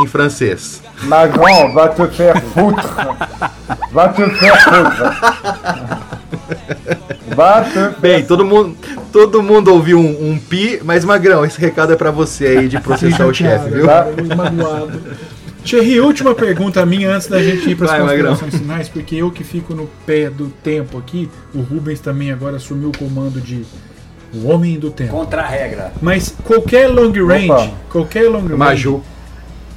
em 0.01 0.07
francês? 0.07 0.81
Magron 1.03 1.71
va 1.73 1.89
te 1.89 2.07
faire 2.07 2.41
foutre. 2.41 2.87
Va 3.91 4.09
te 4.09 4.23
faire 4.25 4.63
foutre. 4.63 6.05
Te 7.35 7.99
Bem, 7.99 8.23
todo 8.23 8.45
mundo, 8.45 8.77
todo 9.15 9.41
mundo 9.41 9.69
ouviu 9.73 9.97
um, 9.97 10.31
um 10.31 10.37
pi, 10.37 10.81
mas 10.83 11.05
Magrão, 11.05 11.45
esse 11.45 11.57
recado 11.57 11.93
é 11.93 11.95
pra 11.95 12.11
você 12.11 12.47
aí 12.47 12.67
de 12.67 12.77
processar 12.81 13.25
o 13.25 13.33
chefe, 13.33 13.69
viu? 13.69 13.85
Tá 13.85 14.03
muito 14.11 14.35
magoado. 14.35 15.01
Thierry, 15.63 16.01
última 16.01 16.35
pergunta 16.35 16.85
minha 16.85 17.15
antes 17.15 17.27
da 17.29 17.41
gente 17.41 17.69
ir 17.69 17.77
para 17.77 17.93
as 17.93 18.01
considerações 18.01 18.55
finais, 18.57 18.89
porque 18.89 19.15
eu 19.15 19.31
que 19.31 19.41
fico 19.41 19.73
no 19.73 19.87
pé 20.05 20.29
do 20.29 20.49
tempo 20.61 20.97
aqui, 20.97 21.29
o 21.53 21.61
Rubens 21.61 22.01
também 22.01 22.29
agora 22.29 22.57
assumiu 22.57 22.89
o 22.89 22.97
comando 22.97 23.39
de 23.39 23.65
o 24.33 24.49
homem 24.49 24.77
do 24.77 24.91
tempo. 24.91 25.11
Contra 25.11 25.43
a 25.43 25.47
regra. 25.47 25.93
Mas 26.01 26.35
qualquer 26.43 26.87
long 26.89 27.13
range, 27.25 27.49
Opa. 27.51 27.71
qualquer 27.89 28.29
long 28.29 28.41
range, 28.41 28.55
Maju. 28.55 29.01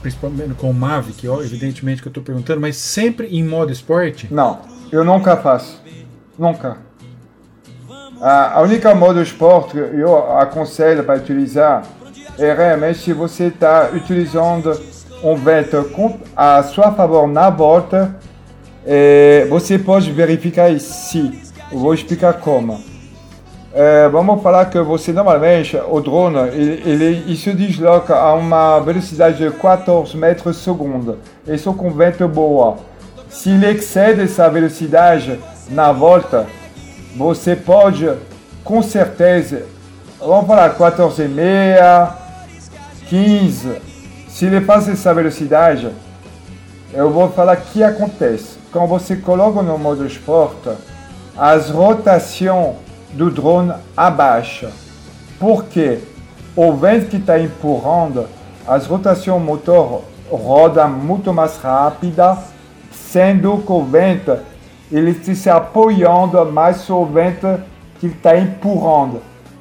principalmente 0.02 0.54
com 0.54 0.68
o 0.68 0.74
Mavic, 0.74 1.28
ó, 1.28 1.40
evidentemente 1.42 2.02
que 2.02 2.08
eu 2.08 2.10
estou 2.10 2.24
perguntando, 2.24 2.60
mas 2.60 2.74
sempre 2.76 3.28
em 3.28 3.44
modo 3.44 3.70
esporte, 3.70 4.26
Não, 4.32 4.58
eu 4.90 5.04
nunca 5.04 5.36
faço. 5.36 5.80
Nunca. 6.36 6.87
A, 8.20 8.60
única 8.62 8.94
modo 8.94 9.22
esporte 9.22 9.72
que 9.72 9.78
eu 9.78 10.36
aconselho 10.38 11.04
para 11.04 11.18
utilizar 11.18 11.84
é 12.36 12.52
realmente 12.52 12.98
se 12.98 13.12
você 13.12 13.44
está 13.44 13.90
utilizando 13.92 14.78
um 15.22 15.36
vento 15.36 15.88
a 16.36 16.62
sua 16.64 16.92
favor 16.92 17.28
na 17.28 17.48
volta, 17.48 18.16
eh, 18.84 19.46
você 19.48 19.78
pode 19.78 20.10
verificar. 20.10 20.70
Eu 20.70 20.78
vou 21.78 21.94
explicar 21.94 22.34
como. 22.34 22.80
Eh, 23.72 24.08
vamos 24.08 24.42
falar 24.42 24.66
que 24.66 24.80
você 24.80 25.12
normalmente, 25.12 25.76
o 25.88 26.00
drone, 26.00 26.38
ele, 26.48 26.82
ele, 26.84 27.04
ele 27.04 27.36
se 27.36 27.52
desloca 27.52 28.16
a 28.16 28.34
uma 28.34 28.80
velocidade 28.80 29.38
de 29.38 29.50
14 29.50 30.16
metros 30.16 30.42
por 30.42 30.54
segundo. 30.54 31.18
Isso 31.46 31.72
com 31.72 31.90
vento 31.90 32.26
boa. 32.26 32.78
Se 33.28 33.50
ele 33.50 33.70
excede 33.70 34.22
essa 34.22 34.48
velocidade 34.48 35.38
na 35.70 35.92
volta, 35.92 36.46
você 37.18 37.56
pode, 37.56 38.08
com 38.62 38.80
certeza, 38.80 39.66
vamos 40.20 40.46
falar 40.46 40.76
14,5, 40.76 42.12
15. 43.08 43.82
Se 44.28 44.46
ele 44.46 44.60
faz 44.60 44.88
essa 44.88 45.12
velocidade, 45.12 45.90
eu 46.92 47.10
vou 47.10 47.28
falar 47.32 47.56
o 47.56 47.60
que 47.60 47.82
acontece. 47.82 48.56
Quando 48.70 48.86
você 48.86 49.16
coloca 49.16 49.62
no 49.62 49.76
modo 49.76 50.06
esporte, 50.06 50.70
as 51.36 51.70
rotações 51.70 52.76
do 53.12 53.32
drone 53.32 53.74
abaixam. 53.96 54.70
Por 55.40 55.64
quê? 55.64 55.98
O 56.54 56.72
vento 56.74 57.08
que 57.08 57.16
está 57.16 57.36
empurrando, 57.36 58.28
as 58.64 58.86
rotações 58.86 59.42
motor 59.42 60.04
rodam 60.30 60.88
muito 60.88 61.34
mais 61.34 61.56
rápida, 61.56 62.38
sendo 62.92 63.58
que 63.58 63.72
o 63.72 63.84
vento 63.84 64.38
ele 64.90 65.10
está 65.10 65.34
se 65.34 65.50
apoiando 65.50 66.44
mais 66.46 66.78
sobre 66.78 67.10
o 67.10 67.12
vento 67.12 67.62
que 68.00 68.06
está 68.06 68.36
empurrando. 68.36 69.20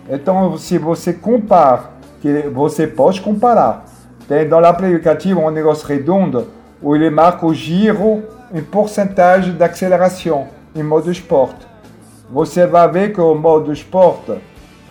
Então, 0.10 0.58
se 0.58 0.78
você 0.78 1.14
compara, 1.14 1.92
que 2.22 2.44
você 2.50 2.88
pode 2.88 3.22
comparar, 3.22 3.86
tem 4.28 4.48
no 4.48 4.58
aplicativo 4.58 5.42
um 5.42 5.50
negócio 5.50 5.88
redondo, 5.88 6.48
où 6.82 6.96
ele 6.96 7.10
marca 7.10 7.46
o 7.46 7.54
giro 7.54 8.24
em 8.54 8.62
porcentagem 8.62 9.54
de 9.54 9.64
aceleração 9.64 10.48
em 10.76 10.84
modo 10.84 11.12
esporte. 11.12 11.68
Você 12.30 12.68
vai 12.68 12.90
ver 12.90 13.14
que 13.14 13.22
o 13.22 13.34
modo 13.36 13.72
esporte 13.72 14.38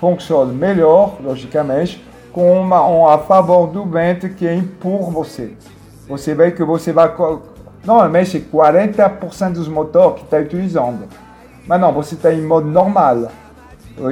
funciona 0.01 0.53
melhor, 0.53 1.16
logicamente, 1.22 2.05
com 2.32 2.61
uma, 2.61 2.87
um 2.87 3.07
a 3.07 3.18
favor 3.18 3.66
do 3.66 3.84
vento 3.84 4.28
que 4.30 4.51
empurra 4.51 5.11
você. 5.11 5.53
Você 6.09 6.34
vê 6.34 6.51
que 6.51 6.62
você 6.62 6.93
vai. 6.93 7.12
Normalmente, 7.87 8.45
40% 8.53 9.53
dos 9.53 9.68
motores 9.68 10.16
que 10.18 10.24
está 10.24 10.39
utilizando. 10.39 11.09
Mas 11.66 11.80
não, 11.80 11.93
você 11.93 12.14
está 12.14 12.32
em 12.32 12.43
modo 12.43 12.66
normal. 12.66 13.28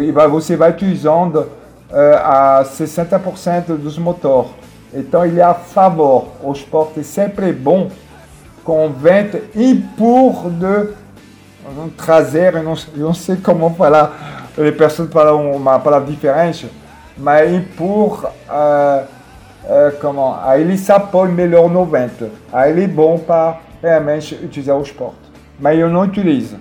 E 0.01 0.13
você 0.13 0.57
vai 0.57 0.71
utilizando 0.71 1.49
eh, 1.91 2.21
a 2.23 2.65
60% 2.65 3.77
dos 3.77 3.99
motores. 3.99 4.51
Então, 4.93 5.27
ele 5.27 5.41
é 5.41 5.45
a 5.45 5.55
favor. 5.55 6.29
O 6.43 6.53
esporte 6.53 7.01
é 7.01 7.03
sempre 7.03 7.53
bom 7.53 7.91
com 8.65 8.91
vento 8.93 9.39
empurra 9.55 10.51
de 10.51 10.95
um 11.79 11.89
traseiro, 11.91 12.59
eu 12.59 12.63
não, 12.63 12.75
eu 12.97 13.07
não 13.07 13.15
sei 13.15 13.37
como 13.37 13.75
les 14.57 14.77
pessoas 14.77 15.11
falam 15.11 15.53
uma 15.53 15.79
palavra 15.79 16.11
diferente, 16.11 16.71
mas 17.17 17.53
empurra, 17.53 18.31
uh, 18.49 19.07
uh, 19.65 19.99
comment, 20.01 20.39
aí 20.43 20.63
ele 20.63 20.77
se 20.77 20.93
apoia 20.93 21.31
melhor 21.31 21.71
no 21.71 21.85
vento, 21.85 22.31
aí 22.53 22.71
ele 22.71 22.85
é 22.85 22.89
bom 22.89 23.19
para 23.19 23.61
realmente 23.83 24.35
utilizar 24.35 24.77
o 24.77 24.83
esporte. 24.83 25.19
Mas 25.59 25.79
eu 25.79 25.89
não 25.89 26.03
utilizo. 26.03 26.57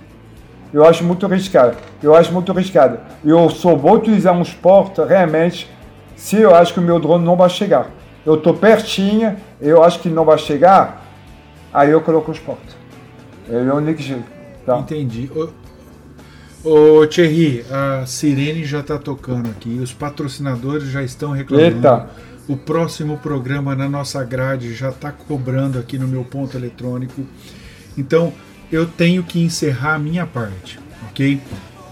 Eu 0.74 0.86
acho 0.86 1.04
muito 1.04 1.26
arriscado. 1.26 1.78
Eu 2.02 2.16
acho 2.16 2.34
muito 2.34 2.52
arriscado. 2.52 3.00
Eu 3.24 3.50
só 3.50 3.76
vou 3.76 3.96
utilizar 3.96 4.34
um 4.36 4.42
esporte 4.42 5.02
realmente 5.02 5.70
se 6.16 6.38
eu 6.38 6.56
acho 6.56 6.74
que 6.74 6.80
o 6.80 6.84
meu 6.84 7.00
drone 7.00 7.24
não 7.24 7.36
vai 7.36 7.50
chegar. 7.50 7.90
Eu 8.26 8.36
estou 8.36 8.54
pertinho, 8.54 9.36
eu 9.62 9.84
acho 9.84 10.00
que 10.00 10.10
não 10.10 10.24
vai 10.24 10.38
chegar, 10.38 11.06
aí 11.74 11.92
eu 11.92 12.02
coloco 12.02 12.32
o 12.32 12.34
esporte. 12.34 12.76
É 13.50 13.58
o 13.58 13.76
único 13.76 14.02
jeito. 14.02 14.24
Tá? 14.66 14.80
Entendi. 14.80 15.30
Ô, 16.64 17.06
Thierry, 17.08 17.66
a 17.70 18.06
sirene 18.06 18.64
já 18.64 18.82
tá 18.82 18.98
tocando 18.98 19.50
aqui, 19.50 19.80
os 19.84 19.94
patrocinadores 19.94 20.88
já 20.90 21.04
estão 21.04 21.32
reclamando. 21.32 21.76
Eita. 21.76 22.10
O 22.48 22.58
próximo 22.58 23.18
programa 23.18 23.74
na 23.76 23.88
nossa 23.88 24.24
grade 24.24 24.74
já 24.74 24.92
tá 24.92 25.12
cobrando 25.12 25.80
aqui 25.80 25.98
no 25.98 26.08
meu 26.08 26.24
ponto 26.26 26.58
eletrônico. 26.58 27.26
Então, 27.98 28.34
eu 28.72 28.86
tenho 28.86 29.24
que 29.24 29.40
encerrar 29.42 29.96
a 29.96 30.00
minha 30.00 30.26
parte, 30.26 30.80
ok? 31.10 31.40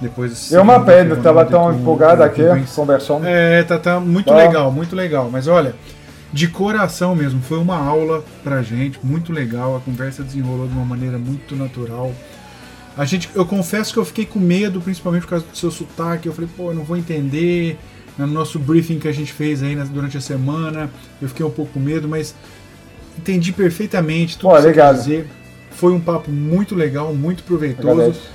Depois 0.02 0.52
É 0.52 0.60
uma 0.60 0.80
pena, 0.84 1.12
eu 1.12 1.22
tava 1.22 1.46
tão 1.46 1.72
empolgado 1.74 2.24
aqui, 2.24 2.42
conversando. 2.76 3.26
É, 3.26 3.62
tá, 3.64 3.78
tá 3.78 4.00
muito 4.00 4.26
Tá. 4.26 4.36
legal, 4.36 4.72
muito 4.72 4.96
legal. 4.96 5.30
Mas 5.32 5.48
olha, 5.48 5.76
de 6.34 6.48
coração 6.48 7.16
mesmo, 7.16 7.42
foi 7.42 7.60
uma 7.60 7.78
aula 7.78 8.24
pra 8.44 8.62
gente, 8.64 9.00
muito 9.04 9.32
legal. 9.32 9.78
A 9.78 9.80
conversa 9.80 10.24
desenrolou 10.24 10.68
de 10.68 10.74
uma 10.74 10.84
maneira 10.86 11.18
muito 11.20 11.56
natural. 11.56 12.12
A 12.98 13.06
gente, 13.06 13.30
eu 13.36 13.46
confesso 13.46 13.94
que 13.94 14.00
eu 14.00 14.04
fiquei 14.06 14.26
com 14.26 14.40
medo, 14.40 14.82
principalmente 14.82 15.22
por 15.22 15.30
causa 15.30 15.46
do 15.50 15.56
seu 15.56 15.70
sotaque. 15.72 16.28
Eu 16.28 16.34
falei, 16.34 16.50
pô, 16.58 16.72
eu 16.72 16.74
não 16.76 16.84
vou 16.84 16.98
entender. 16.98 17.78
No 18.18 18.28
nosso 18.28 18.60
briefing 18.60 19.00
que 19.00 19.08
a 19.08 19.12
gente 19.12 19.32
fez 19.34 19.64
aí 19.64 19.76
durante 19.86 20.18
a 20.18 20.22
semana, 20.22 20.90
eu 21.22 21.28
fiquei 21.28 21.46
um 21.46 21.50
pouco 21.50 21.74
com 21.74 21.80
medo, 21.80 22.08
mas 22.08 22.36
entendi 23.18 23.52
perfeitamente 23.52 24.38
tudo 24.38 24.50
Pô, 24.52 24.56
que 24.56 24.62
você 24.64 24.74
quer 24.74 24.94
dizer. 24.94 25.28
Foi 25.72 25.94
um 25.94 26.00
papo 26.00 26.30
muito 26.30 26.76
legal, 26.76 27.14
muito 27.14 27.44
proveitoso. 27.44 27.90
Agradeço. 27.90 28.30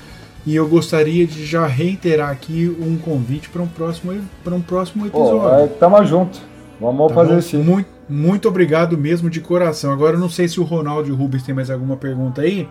E 0.46 0.54
eu 0.54 0.66
gostaria 0.68 1.26
de 1.26 1.44
já 1.44 1.66
reiterar 1.66 2.30
aqui 2.30 2.74
um 2.80 2.96
convite 2.96 3.48
para 3.50 3.62
um 3.62 3.66
próximo 3.66 4.16
para 4.44 4.54
um 4.54 4.60
próximo 4.60 5.08
Pô, 5.10 5.20
episódio. 5.22 5.64
é, 5.64 5.66
tamo 5.78 6.04
junto. 6.04 6.40
Vamos 6.80 7.08
Tá 7.08 7.14
fazer 7.14 7.42
sim. 7.42 7.62
Muito, 7.62 7.88
muito 8.08 8.48
obrigado 8.48 8.96
mesmo 8.96 9.28
de 9.28 9.40
coração. 9.40 9.92
Agora 9.92 10.16
eu 10.16 10.20
não 10.20 10.30
sei 10.30 10.46
se 10.48 10.60
o 10.60 10.62
Ronaldo 10.64 11.08
e 11.08 11.12
o 11.12 11.16
Rubens 11.16 11.42
tem 11.42 11.54
mais 11.54 11.70
alguma 11.70 11.96
pergunta 11.96 12.42
aí. 12.42 12.68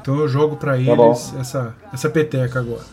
Então 0.00 0.18
eu 0.18 0.28
jogo 0.28 0.56
para 0.56 0.72
Tá 0.72 0.78
eles 0.78 1.34
essa, 1.38 1.74
essa 1.92 2.08
peteca 2.08 2.58
agora. 2.60 2.84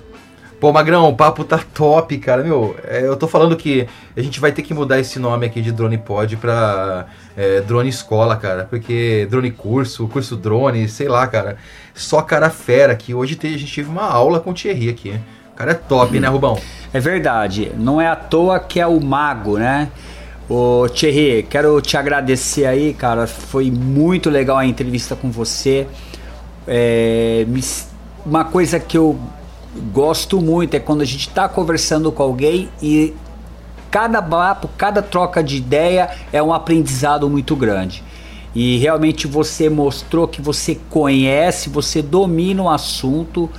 Pô, 0.60 0.74
Magrão, 0.74 1.08
o 1.08 1.16
papo 1.16 1.44
tá 1.44 1.60
top, 1.72 2.18
cara. 2.18 2.44
Meu, 2.44 2.76
é, 2.84 3.06
eu 3.06 3.16
tô 3.16 3.28
falando 3.28 3.56
que 3.56 3.88
a 4.16 4.22
gente 4.22 4.40
vai 4.40 4.52
ter 4.52 4.64
que 4.64 4.74
mudar 4.74 5.00
esse 5.00 5.20
nome 5.20 5.46
aqui 5.46 5.62
de 5.62 5.72
Drone 5.72 6.00
Pod 6.00 6.36
pra 6.38 7.06
é, 7.36 7.62
Drone 7.62 7.88
Escola, 7.88 8.36
cara. 8.36 8.66
Porque 8.68 9.28
Drone 9.30 9.52
Curso, 9.52 10.08
Curso 10.08 10.36
Drone, 10.36 10.90
sei 10.90 11.08
lá, 11.08 11.28
cara. 11.28 11.58
Só 11.94 12.24
cara 12.24 12.50
fera 12.50 12.94
aqui. 12.94 13.14
Hoje 13.14 13.38
a 13.42 13.48
gente 13.48 13.76
teve 13.76 13.88
uma 13.88 14.06
aula 14.06 14.40
com 14.40 14.50
o 14.50 14.54
Thierry 14.54 14.90
aqui. 14.90 15.20
O 15.54 15.56
cara 15.56 15.72
é 15.72 15.76
top, 15.76 16.20
né, 16.20 16.28
Rubão? 16.28 16.60
É 16.94 17.02
verdade, 17.02 17.74
não 17.78 18.00
é 18.00 18.08
à 18.08 18.16
toa 18.16 18.62
que 18.62 18.80
é 18.80 18.88
o 18.88 19.00
mago, 19.00 19.58
né? 19.60 19.90
Ô 20.50 20.88
Thierry, 20.88 21.44
quero 21.44 21.80
te 21.82 21.98
agradecer 21.98 22.66
aí, 22.66 22.94
cara. 22.94 23.28
Foi 23.28 23.70
muito 23.70 24.30
legal 24.30 24.58
a 24.58 24.66
entrevista 24.66 25.18
com 25.18 25.30
você. 25.30 25.86
É, 26.66 27.46
uma 28.26 28.46
coisa 28.46 28.80
que 28.80 28.98
eu 28.98 29.20
gosto 29.94 30.42
muito 30.42 30.76
é 30.76 30.80
quando 30.80 31.02
a 31.02 31.06
gente 31.06 31.30
tá 31.30 31.48
conversando 31.48 32.12
com 32.12 32.24
alguém 32.24 32.70
e 32.82 33.14
cada 33.90 34.22
papo, 34.22 34.70
cada 34.78 35.02
troca 35.02 35.44
de 35.44 35.58
ideia 35.58 36.10
é 36.32 36.42
um 36.42 36.54
aprendizado 36.54 37.30
muito 37.30 37.56
grande. 37.56 38.04
E 38.54 38.78
realmente 38.78 39.28
você 39.28 39.70
mostrou 39.70 40.28
que 40.28 40.42
você 40.42 40.80
conhece, 40.90 41.70
você 41.70 42.02
domina 42.02 42.64
o 42.64 42.70
assunto, 42.70 43.50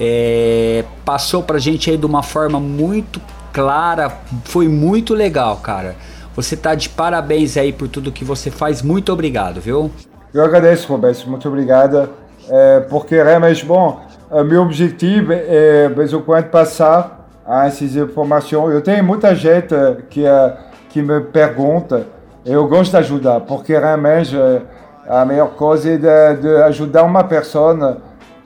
é, 0.00 0.84
passou 1.04 1.42
pra 1.42 1.58
gente 1.58 1.90
aí 1.90 1.96
de 1.96 2.06
uma 2.06 2.22
forma 2.22 2.60
muito 2.60 3.20
clara, 3.52 4.16
foi 4.44 4.68
muito 4.68 5.14
legal, 5.14 5.56
cara. 5.56 5.96
Você 6.36 6.56
tá 6.56 6.74
de 6.74 6.88
parabéns 6.88 7.56
aí 7.56 7.72
por 7.72 7.88
tudo 7.88 8.12
que 8.12 8.24
você 8.24 8.50
faz, 8.50 8.80
muito 8.80 9.12
obrigado, 9.12 9.60
viu? 9.60 9.90
Eu 10.32 10.44
agradeço, 10.44 10.86
Roberto, 10.86 11.28
muito 11.28 11.48
obrigado. 11.48 12.08
É, 12.48 12.80
porque 12.80 13.20
realmente, 13.20 13.64
bom, 13.64 14.00
o 14.30 14.44
meu 14.44 14.62
objetivo 14.62 15.32
é, 15.32 15.88
vez 15.88 16.12
em 16.12 16.20
quando, 16.20 16.46
passar 16.46 17.26
essas 17.64 17.96
informações. 17.96 18.74
Eu 18.74 18.82
tenho 18.82 19.02
muita 19.02 19.34
gente 19.34 19.74
que, 20.10 20.26
eh, 20.26 20.56
que 20.90 21.00
me 21.00 21.20
pergunta, 21.20 22.06
eu 22.44 22.66
gosto 22.68 22.90
de 22.90 22.98
ajudar, 22.98 23.40
porque 23.40 23.72
realmente 23.76 24.36
eh, 24.36 24.60
a 25.08 25.24
melhor 25.24 25.50
coisa 25.54 25.90
é 25.90 25.96
de, 25.96 26.42
de 26.42 26.56
ajudar 26.64 27.04
uma 27.04 27.24
pessoa 27.24 27.98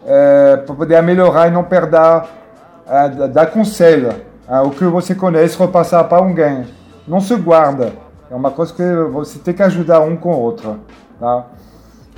eh, 0.06 0.56
para 0.64 0.74
poder 0.74 1.02
melhorar 1.02 1.48
e 1.48 1.50
não 1.50 1.64
perder, 1.64 1.90
da- 1.90 3.26
dar 3.32 3.46
conselho. 3.46 4.12
Ah, 4.46 4.62
o 4.62 4.70
que 4.70 4.84
você 4.84 5.14
conhece, 5.14 5.58
repassar 5.58 6.04
para 6.04 6.18
alguém. 6.18 6.64
Não 7.06 7.20
se 7.20 7.34
guarda. 7.36 7.92
É 8.30 8.34
uma 8.34 8.50
coisa 8.50 8.72
que 8.72 8.82
você 9.10 9.38
tem 9.38 9.54
que 9.54 9.62
ajudar 9.62 10.00
um 10.00 10.16
com 10.16 10.30
o 10.30 10.38
outro. 10.38 10.78
Tá? 11.18 11.46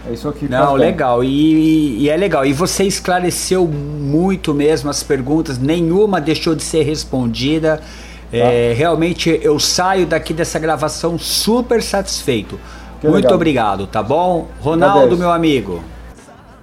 É 0.09 0.13
isso 0.13 0.29
aqui. 0.29 0.49
Não, 0.49 0.75
legal. 0.75 1.25
E, 1.25 1.99
e 1.99 2.11
é 2.11 2.17
legal. 2.17 2.45
E 2.45 2.53
você 2.53 2.85
esclareceu 2.85 3.67
muito 3.67 4.53
mesmo 4.53 4.91
as 4.91 5.03
perguntas, 5.03 5.59
nenhuma 5.59 6.21
deixou 6.21 6.55
de 6.55 6.63
ser 6.63 6.83
respondida. 6.83 7.81
É, 8.33 8.75
realmente 8.77 9.39
eu 9.43 9.61
saio 9.61 10.07
daqui 10.07 10.35
dessa 10.35 10.59
gravação 10.59 11.19
super 11.19 11.83
satisfeito. 11.83 12.59
Que 13.01 13.07
muito 13.07 13.25
legal. 13.25 13.35
obrigado, 13.35 13.87
tá 13.87 14.03
bom? 14.03 14.49
Ronaldo, 14.61 15.17
meu 15.17 15.31
amigo. 15.31 15.83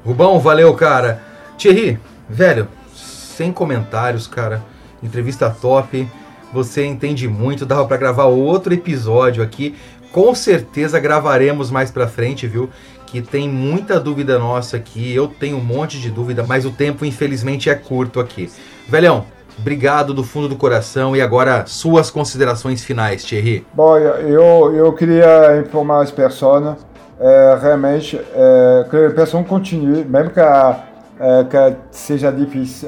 Rubão, 0.05 0.39
valeu, 0.39 0.73
cara. 0.73 1.21
Thierry, 1.57 1.99
velho, 2.27 2.67
sem 2.93 3.51
comentários, 3.51 4.27
cara. 4.27 4.61
Entrevista 5.01 5.49
top. 5.49 6.07
Você 6.51 6.85
entende 6.85 7.27
muito, 7.27 7.65
dava 7.65 7.85
pra 7.85 7.95
gravar 7.95 8.25
outro 8.25 8.73
episódio 8.73 9.41
aqui. 9.41 9.75
Com 10.11 10.35
certeza 10.35 10.99
gravaremos 10.99 11.71
mais 11.71 11.89
pra 11.89 12.07
frente, 12.07 12.45
viu? 12.45 12.69
Que 13.11 13.21
tem 13.21 13.49
muita 13.49 13.99
dúvida 13.99 14.39
nossa 14.39 14.77
aqui. 14.77 15.13
Eu 15.13 15.27
tenho 15.27 15.57
um 15.57 15.63
monte 15.63 15.99
de 15.99 16.09
dúvida, 16.09 16.45
mas 16.47 16.65
o 16.65 16.71
tempo 16.71 17.03
infelizmente 17.03 17.69
é 17.69 17.75
curto 17.75 18.19
aqui. 18.21 18.49
Velhão, 18.87 19.25
obrigado 19.59 20.13
do 20.13 20.23
fundo 20.23 20.47
do 20.47 20.55
coração 20.55 21.13
e 21.15 21.21
agora 21.21 21.65
suas 21.67 22.09
considerações 22.09 22.83
finais, 22.83 23.23
Thierry. 23.23 23.65
Bom, 23.73 23.97
eu, 23.97 24.73
eu 24.73 24.93
queria 24.93 25.59
informar 25.59 26.01
as 26.03 26.11
pessoas, 26.11 26.77
eh, 27.19 27.57
realmente, 27.61 28.15
eh, 28.33 28.85
que 28.89 28.95
a 29.07 29.11
pessoa 29.11 29.43
continue, 29.43 30.05
mesmo 30.05 30.29
que, 30.31 30.39
a- 30.39 30.83
eh, 31.19 31.43
que 31.49 31.75
seja 31.91 32.31
difícil 32.31 32.87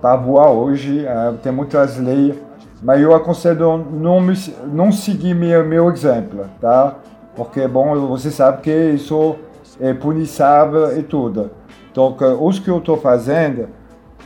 para 0.00 0.16
voar 0.16 0.50
hoje, 0.50 1.06
tem 1.42 1.50
muitas 1.52 1.96
leis, 1.98 2.34
mas 2.82 3.00
eu 3.00 3.14
aconselho 3.14 3.78
não, 3.90 4.20
não 4.66 4.92
seguir 4.92 5.34
meu, 5.34 5.64
meu 5.64 5.90
exemplo, 5.90 6.44
tá? 6.60 6.96
Porque, 7.36 7.66
bom, 7.66 8.06
você 8.08 8.30
sabe 8.30 8.62
que 8.62 8.90
isso 8.90 9.36
é 9.80 9.92
punível 9.92 10.98
e 10.98 11.02
tudo. 11.02 11.50
Então, 11.90 12.12
que 12.12 12.24
os 12.24 12.58
que 12.58 12.68
eu 12.68 12.78
estou 12.78 12.96
fazendo, 12.96 13.68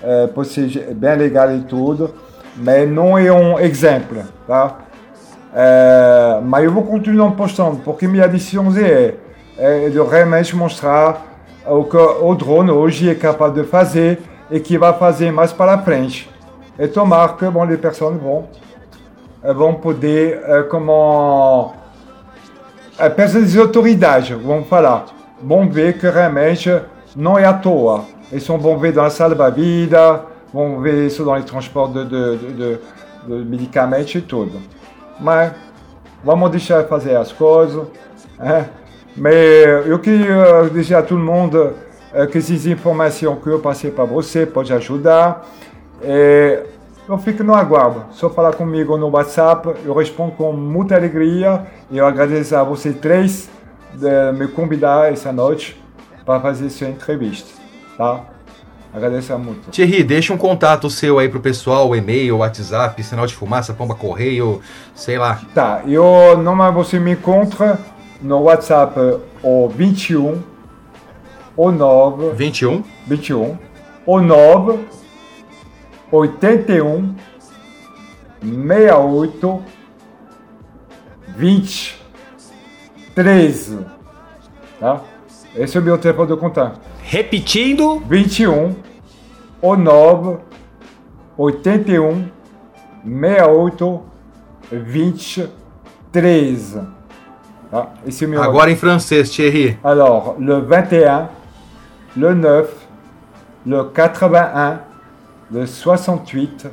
é, 0.03 0.27
pode 0.27 0.49
ser 0.49 0.95
bem 0.95 1.17
legal 1.17 1.55
e 1.55 1.61
tudo, 1.61 2.15
mas 2.57 2.89
não 2.89 3.19
é 3.19 3.33
um 3.33 3.59
exemplo, 3.59 4.23
tá? 4.47 4.79
É, 5.55 6.41
mas 6.43 6.65
eu 6.65 6.73
vou 6.73 6.85
continuar 6.85 7.31
postando, 7.33 7.79
porque 7.79 8.07
minha 8.07 8.29
decisão 8.29 8.67
é, 8.77 9.15
é 9.57 9.89
de 9.89 10.01
realmente 10.01 10.55
mostrar 10.55 11.27
o 11.67 11.85
que 11.85 11.97
o 11.97 12.35
drone 12.35 12.71
hoje 12.71 13.11
é 13.11 13.15
capaz 13.15 13.53
de 13.53 13.65
fazer 13.65 14.21
e 14.51 14.61
que 14.61 14.79
vai 14.79 14.93
fazer 14.95 15.31
mais 15.31 15.53
para 15.53 15.79
frente. 15.79 16.31
E 16.79 16.87
tomara 16.87 17.33
que 17.33 17.45
bom, 17.47 17.65
les 17.65 17.79
vão, 17.99 18.49
eh, 19.43 19.53
vão 19.53 19.75
poder, 19.75 20.43
eh, 20.45 20.63
as 22.99 23.13
pessoas 23.13 23.53
de 23.53 23.59
autoridade 23.59 24.35
vão 24.35 24.65
falar, 24.65 25.07
vão 25.43 25.71
ver 25.71 25.99
que 25.99 26.09
realmente 26.09 26.81
não 27.15 27.39
é 27.39 27.45
à 27.45 27.53
toa. 27.53 28.05
Eles 28.31 28.47
vão 28.47 28.79
ver 28.79 28.93
dans 28.93 29.07
a 29.07 29.11
salva-vida, 29.11 30.23
vão 30.53 30.81
ver 30.81 31.07
isso 31.07 31.25
dans 31.25 31.37
les 31.37 31.45
transportes 31.45 32.09
de, 32.09 32.37
de, 32.37 32.53
de, 32.53 32.79
de, 33.27 33.45
medicamentos 33.49 34.15
e 34.15 34.21
tudo. 34.21 34.61
Mas 35.21 35.53
vamos 36.25 36.51
deixar 36.51 36.85
fazer 36.85 37.17
as 37.17 37.33
coisas. 37.33 37.87
né? 38.39 38.69
Mas 39.17 39.87
eu 39.87 39.99
queria 39.99 40.69
dizer 40.73 40.97
a 40.97 41.03
todo 41.03 41.19
mundo 41.19 41.75
eh, 42.13 42.27
que 42.27 42.39
essas 42.39 42.67
informações 42.67 43.39
que 43.43 43.49
eu 43.49 43.61
passei 43.61 43.91
para 43.91 44.05
você 44.05 44.45
pode 44.45 44.73
ajudar. 44.73 45.47
Eh, 46.03 46.65
eu 47.09 47.19
fico 47.19 47.43
no 47.43 47.55
aguardo. 47.55 48.05
Só 48.13 48.29
falar 48.29 48.55
comigo 48.55 48.97
no 48.99 49.09
WhatsApp, 49.09 49.75
eu 49.85 49.95
respondo 49.95 50.33
com 50.33 50.53
muita 50.53 50.95
alegria. 50.95 51.67
E 51.91 51.97
eu 51.97 52.07
agradeço 52.07 52.55
a 52.55 52.63
vocês 52.63 52.95
três 52.97 53.49
de 53.95 54.33
me 54.33 54.47
convidar 54.49 55.11
essa 55.11 55.33
noite 55.33 55.81
para 56.25 56.39
fazer 56.41 56.67
essa 56.67 56.85
entrevista. 56.85 57.49
Tá? 57.97 58.21
Agradeço 58.93 59.37
muito. 59.39 59.71
Thierry, 59.71 60.03
deixa 60.03 60.33
um 60.33 60.37
contato 60.37 60.89
seu 60.91 61.19
aí 61.19 61.29
pro 61.29 61.41
pessoal, 61.41 61.95
e-mail, 61.97 62.39
WhatsApp, 62.39 63.03
sinal 63.03 63.27
de 63.27 63.35
fumaça, 63.35 63.73
pomba 63.73 63.95
correio, 63.95 64.61
sei 64.95 65.19
lá. 65.19 65.41
Tá, 65.55 65.83
eu 65.87 66.37
normalmente 66.39 66.77
você 66.77 66.99
me 66.99 67.13
encontra 67.13 67.79
no 68.21 68.43
WhatsApp 68.43 69.21
o 69.43 69.69
21 69.69 70.43
ou 71.57 71.73
9 71.73 72.31
21 72.35 72.83
21 73.07 73.59
ou 74.07 74.23
9 74.23 74.79
81 76.11 77.15
68 78.43 79.63
20 81.37 82.03
13 83.15 83.79
tá? 84.79 85.03
Esse 85.57 85.77
é 85.77 85.81
o 85.81 85.83
meu 85.83 85.99
telefone 85.99 86.29
de 86.29 86.37
contato. 86.37 86.81
Repetindo. 87.03 88.01
21 88.01 88.77
ou 89.61 89.77
9 89.77 90.39
81 91.37 92.29
68 93.05 94.03
20 94.71 95.49
13 96.13 96.81
tá? 97.71 97.89
Esse 98.07 98.25
é 98.25 98.27
o 98.27 98.31
meu 98.31 98.43
Agora 98.43 98.71
em 98.71 98.77
francês, 98.77 99.31
Thierry. 99.31 99.79
Alors, 99.83 100.37
le 100.39 100.61
21, 100.61 101.29
le 102.17 102.35
9, 102.35 102.69
le 103.67 103.77
81, 103.77 104.88
le 105.51 105.67
68, 105.67 106.67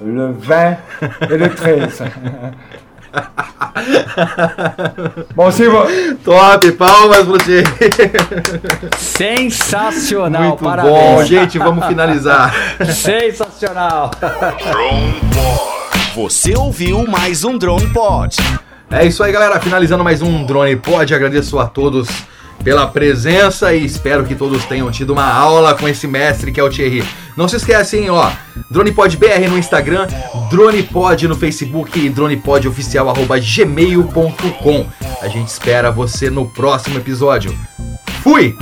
le 0.00 0.32
20 0.32 0.78
et 1.30 1.36
le 1.36 1.54
13. 1.54 2.02
Bom, 5.34 5.50
vo... 5.50 5.86
Top, 6.24 6.72
palmas 6.72 7.24
pro 7.24 7.38
Thierry. 7.38 7.64
Sensacional, 8.98 10.42
Muito 10.48 10.64
parabéns. 10.64 10.92
bom, 10.92 11.24
gente, 11.24 11.58
vamos 11.58 11.86
finalizar. 11.86 12.52
Sensacional. 12.92 14.10
Você 16.14 16.54
ouviu 16.56 17.06
mais 17.06 17.44
um 17.44 17.58
Drone 17.58 17.88
Pod. 17.92 18.36
É 18.90 19.04
isso 19.04 19.22
aí, 19.22 19.32
galera. 19.32 19.60
Finalizando 19.60 20.04
mais 20.04 20.22
um 20.22 20.44
Drone 20.44 20.76
Pod. 20.76 21.12
Agradeço 21.14 21.58
a 21.58 21.66
todos 21.66 22.08
pela 22.62 22.86
presença 22.86 23.74
e 23.74 23.84
espero 23.84 24.24
que 24.24 24.34
todos 24.34 24.64
tenham 24.64 24.90
tido 24.90 25.12
uma 25.12 25.30
aula 25.32 25.74
com 25.74 25.86
esse 25.88 26.06
mestre 26.06 26.52
que 26.52 26.60
é 26.60 26.62
o 26.62 26.70
Thierry. 26.70 27.04
Não 27.36 27.48
se 27.48 27.56
esquecem, 27.56 28.08
ó, 28.10 28.30
DronePod 28.70 29.16
BR 29.16 29.48
no 29.48 29.58
Instagram, 29.58 30.06
DronePod 30.50 31.26
no 31.28 31.36
Facebook 31.36 31.98
e 31.98 32.08
DronePodOficial@gmail.com. 32.08 34.86
A 35.20 35.28
gente 35.28 35.48
espera 35.48 35.90
você 35.90 36.30
no 36.30 36.46
próximo 36.46 36.96
episódio. 36.98 37.52
Fui! 38.22 38.56